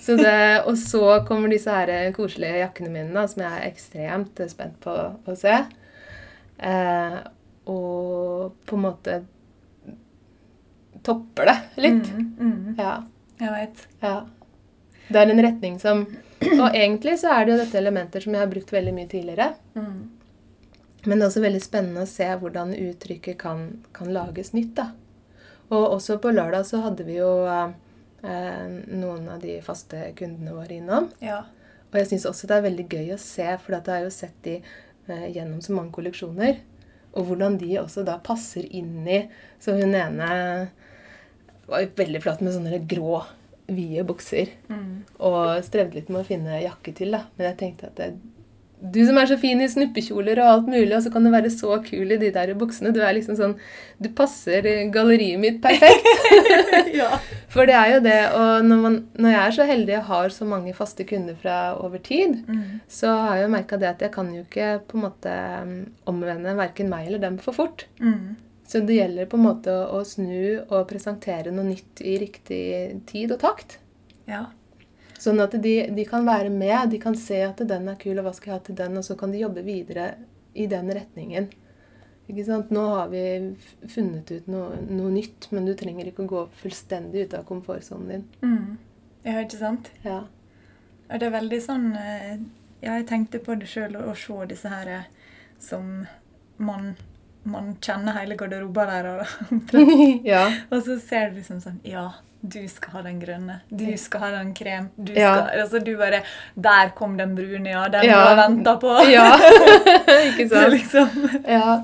Så 0.00 0.18
det, 0.20 0.66
og 0.68 0.76
så 0.78 1.24
kommer 1.28 1.48
disse 1.52 1.72
her 1.72 2.12
koselige 2.16 2.60
jakkene 2.60 2.92
mine, 2.92 3.14
da, 3.16 3.24
som 3.30 3.42
jeg 3.42 3.56
er 3.56 3.70
ekstremt 3.72 4.44
spent 4.52 4.78
på 4.84 4.94
å 5.24 5.36
se. 5.38 5.56
Eh, 6.58 7.18
og 7.68 8.56
på 8.66 8.76
en 8.76 8.84
måte 8.84 9.20
topper 11.04 11.48
det 11.50 11.58
litt. 11.84 12.10
Mm. 12.12 12.32
Mm. 12.38 12.74
Ja. 12.78 12.98
Jeg 13.38 13.54
veit. 13.54 13.86
ja. 14.02 14.16
Det 15.08 15.20
er 15.20 15.32
en 15.32 15.42
retning 15.42 15.78
som 15.80 16.06
Og 16.38 16.68
egentlig 16.76 17.16
så 17.18 17.32
er 17.34 17.44
det 17.44 17.52
jo 17.52 17.58
dette 17.62 17.78
elementer 17.80 18.22
som 18.22 18.34
jeg 18.34 18.44
har 18.44 18.50
brukt 18.50 18.70
veldig 18.72 18.92
mye 18.94 19.08
tidligere. 19.10 19.48
Mm. 19.74 19.98
Men 21.04 21.12
det 21.18 21.24
er 21.24 21.28
også 21.30 21.42
veldig 21.42 21.62
spennende 21.64 22.04
å 22.04 22.10
se 22.10 22.28
hvordan 22.40 22.74
uttrykket 22.76 23.38
kan, 23.40 23.64
kan 23.96 24.12
lages 24.14 24.52
nytt. 24.54 24.76
da. 24.78 24.90
Og 25.68 25.96
også 25.98 26.18
på 26.22 26.32
lørdag 26.32 26.66
så 26.68 26.80
hadde 26.84 27.06
vi 27.08 27.18
jo 27.18 27.30
eh, 27.48 28.66
noen 28.88 29.28
av 29.34 29.42
de 29.42 29.58
faste 29.64 30.12
kundene 30.18 30.56
våre 30.56 30.78
innom. 30.78 31.08
Ja. 31.24 31.42
Og 31.88 32.00
jeg 32.00 32.10
syns 32.10 32.28
også 32.28 32.48
det 32.48 32.58
er 32.58 32.66
veldig 32.68 32.86
gøy 32.92 33.14
å 33.14 33.20
se, 33.20 33.46
for 33.62 33.76
jeg 33.76 33.88
har 33.88 34.06
jo 34.06 34.14
sett 34.14 34.36
de 34.44 34.58
eh, 34.60 35.28
gjennom 35.34 35.62
så 35.64 35.76
mange 35.76 35.94
kolleksjoner. 35.96 36.62
Og 37.16 37.30
hvordan 37.30 37.58
de 37.60 37.72
også 37.80 38.04
da 38.06 38.18
passer 38.22 38.66
inn 38.76 39.06
i 39.08 39.22
Så 39.58 39.72
hun 39.78 39.96
ene 39.96 40.28
var 41.68 41.82
jo 41.82 41.88
veldig 41.96 42.20
flott 42.24 42.42
med 42.44 42.54
sånne 42.54 42.80
grå, 42.88 43.22
vide 43.68 44.04
bukser. 44.08 44.48
Mm. 44.72 45.04
Og 45.20 45.62
strevde 45.66 46.00
litt 46.00 46.08
med 46.10 46.22
å 46.24 46.26
finne 46.28 46.62
jakke 46.64 46.94
til, 46.96 47.12
da. 47.16 47.24
Men 47.36 47.50
jeg 47.50 47.58
tenkte 47.60 47.90
at 47.92 47.96
det, 48.00 48.12
du 48.78 49.00
som 49.02 49.16
er 49.18 49.26
så 49.26 49.34
fin 49.42 49.58
i 49.58 49.66
snuppekjoler 49.66 50.38
og 50.38 50.48
alt 50.52 50.68
mulig, 50.70 50.92
og 50.94 51.00
så 51.02 51.10
kan 51.10 51.24
du 51.26 51.32
være 51.34 51.50
så 51.50 51.80
kul 51.82 52.12
i 52.14 52.18
de 52.20 52.28
der 52.30 52.52
buksene. 52.54 52.92
Du 52.94 53.00
er 53.02 53.16
liksom 53.16 53.34
sånn 53.34 53.56
Du 53.98 54.06
passer 54.14 54.62
galleriet 54.94 55.40
mitt 55.42 55.58
perfekt. 55.64 56.06
ja. 57.00 57.08
For 57.50 57.66
det 57.66 57.74
er 57.74 57.90
jo 57.96 58.00
det, 58.04 58.18
og 58.38 58.64
når, 58.68 58.82
man, 58.84 58.98
når 59.18 59.32
jeg 59.34 59.40
er 59.48 59.56
så 59.56 59.66
heldig 59.66 59.96
og 59.98 60.08
har 60.12 60.28
så 60.36 60.46
mange 60.46 60.74
faste 60.78 61.02
kunder 61.10 61.34
fra 61.42 61.56
over 61.82 61.98
tid, 61.98 62.38
Mm. 62.46 62.78
så 62.88 63.10
har 63.26 63.36
jeg 63.40 63.48
jo 63.48 63.54
merka 63.56 63.76
det 63.82 63.88
at 63.90 64.02
jeg 64.06 64.12
kan 64.14 64.30
jo 64.34 64.44
ikke 64.46 64.68
på 64.86 64.96
en 65.00 65.04
måte 65.08 65.34
omvende 66.06 66.54
verken 66.58 66.88
meg 66.92 67.08
eller 67.08 67.18
dem 67.26 67.38
for 67.42 67.56
fort. 67.56 67.86
Mm. 67.98 68.36
Så 68.68 68.82
det 68.84 68.98
gjelder 68.98 69.28
på 69.30 69.38
en 69.38 69.46
måte 69.46 69.74
å, 69.88 70.02
snu 70.04 70.60
og 70.68 70.88
presentere 70.90 71.52
noe 71.54 71.70
nytt 71.70 72.02
i 72.04 72.18
riktig 72.20 72.64
tid 73.08 73.32
og 73.32 73.40
takt. 73.40 73.78
Ja. 74.28 74.50
Sånn 75.18 75.40
at 75.40 75.56
de, 75.56 75.72
de 75.96 76.04
kan 76.06 76.28
være 76.28 76.52
med, 76.52 76.90
de 76.92 77.00
kan 77.00 77.16
se 77.18 77.40
at 77.46 77.62
den 77.70 77.88
er 77.88 77.96
kul, 77.98 78.18
og 78.20 78.28
hva 78.28 78.34
skal 78.36 78.52
jeg 78.52 78.58
ha 78.58 78.66
til 78.66 78.76
den, 78.78 79.00
og 79.00 79.06
så 79.06 79.16
kan 79.18 79.32
de 79.32 79.40
jobbe 79.40 79.64
videre 79.66 80.12
i 80.52 80.68
den 80.70 80.92
retningen. 80.94 81.48
Ikke 82.28 82.44
sant? 82.44 82.70
Nå 82.74 82.84
har 82.92 83.08
vi 83.08 83.22
funnet 83.88 84.28
ut 84.30 84.48
noe, 84.52 84.76
noe 84.84 85.10
nytt, 85.14 85.48
men 85.54 85.64
du 85.64 85.72
trenger 85.78 86.10
ikke 86.10 86.26
å 86.26 86.32
gå 86.34 86.44
fullstendig 86.60 87.24
ut 87.24 87.36
av 87.38 87.46
komfortsonen 87.48 88.10
din. 88.12 88.26
Mm. 88.44 88.76
Ja, 89.24 89.40
ikke 89.40 89.60
sant? 89.62 89.88
Ja. 90.04 90.26
Og 91.08 91.20
det 91.20 91.28
er 91.28 91.38
veldig 91.38 91.60
sånn 91.64 91.86
eh, 91.96 92.34
Ja, 92.82 92.98
jeg 92.98 93.08
tenkte 93.08 93.40
på 93.42 93.56
det 93.58 93.66
sjøl 93.70 93.96
å 93.96 94.12
se 94.12 94.36
disse 94.50 94.70
her 94.70 94.90
eh, 94.92 95.06
som 95.58 96.04
man, 96.60 96.92
man 97.50 97.74
kjenner 97.84 98.16
hele 98.20 98.36
garderoben 98.38 98.88
deres. 98.92 99.36
ja. 100.32 100.44
Og 100.70 100.82
så 100.86 100.98
ser 101.02 101.30
du 101.30 101.40
liksom 101.40 101.60
sånn 101.64 101.78
Ja, 101.88 102.08
du 102.42 102.60
skal 102.70 102.98
ha 102.98 103.02
den 103.08 103.18
grønne. 103.22 103.60
Du 103.70 103.86
skal 103.98 104.20
ha 104.26 104.30
den 104.36 104.52
krem. 104.54 104.90
Du 104.96 105.12
Ja. 105.16 105.32
skal 105.46 105.64
Altså 105.64 105.80
du 105.84 105.96
bare 105.98 106.20
Der 106.54 106.92
kom 106.98 107.16
den 107.18 107.34
brune, 107.38 107.66
ja. 107.72 107.88
Den 107.88 108.04
Ja. 108.06 108.20
du 108.22 108.28
har 108.28 108.38
venta 108.48 108.76
på. 108.78 108.92
ja. 109.16 109.32
ikke 110.28 110.46
Så 110.48 110.54
sant? 110.54 110.72
liksom 110.76 111.42
Ja. 111.48 111.80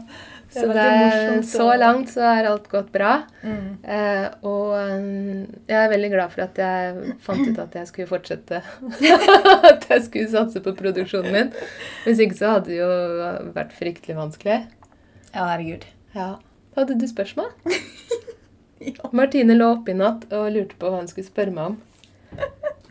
Så, 0.55 0.69
det, 0.71 0.79
er, 0.79 1.41
så 1.43 1.65
langt 1.81 2.13
så 2.13 2.21
er 2.31 2.47
alt 2.47 2.69
gått 2.71 2.93
bra. 2.95 3.25
Mm. 3.43 3.73
Eh, 3.83 4.27
og 4.47 4.77
eh, 4.79 5.49
jeg 5.67 5.81
er 5.81 5.89
veldig 5.91 6.11
glad 6.13 6.31
for 6.31 6.45
at 6.45 6.61
jeg 6.63 7.17
fant 7.27 7.49
ut 7.49 7.59
at 7.59 7.75
jeg 7.81 7.89
skulle 7.91 8.07
fortsette. 8.07 8.61
at 9.73 9.89
jeg 9.91 10.05
skulle 10.05 10.31
satse 10.31 10.63
på 10.63 10.77
produksjonen 10.79 11.35
min. 11.35 11.51
Hvis 12.05 12.23
ikke 12.23 12.39
så 12.39 12.53
hadde 12.55 12.71
det 12.71 12.79
jo 12.79 13.51
vært 13.57 13.75
fryktelig 13.75 14.15
vanskelig. 14.21 14.61
Ja, 15.35 15.49
herregud. 15.51 15.85
Ja. 16.13 16.41
Hadde 16.77 16.95
du 16.95 17.09
spørsmål? 17.09 17.51
Ja. 18.85 19.09
Martine 19.13 19.55
lå 19.55 19.65
oppe 19.73 19.95
i 19.95 19.97
natt 19.97 20.27
og 20.35 20.51
lurte 20.53 20.77
på 20.77 20.91
hva 20.93 20.99
hun 20.99 21.07
skulle 21.09 21.25
spørre 21.25 21.55
meg 21.55 21.71
om. 21.71 21.77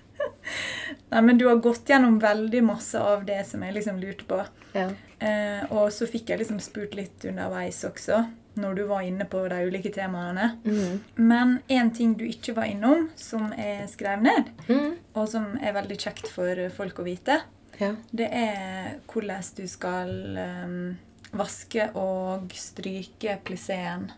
Nei, 1.14 1.22
men 1.22 1.38
du 1.38 1.44
har 1.46 1.60
gått 1.62 1.92
gjennom 1.92 2.16
veldig 2.18 2.64
masse 2.66 2.98
av 2.98 3.28
det 3.28 3.44
som 3.46 3.62
jeg 3.62 3.76
liksom 3.76 4.00
lurte 4.02 4.26
på. 4.26 4.40
Ja. 4.74 4.88
Eh, 5.22 5.62
og 5.70 5.92
så 5.94 6.08
fikk 6.10 6.32
jeg 6.34 6.42
liksom 6.42 6.58
spurt 6.64 6.98
litt 6.98 7.28
underveis 7.30 7.84
også, 7.86 8.24
når 8.58 8.80
du 8.80 8.84
var 8.90 9.06
inne 9.06 9.30
på 9.30 9.44
de 9.54 9.62
ulike 9.70 9.94
temaene. 9.94 10.50
Mm. 10.66 10.98
Men 11.22 11.56
én 11.70 11.94
ting 11.94 12.18
du 12.18 12.26
ikke 12.26 12.58
var 12.58 12.72
innom, 12.74 13.12
som 13.14 13.54
jeg 13.54 13.86
skrev 13.94 14.26
ned, 14.26 14.50
mm. 14.66 14.92
og 15.14 15.30
som 15.30 15.52
er 15.62 15.78
veldig 15.78 16.02
kjekt 16.08 16.34
for 16.34 16.66
folk 16.74 17.04
å 17.04 17.06
vite, 17.12 17.44
ja. 17.78 17.94
det 18.10 18.34
er 18.34 18.96
hvordan 19.14 19.54
du 19.62 19.68
skal 19.70 20.18
eh, 20.48 20.78
vaske 21.34 21.90
og 22.00 22.52
stryke 22.58 23.38
plisseen 23.46 24.12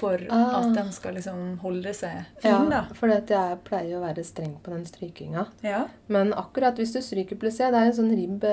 for 0.00 0.20
Ah. 0.30 0.60
at 0.60 0.74
den 0.76 0.92
skal 0.92 1.14
liksom 1.14 1.58
holde 1.60 1.92
seg 1.94 2.24
fin, 2.40 2.70
ja 2.70 2.84
for 2.94 3.08
jeg 3.10 3.58
pleier 3.66 3.98
å 3.98 4.04
være 4.04 4.22
streng 4.24 4.54
på 4.62 4.70
den 4.72 4.84
strykinga. 4.86 5.46
Ja. 5.66 5.88
Men 6.08 6.32
akkurat 6.32 6.78
hvis 6.78 6.92
du 6.94 7.00
stryker 7.02 7.36
plissé, 7.36 7.68
det 7.70 7.80
er 7.80 7.90
en 7.90 7.96
sånn 7.98 8.14
ribb, 8.14 8.44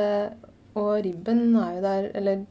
og 0.76 1.04
ribben 1.06 1.56
er 1.56 1.76
jo 1.76 1.82
der 1.82 2.12
Eller 2.18 2.46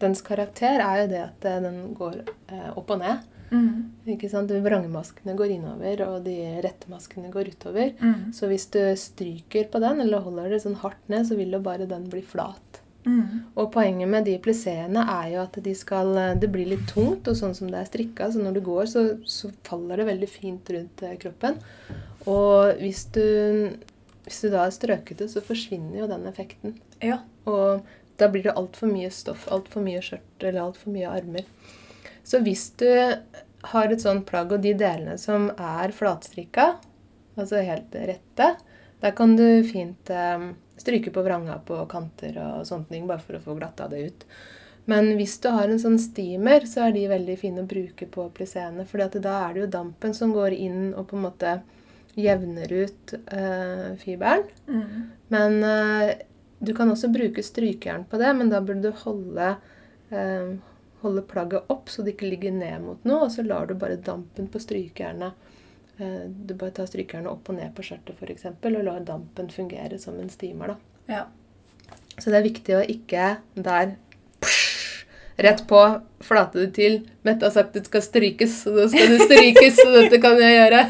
dens 0.00 0.22
karakter 0.22 0.80
er 0.82 1.02
jo 1.02 1.06
det 1.12 1.22
at 1.22 1.44
eh, 1.44 1.60
den 1.62 1.94
går 1.94 2.22
eh, 2.48 2.70
opp 2.76 2.90
og 2.90 2.98
ned. 2.98 3.18
Mm. 3.54 3.90
Ikke 4.16 4.28
sant? 4.30 4.50
Vrangmaskene 4.50 5.36
går 5.38 5.52
innover, 5.54 6.00
og 6.08 6.24
de 6.26 6.60
rette 6.64 6.90
maskene 6.90 7.30
går 7.30 7.52
utover. 7.54 7.92
Mm. 8.00 8.32
Så 8.34 8.48
hvis 8.50 8.66
du 8.74 8.80
stryker 8.98 9.68
på 9.70 9.80
den, 9.80 10.00
eller 10.02 10.24
holder 10.24 10.50
det 10.50 10.62
sånn 10.64 10.80
hardt 10.82 11.08
ned, 11.08 11.28
så 11.28 11.36
vil 11.38 11.54
jo 11.54 11.60
bare 11.64 11.86
den 11.86 12.08
bli 12.10 12.22
flat. 12.26 12.80
Mm. 13.04 13.50
Og 13.60 13.68
poenget 13.74 14.08
med 14.08 14.24
de 14.24 14.38
plisseene 14.40 15.02
er 15.12 15.26
jo 15.34 15.40
at 15.42 15.58
de 15.60 15.74
skal 15.76 16.14
eh, 16.16 16.36
Det 16.40 16.48
blir 16.52 16.70
litt 16.70 16.86
tungt, 16.88 17.28
og 17.28 17.36
sånn 17.36 17.52
som 17.56 17.68
det 17.68 17.82
er 17.82 17.90
strikka, 17.90 18.30
så 18.32 18.40
når 18.40 18.56
du 18.56 18.62
går, 18.64 18.86
så, 18.88 19.02
så 19.28 19.50
faller 19.66 20.00
det 20.00 20.08
veldig 20.08 20.30
fint 20.30 20.72
rundt 20.72 21.04
eh, 21.04 21.18
kroppen. 21.20 21.60
Og 22.30 22.80
hvis 22.80 23.04
du, 23.12 23.26
hvis 24.24 24.40
du 24.40 24.48
da 24.48 24.64
har 24.64 24.72
strøket 24.72 25.20
det, 25.20 25.28
så 25.34 25.44
forsvinner 25.44 26.00
jo 26.00 26.10
den 26.10 26.24
effekten. 26.30 26.78
Ja. 27.04 27.20
Og 27.44 27.84
da 28.20 28.30
blir 28.32 28.46
det 28.46 28.56
altfor 28.56 28.88
mye 28.88 29.10
stoff, 29.12 29.48
altfor 29.52 29.84
mye 29.84 30.00
skjørt 30.04 30.46
eller 30.46 30.62
altfor 30.64 30.94
mye 30.94 31.10
armer. 31.10 31.48
Så 32.24 32.40
hvis 32.40 32.70
du 32.80 32.88
har 33.74 33.92
et 33.92 34.04
sånt 34.04 34.24
plagg, 34.28 34.52
og 34.52 34.64
de 34.64 34.72
delene 34.78 35.18
som 35.20 35.50
er 35.58 35.92
flatstrikka, 35.92 36.74
altså 37.36 37.64
helt 37.66 37.92
rette, 37.96 38.54
da 39.02 39.10
kan 39.12 39.34
du 39.36 39.46
fint 39.68 40.08
eh, 40.08 40.52
stryke 40.76 41.12
på 41.14 41.22
vranga 41.22 41.58
på 41.66 41.78
kanter 41.90 42.36
og 42.42 42.66
sånne 42.68 42.90
ting, 42.90 43.06
bare 43.10 43.22
for 43.22 43.38
å 43.38 43.44
få 43.44 43.56
glatta 43.58 43.88
det 43.90 44.02
ut. 44.08 44.26
Men 44.90 45.14
hvis 45.16 45.38
du 45.40 45.48
har 45.48 45.70
en 45.70 45.80
sånn 45.80 45.96
steamer, 46.00 46.66
så 46.68 46.88
er 46.88 46.96
de 46.96 47.06
veldig 47.08 47.36
fine 47.40 47.62
å 47.62 47.68
bruke 47.68 48.08
på 48.10 48.26
plisseene. 48.36 48.84
For 48.88 49.00
da 49.00 49.36
er 49.46 49.54
det 49.54 49.62
jo 49.62 49.70
dampen 49.78 50.12
som 50.16 50.34
går 50.34 50.56
inn 50.56 50.92
og 50.92 51.08
på 51.08 51.16
en 51.16 51.24
måte 51.24 51.54
jevner 52.20 52.72
ut 52.72 53.14
øh, 53.14 53.94
fiberen. 53.98 54.44
Mm. 54.68 55.08
Men 55.32 55.64
øh, 55.64 56.12
du 56.58 56.74
kan 56.76 56.92
også 56.92 57.10
bruke 57.12 57.42
strykejern 57.42 58.04
på 58.10 58.20
det, 58.20 58.34
men 58.36 58.52
da 58.52 58.60
burde 58.60 58.90
du 58.90 59.02
holde, 59.04 59.54
øh, 60.12 60.52
holde 61.02 61.24
plagget 61.32 61.72
opp 61.72 61.90
så 61.90 62.04
det 62.04 62.14
ikke 62.14 62.30
ligger 62.34 62.54
ned 62.54 62.84
mot 62.84 63.08
noe, 63.08 63.26
og 63.26 63.32
så 63.34 63.44
lar 63.46 63.66
du 63.68 63.74
bare 63.78 63.96
dampen 63.96 64.52
på 64.52 64.62
strykejernet 64.62 65.50
Du 65.96 66.54
bare 66.58 66.74
tar 66.74 66.88
strykerne 66.90 67.30
opp 67.30 67.48
og 67.52 67.58
ned 67.58 67.70
på 67.76 67.84
skjørtet 67.86 68.18
f.eks., 68.18 68.48
og 68.50 68.78
lar 68.82 69.02
dampen 69.06 69.50
fungere 69.52 69.98
som 70.02 70.18
en 70.18 70.32
steamer. 70.32 70.74
da. 70.74 71.18
ja. 71.20 71.24
Så 72.18 72.30
det 72.30 72.38
er 72.38 72.46
viktig 72.46 72.74
å 72.78 72.84
ikke 72.86 73.28
der 73.58 73.96
psh, 74.42 75.04
Rett 75.44 75.64
på, 75.66 75.80
flate 76.22 76.60
det 76.62 76.68
til. 76.76 77.00
Mette 77.26 77.48
har 77.48 77.54
sagt 77.54 77.72
at 77.72 77.80
det 77.80 77.90
skal 77.90 78.04
strykes, 78.06 78.56
så 78.62 78.74
da 78.76 78.86
skal 78.90 79.10
det 79.10 79.24
strykes, 79.26 79.80
så 79.80 79.88
dette 79.96 80.20
kan 80.22 80.38
jeg 80.38 80.54
gjøre. 80.60 80.84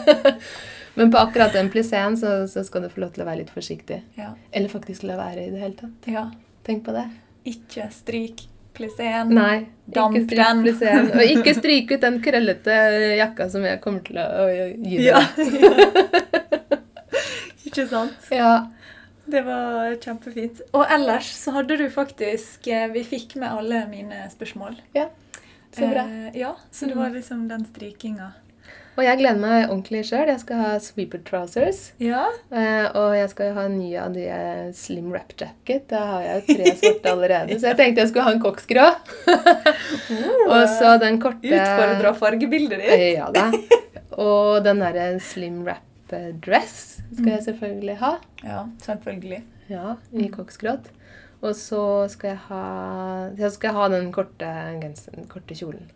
Men 1.01 1.11
på 1.11 1.19
akkurat 1.19 1.57
den 1.57 1.71
plisseen 1.73 2.19
så, 2.21 2.35
så 2.51 2.63
skal 2.67 2.85
du 2.85 2.91
få 2.93 3.03
lov 3.03 3.15
til 3.15 3.25
å 3.25 3.29
være 3.31 3.41
litt 3.41 3.55
forsiktig. 3.55 4.03
Ja. 4.21 4.35
Eller 4.53 4.73
faktisk 4.73 5.07
la 5.09 5.17
være 5.19 5.47
i 5.47 5.53
det 5.55 5.65
hele 5.65 5.79
tatt. 5.81 6.11
ja. 6.13 6.29
Tenk 6.65 6.85
på 6.85 6.93
det. 6.97 7.09
Ikke 7.49 7.89
stryk 7.93 8.45
plisseen. 8.75 9.33
Nei, 9.35 9.67
Damp 9.87 10.17
ikke 10.19 10.27
stryk 10.29 10.81
den. 10.81 11.11
Og 11.15 11.25
ikke 11.25 11.55
stryk 11.59 11.93
ut 11.95 12.05
den 12.05 12.21
krøllete 12.25 12.79
jakka 13.21 13.49
som 13.53 13.67
jeg 13.67 13.81
kommer 13.85 14.05
til 14.07 14.21
å 14.21 14.47
gi 14.51 14.99
deg. 14.99 15.05
Ja. 15.09 15.21
Ikke 17.65 17.89
sant? 17.91 18.27
Ja. 18.31 18.67
Det 19.27 19.41
var 19.47 19.95
kjempefint. 20.03 20.61
Og 20.77 20.85
ellers 20.95 21.31
så 21.35 21.55
hadde 21.57 21.79
du 21.81 21.87
faktisk 21.91 22.69
eh, 22.69 22.85
Vi 22.93 23.03
fikk 23.09 23.35
med 23.41 23.49
alle 23.51 23.81
mine 23.91 24.27
spørsmål. 24.31 24.77
ja. 24.95 25.09
Så 25.75 25.89
bra. 25.91 26.05
Mm. 26.07 26.27
Eh, 26.27 26.37
ja, 26.39 26.53
så 26.71 26.87
det 26.87 26.95
var 26.95 27.11
liksom 27.11 27.49
den 27.51 27.65
strykinga. 27.67 28.29
Og 28.95 29.03
jeg 29.03 29.19
gleder 29.19 29.41
meg 29.43 29.65
ordentlig 29.67 30.05
sjøl. 30.07 30.29
Jeg 30.31 30.41
skal 30.45 30.61
ha 30.61 30.73
sweeper 30.83 31.23
trousers. 31.27 31.81
Ja. 32.03 32.29
Eh, 32.55 32.87
og 32.95 33.15
jeg 33.17 33.31
skal 33.33 33.55
ha 33.57 33.65
en 33.67 33.79
ny 33.81 33.89
av 33.99 34.13
de 34.15 34.27
eh, 34.31 34.69
slim 34.77 35.09
wrap 35.11 35.35
jacket. 35.41 35.89
Da 35.91 36.03
har 36.13 36.27
jeg 36.27 36.37
jo 36.37 36.59
tre 36.59 36.75
svarte 36.79 37.15
allerede. 37.15 37.59
Så 37.59 37.73
jeg 37.73 37.81
tenkte 37.81 38.05
jeg 38.05 38.13
skulle 38.13 38.27
ha 38.29 38.35
en 38.37 38.45
koksgrå. 38.45 38.85
og 40.55 40.63
så 40.77 40.95
den 41.03 41.19
korte 41.23 41.51
Utfordra 41.51 42.13
fargebildet 42.19 42.85
ditt. 42.85 43.07
Ja 43.17 43.31
da. 43.35 43.49
Og 44.23 44.63
den 44.63 44.83
derre 44.85 45.09
slim 45.23 45.65
wrap 45.67 46.15
eh, 46.15 46.31
dress 46.45 47.01
skal 47.17 47.33
jeg 47.33 47.47
selvfølgelig 47.49 47.97
ha. 47.99 48.13
Ja, 48.45 48.61
selvfølgelig. 48.85 49.41
Ja, 49.73 49.97
i 50.15 50.29
koksgråt. 50.31 50.87
Og 51.45 51.57
så 51.59 51.83
skal 52.13 52.35
jeg 52.35 52.41
ha 52.47 52.63
Jeg 53.37 53.51
skal 53.53 53.75
ha 53.77 53.89
den 53.93 54.13
korte, 54.15 54.53
korte 55.33 55.59
kjolen. 55.59 55.91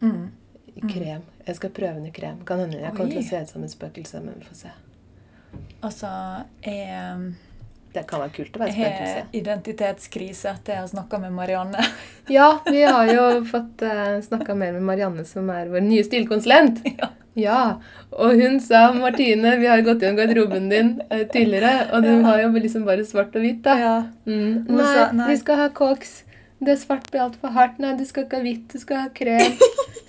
Mm. 0.00 0.32
I 0.76 0.80
krem. 0.90 1.22
Jeg 1.46 1.56
skal 1.56 1.70
prøve 1.70 1.94
den 2.00 2.06
i 2.06 2.10
krem. 2.14 2.40
Kan 2.48 2.58
hende 2.64 2.80
jeg 2.80 2.94
kommer 2.96 3.12
til 3.12 3.22
å 3.22 3.28
se 3.28 3.42
ut 3.42 3.48
som 3.54 3.62
et 3.66 3.70
spøkelse, 3.74 4.20
men 4.24 4.34
vi 4.40 4.46
får 4.48 4.56
se. 4.64 4.72
Altså, 5.86 6.08
jeg, 6.64 7.34
Det 7.94 8.02
kan 8.10 8.20
være 8.24 8.32
kult 8.34 8.56
å 8.56 8.62
være 8.64 8.72
jeg 8.74 8.90
har 8.90 8.94
spøkelse. 8.96 9.26
identitetskrise 9.38 10.48
etter 10.50 10.72
jeg 10.74 10.80
har 10.82 10.88
snakka 10.90 11.20
med 11.22 11.32
Marianne. 11.36 11.84
Ja, 12.32 12.48
vi 12.66 12.80
har 12.82 13.06
jo 13.12 13.44
fått 13.44 13.82
uh, 13.84 14.16
snakka 14.24 14.54
mer 14.56 14.72
med 14.72 14.82
Marianne, 14.88 15.26
som 15.28 15.50
er 15.52 15.68
vår 15.72 15.84
nye 15.84 16.04
stilkonsulent. 16.06 16.82
Ja. 16.98 17.10
Ja, 17.34 17.80
og 18.14 18.36
hun 18.38 18.60
sa 18.62 18.92
Martine, 18.94 19.56
vi 19.58 19.66
har 19.66 19.80
gått 19.82 20.04
gjennom 20.04 20.20
garderoben 20.20 20.68
din 20.70 20.90
eh, 21.10 21.24
tidligere, 21.26 21.88
og 21.90 22.04
du 22.06 22.12
Ja. 22.12 22.20
har 22.28 22.42
jo 22.44 22.50
liksom 22.54 22.84
bare 22.86 23.02
svart 23.04 23.34
og 23.34 23.42
hvitt, 23.42 23.64
da. 23.64 23.74
Ja. 23.80 23.94
Mm. 24.24 24.60
Nei, 24.70 24.92
nei. 25.18 25.26
vi 25.32 25.36
skal 25.40 25.58
ha 25.58 25.66
koks. 25.74 26.12
Det 26.60 26.76
svart 26.80 27.10
blir 27.10 27.20
altfor 27.24 27.48
hardt. 27.52 27.78
Nei, 27.82 27.94
du 27.98 28.04
skal 28.08 28.24
ikke 28.24 28.38
ha 28.38 28.44
hvitt, 28.46 28.68
du 28.72 28.78
skal 28.78 28.96
ha 29.02 29.08
krem. 29.12 29.56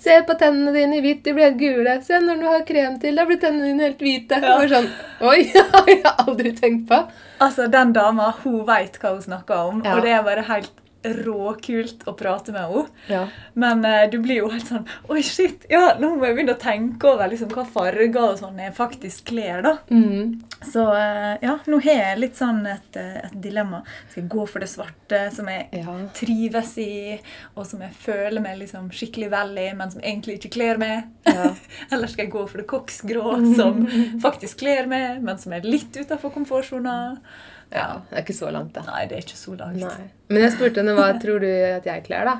Se 0.06 0.14
på 0.28 0.36
tennene 0.38 0.72
dine 0.72 0.96
i 0.98 1.02
hvitt, 1.02 1.24
de 1.26 1.32
blir 1.34 1.48
helt 1.48 1.58
gule. 1.58 1.96
Se 2.06 2.20
når 2.22 2.38
du 2.40 2.46
har 2.46 2.62
krem 2.68 2.98
til, 3.02 3.16
da 3.18 3.24
blir 3.26 3.40
tennene 3.42 3.72
dine 3.72 3.88
helt 3.88 4.00
hvite. 4.04 4.38
Ja. 4.40 4.54
var 4.60 4.70
sånn, 4.70 4.88
Oi, 5.26 5.42
det 5.52 5.64
har 5.74 5.90
jeg 5.90 6.14
aldri 6.22 6.52
tenkt 6.56 6.86
på. 6.92 7.00
Altså, 7.42 7.66
Den 7.72 7.92
dama 7.96 8.30
hun 8.44 8.62
veit 8.68 8.96
hva 9.02 9.16
hun 9.16 9.22
snakker 9.26 9.72
om, 9.72 9.82
Ja. 9.84 9.96
og 9.98 10.02
det 10.06 10.14
er 10.16 10.22
bare 10.24 10.46
helt 10.48 10.70
råkult 11.26 12.06
å 12.08 12.14
prate 12.18 12.52
med 12.54 12.66
henne. 12.66 12.84
Ja. 13.10 13.22
Men 13.54 13.84
eh, 13.84 14.04
du 14.10 14.18
blir 14.22 14.40
jo 14.42 14.50
helt 14.52 14.68
sånn 14.68 14.86
Oi, 15.12 15.22
shit! 15.24 15.66
Ja, 15.70 15.94
nå 16.00 16.14
må 16.16 16.26
jeg 16.26 16.36
begynne 16.36 16.56
å 16.56 16.60
tenke 16.60 17.10
over 17.12 17.30
liksom, 17.30 17.50
hva 17.54 17.64
farger 17.68 18.18
og 18.22 18.38
sånn 18.40 18.60
jeg 18.60 18.74
faktisk 18.76 19.30
kler. 19.30 19.62
da. 19.64 19.74
Mm. 19.90 20.42
Så 20.66 20.84
eh, 20.96 21.34
ja, 21.44 21.56
nå 21.66 21.80
har 21.84 22.00
jeg 22.00 22.20
litt 22.20 22.38
sånn 22.38 22.62
et, 22.70 22.98
eh, 23.00 23.18
et 23.24 23.38
dilemma. 23.42 23.82
Skal 24.10 24.22
jeg 24.22 24.30
gå 24.32 24.46
for 24.50 24.64
det 24.64 24.70
svarte, 24.72 25.22
som 25.34 25.50
jeg 25.52 25.82
ja. 25.82 25.96
trives 26.16 26.76
i, 26.82 27.16
og 27.54 27.66
som 27.68 27.82
jeg 27.84 27.94
føler 28.02 28.42
meg 28.44 28.60
liksom 28.62 28.88
skikkelig 28.94 29.32
vel 29.32 29.56
i, 29.62 29.68
men 29.76 29.92
som 29.92 30.04
egentlig 30.04 30.40
ikke 30.40 30.54
kler 30.58 30.80
meg? 30.82 31.10
Ja. 31.28 31.50
Eller 31.92 32.10
skal 32.10 32.26
jeg 32.26 32.34
gå 32.34 32.46
for 32.46 32.62
det 32.62 32.68
koksgrå, 32.70 33.36
som 33.58 33.84
faktisk 34.26 34.64
kler 34.64 34.88
meg, 34.90 35.22
men 35.24 35.38
som 35.40 35.54
er 35.56 35.66
litt 35.66 35.96
utafor 35.96 36.34
komfortsona? 36.34 36.96
Ja. 37.72 37.86
Det 38.10 38.18
er 38.18 38.24
ikke 38.24 38.36
så 38.36 38.50
langt, 38.54 38.74
da. 38.76 38.84
Nei, 38.86 39.06
det 39.10 39.18
er 39.18 39.24
ikke 39.24 39.38
så 39.38 39.54
langt. 39.58 39.80
Nei. 39.82 40.10
Men 40.32 40.46
jeg 40.46 40.54
spurte 40.56 40.82
henne 40.82 40.94
hva 40.96 41.08
tror 41.22 41.42
du 41.42 41.48
at 41.50 41.86
jeg 41.88 42.04
kler, 42.06 42.28
da. 42.28 42.36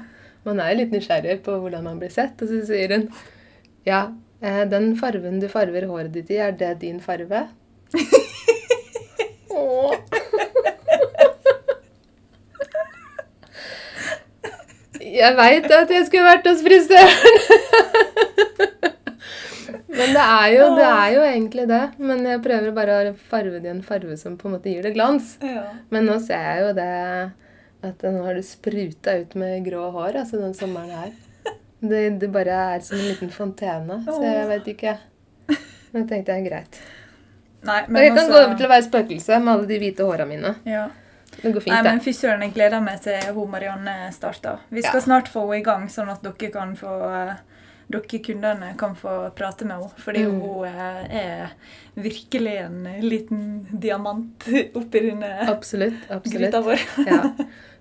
Man 0.46 0.60
er 0.62 0.72
jo 0.72 0.80
litt 0.82 0.94
nysgjerrig 0.94 1.40
på 1.46 1.56
hvordan 1.62 1.86
man 1.86 2.00
blir 2.02 2.12
sett. 2.14 2.38
Og 2.42 2.50
så 2.50 2.60
sier 2.68 2.94
hun 2.94 3.08
ja, 3.86 4.00
eh, 4.42 4.62
den 4.70 4.92
fargen 4.98 5.40
du 5.42 5.48
farver 5.50 5.88
håret 5.90 6.12
ditt 6.14 6.30
i, 6.34 6.40
er 6.42 6.54
det 6.58 6.76
din 6.82 7.00
farve? 7.02 7.46
Åh. 9.56 9.94
Jeg 15.06 15.36
veit 15.38 15.70
at 15.72 15.92
jeg 15.94 16.06
skulle 16.08 16.26
vært 16.26 16.48
hos 16.50 16.64
frisøren. 16.66 18.66
Men 19.96 20.12
det 20.14 20.22
er, 20.22 20.46
jo, 20.52 20.64
det 20.76 20.84
er 20.86 21.10
jo 21.14 21.22
egentlig 21.26 21.66
det. 21.70 21.82
Men 21.98 22.24
jeg 22.28 22.42
prøver 22.44 22.72
bare 22.76 22.96
å 23.10 23.14
farge 23.30 23.60
det 23.62 23.70
i 23.70 23.72
en 23.74 23.82
farge 23.86 24.16
som 24.20 24.36
på 24.36 24.48
en 24.48 24.56
måte 24.58 24.68
gir 24.72 24.82
det 24.84 24.92
glans. 24.96 25.36
Ja. 25.40 25.62
Men 25.90 26.04
nå 26.10 26.18
ser 26.24 26.42
jeg 26.50 26.66
jo 26.66 26.72
det 26.76 26.88
at 27.86 28.02
nå 28.02 28.24
har 28.26 28.34
det 28.38 28.44
spruta 28.48 29.14
ut 29.20 29.34
med 29.38 29.64
grå 29.68 29.88
hår 29.94 30.20
altså 30.22 30.40
den 30.42 30.54
sommeren 30.58 30.90
her. 30.90 31.14
Det, 31.80 32.04
det 32.20 32.28
bare 32.32 32.54
er 32.76 32.80
som 32.84 32.96
en 32.98 33.04
liten 33.08 33.30
fontene, 33.30 33.98
så 34.06 34.20
jeg 34.24 34.46
vet 34.48 34.70
ikke. 34.72 34.94
Nå 35.94 36.04
tenkte 36.08 36.34
jeg 36.38 36.46
greit. 36.48 36.78
Nei, 37.66 37.82
Og 37.88 37.98
jeg 38.00 38.14
kan 38.16 38.30
gå 38.30 38.38
over 38.40 38.54
til 38.58 38.66
å 38.68 38.70
være 38.72 38.86
spøkelse 38.86 39.38
med 39.42 39.52
alle 39.52 39.66
de 39.70 39.78
hvite 39.82 40.06
håra 40.06 40.26
mine. 40.28 40.54
ja. 40.68 40.86
Det 41.36 41.50
går 41.52 41.60
fint, 41.60 41.74
Nei, 41.74 41.82
men 41.84 41.98
fy 42.00 42.12
søren, 42.16 42.40
jeg 42.46 42.52
gleder 42.54 42.80
meg 42.80 43.00
til 43.04 43.18
hun 43.36 43.50
Marianne 43.52 43.92
starter. 44.14 44.60
Vi 44.72 44.80
skal 44.80 45.00
Ja. 45.02 45.04
snart 45.04 45.26
få 45.28 45.42
henne 45.42 45.58
i 45.60 45.64
gang, 45.66 45.82
sånn 45.92 46.08
at 46.08 46.22
dere 46.24 46.50
kan 46.54 46.70
få 46.78 46.92
eh, 47.12 47.34
dere 47.88 48.18
kundene 48.24 48.72
kan 48.78 48.94
få 48.98 49.30
prate 49.38 49.64
med 49.64 49.76
henne. 49.76 49.90
Fordi 50.02 50.24
Mm. 50.26 50.40
hun 50.40 50.64
er 50.66 51.50
virkelig 51.94 52.56
en 52.64 52.82
liten 53.02 53.66
diamant 53.70 54.46
oppi 54.74 55.00
denne 55.10 55.48
Absolutt. 55.48 55.94
absolutt. 56.10 56.40
gryta 56.40 56.60
vår. 56.62 56.80
Ja. 57.06 57.22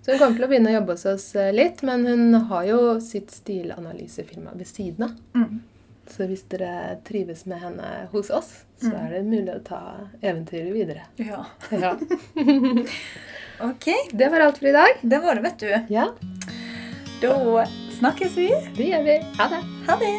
Så 0.06 0.12
hun 0.12 0.20
kommer 0.20 0.36
til 0.38 0.46
å 0.46 0.50
begynne 0.52 0.70
å 0.70 0.76
jobbe 0.80 0.94
hos 0.94 1.06
oss 1.10 1.36
eh, 1.36 1.52
litt, 1.52 1.82
men 1.82 2.06
hun 2.06 2.34
har 2.52 2.64
jo 2.70 3.00
sitt 3.02 3.32
stilanalysefirma 3.34 4.52
ved 4.54 4.68
siden 4.70 5.04
av. 5.08 5.16
Mm. 5.34 5.62
Så 6.08 6.28
hvis 6.30 6.44
dere 6.50 7.00
trives 7.04 7.48
med 7.50 7.58
henne 7.64 8.08
hos 8.12 8.30
oss, 8.30 8.52
så 8.78 8.92
Mm. 8.92 9.06
er 9.06 9.10
det 9.10 9.24
mulig 9.26 9.56
å 9.56 9.64
ta 9.66 9.80
eventyret 10.22 10.72
videre. 10.74 11.02
Ja. 11.18 11.46
Ja. 11.72 11.96
OK, 13.60 13.86
Det 14.14 14.30
var 14.30 14.40
alt 14.46 14.58
for 14.60 14.68
i 14.68 14.72
dag. 14.72 15.00
det 15.02 15.20
var 15.24 15.36
det, 15.36 15.42
vet 15.42 15.60
du. 15.60 15.94
Ja, 15.94 16.08
Da 17.22 17.34
snakkes 18.00 18.38
vi. 18.38 18.50
det 18.78 18.90
gjør 18.92 19.06
vi. 19.08 19.20
Ha 19.40 19.50
det. 19.52 19.62
Ha 19.88 19.98
det. 20.02 20.14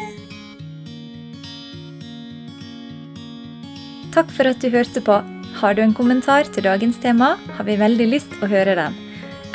Takk 4.15 4.31
for 4.33 4.49
at 4.49 4.63
du 4.63 4.71
hørte 4.73 5.03
på. 5.05 5.19
Har 5.57 5.73
du 5.73 5.81
en 5.81 5.95
kommentar 5.97 6.45
til 6.53 6.65
dagens 6.65 6.99
tema, 7.01 7.35
har 7.57 7.65
vi 7.65 7.77
veldig 7.79 8.07
lyst 8.11 8.33
å 8.41 8.49
høre 8.49 8.75
den. 8.77 8.97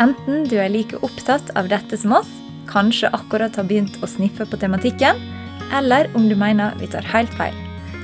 Enten 0.02 0.46
du 0.50 0.56
er 0.58 0.72
like 0.72 0.98
opptatt 1.06 1.52
av 1.58 1.68
dette 1.70 1.98
som 1.98 2.14
oss, 2.16 2.30
kanskje 2.70 3.10
akkurat 3.14 3.54
har 3.58 3.68
begynt 3.68 3.98
å 4.02 4.10
sniffe 4.10 4.46
på 4.48 4.58
tematikken, 4.58 5.20
eller 5.74 6.10
om 6.18 6.26
du 6.30 6.34
mener 6.38 6.74
vi 6.80 6.90
tar 6.90 7.06
helt 7.14 7.32
feil. 7.38 7.54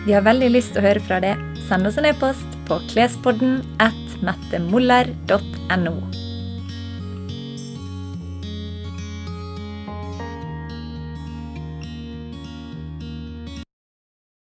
Vi 0.07 0.15
har 0.15 0.27
veldig 0.27 0.53
lyst 0.55 0.75
til 0.75 0.83
å 0.83 0.89
høre 0.89 1.03
fra 1.05 1.19
deg. 1.25 1.43
Send 1.69 1.91
oss 1.91 1.99
en 2.01 2.09
e-post 2.09 2.59
på 2.71 2.79
klespodden 2.93 3.61
at 3.83 4.19
mettemoller.no. 4.25 5.99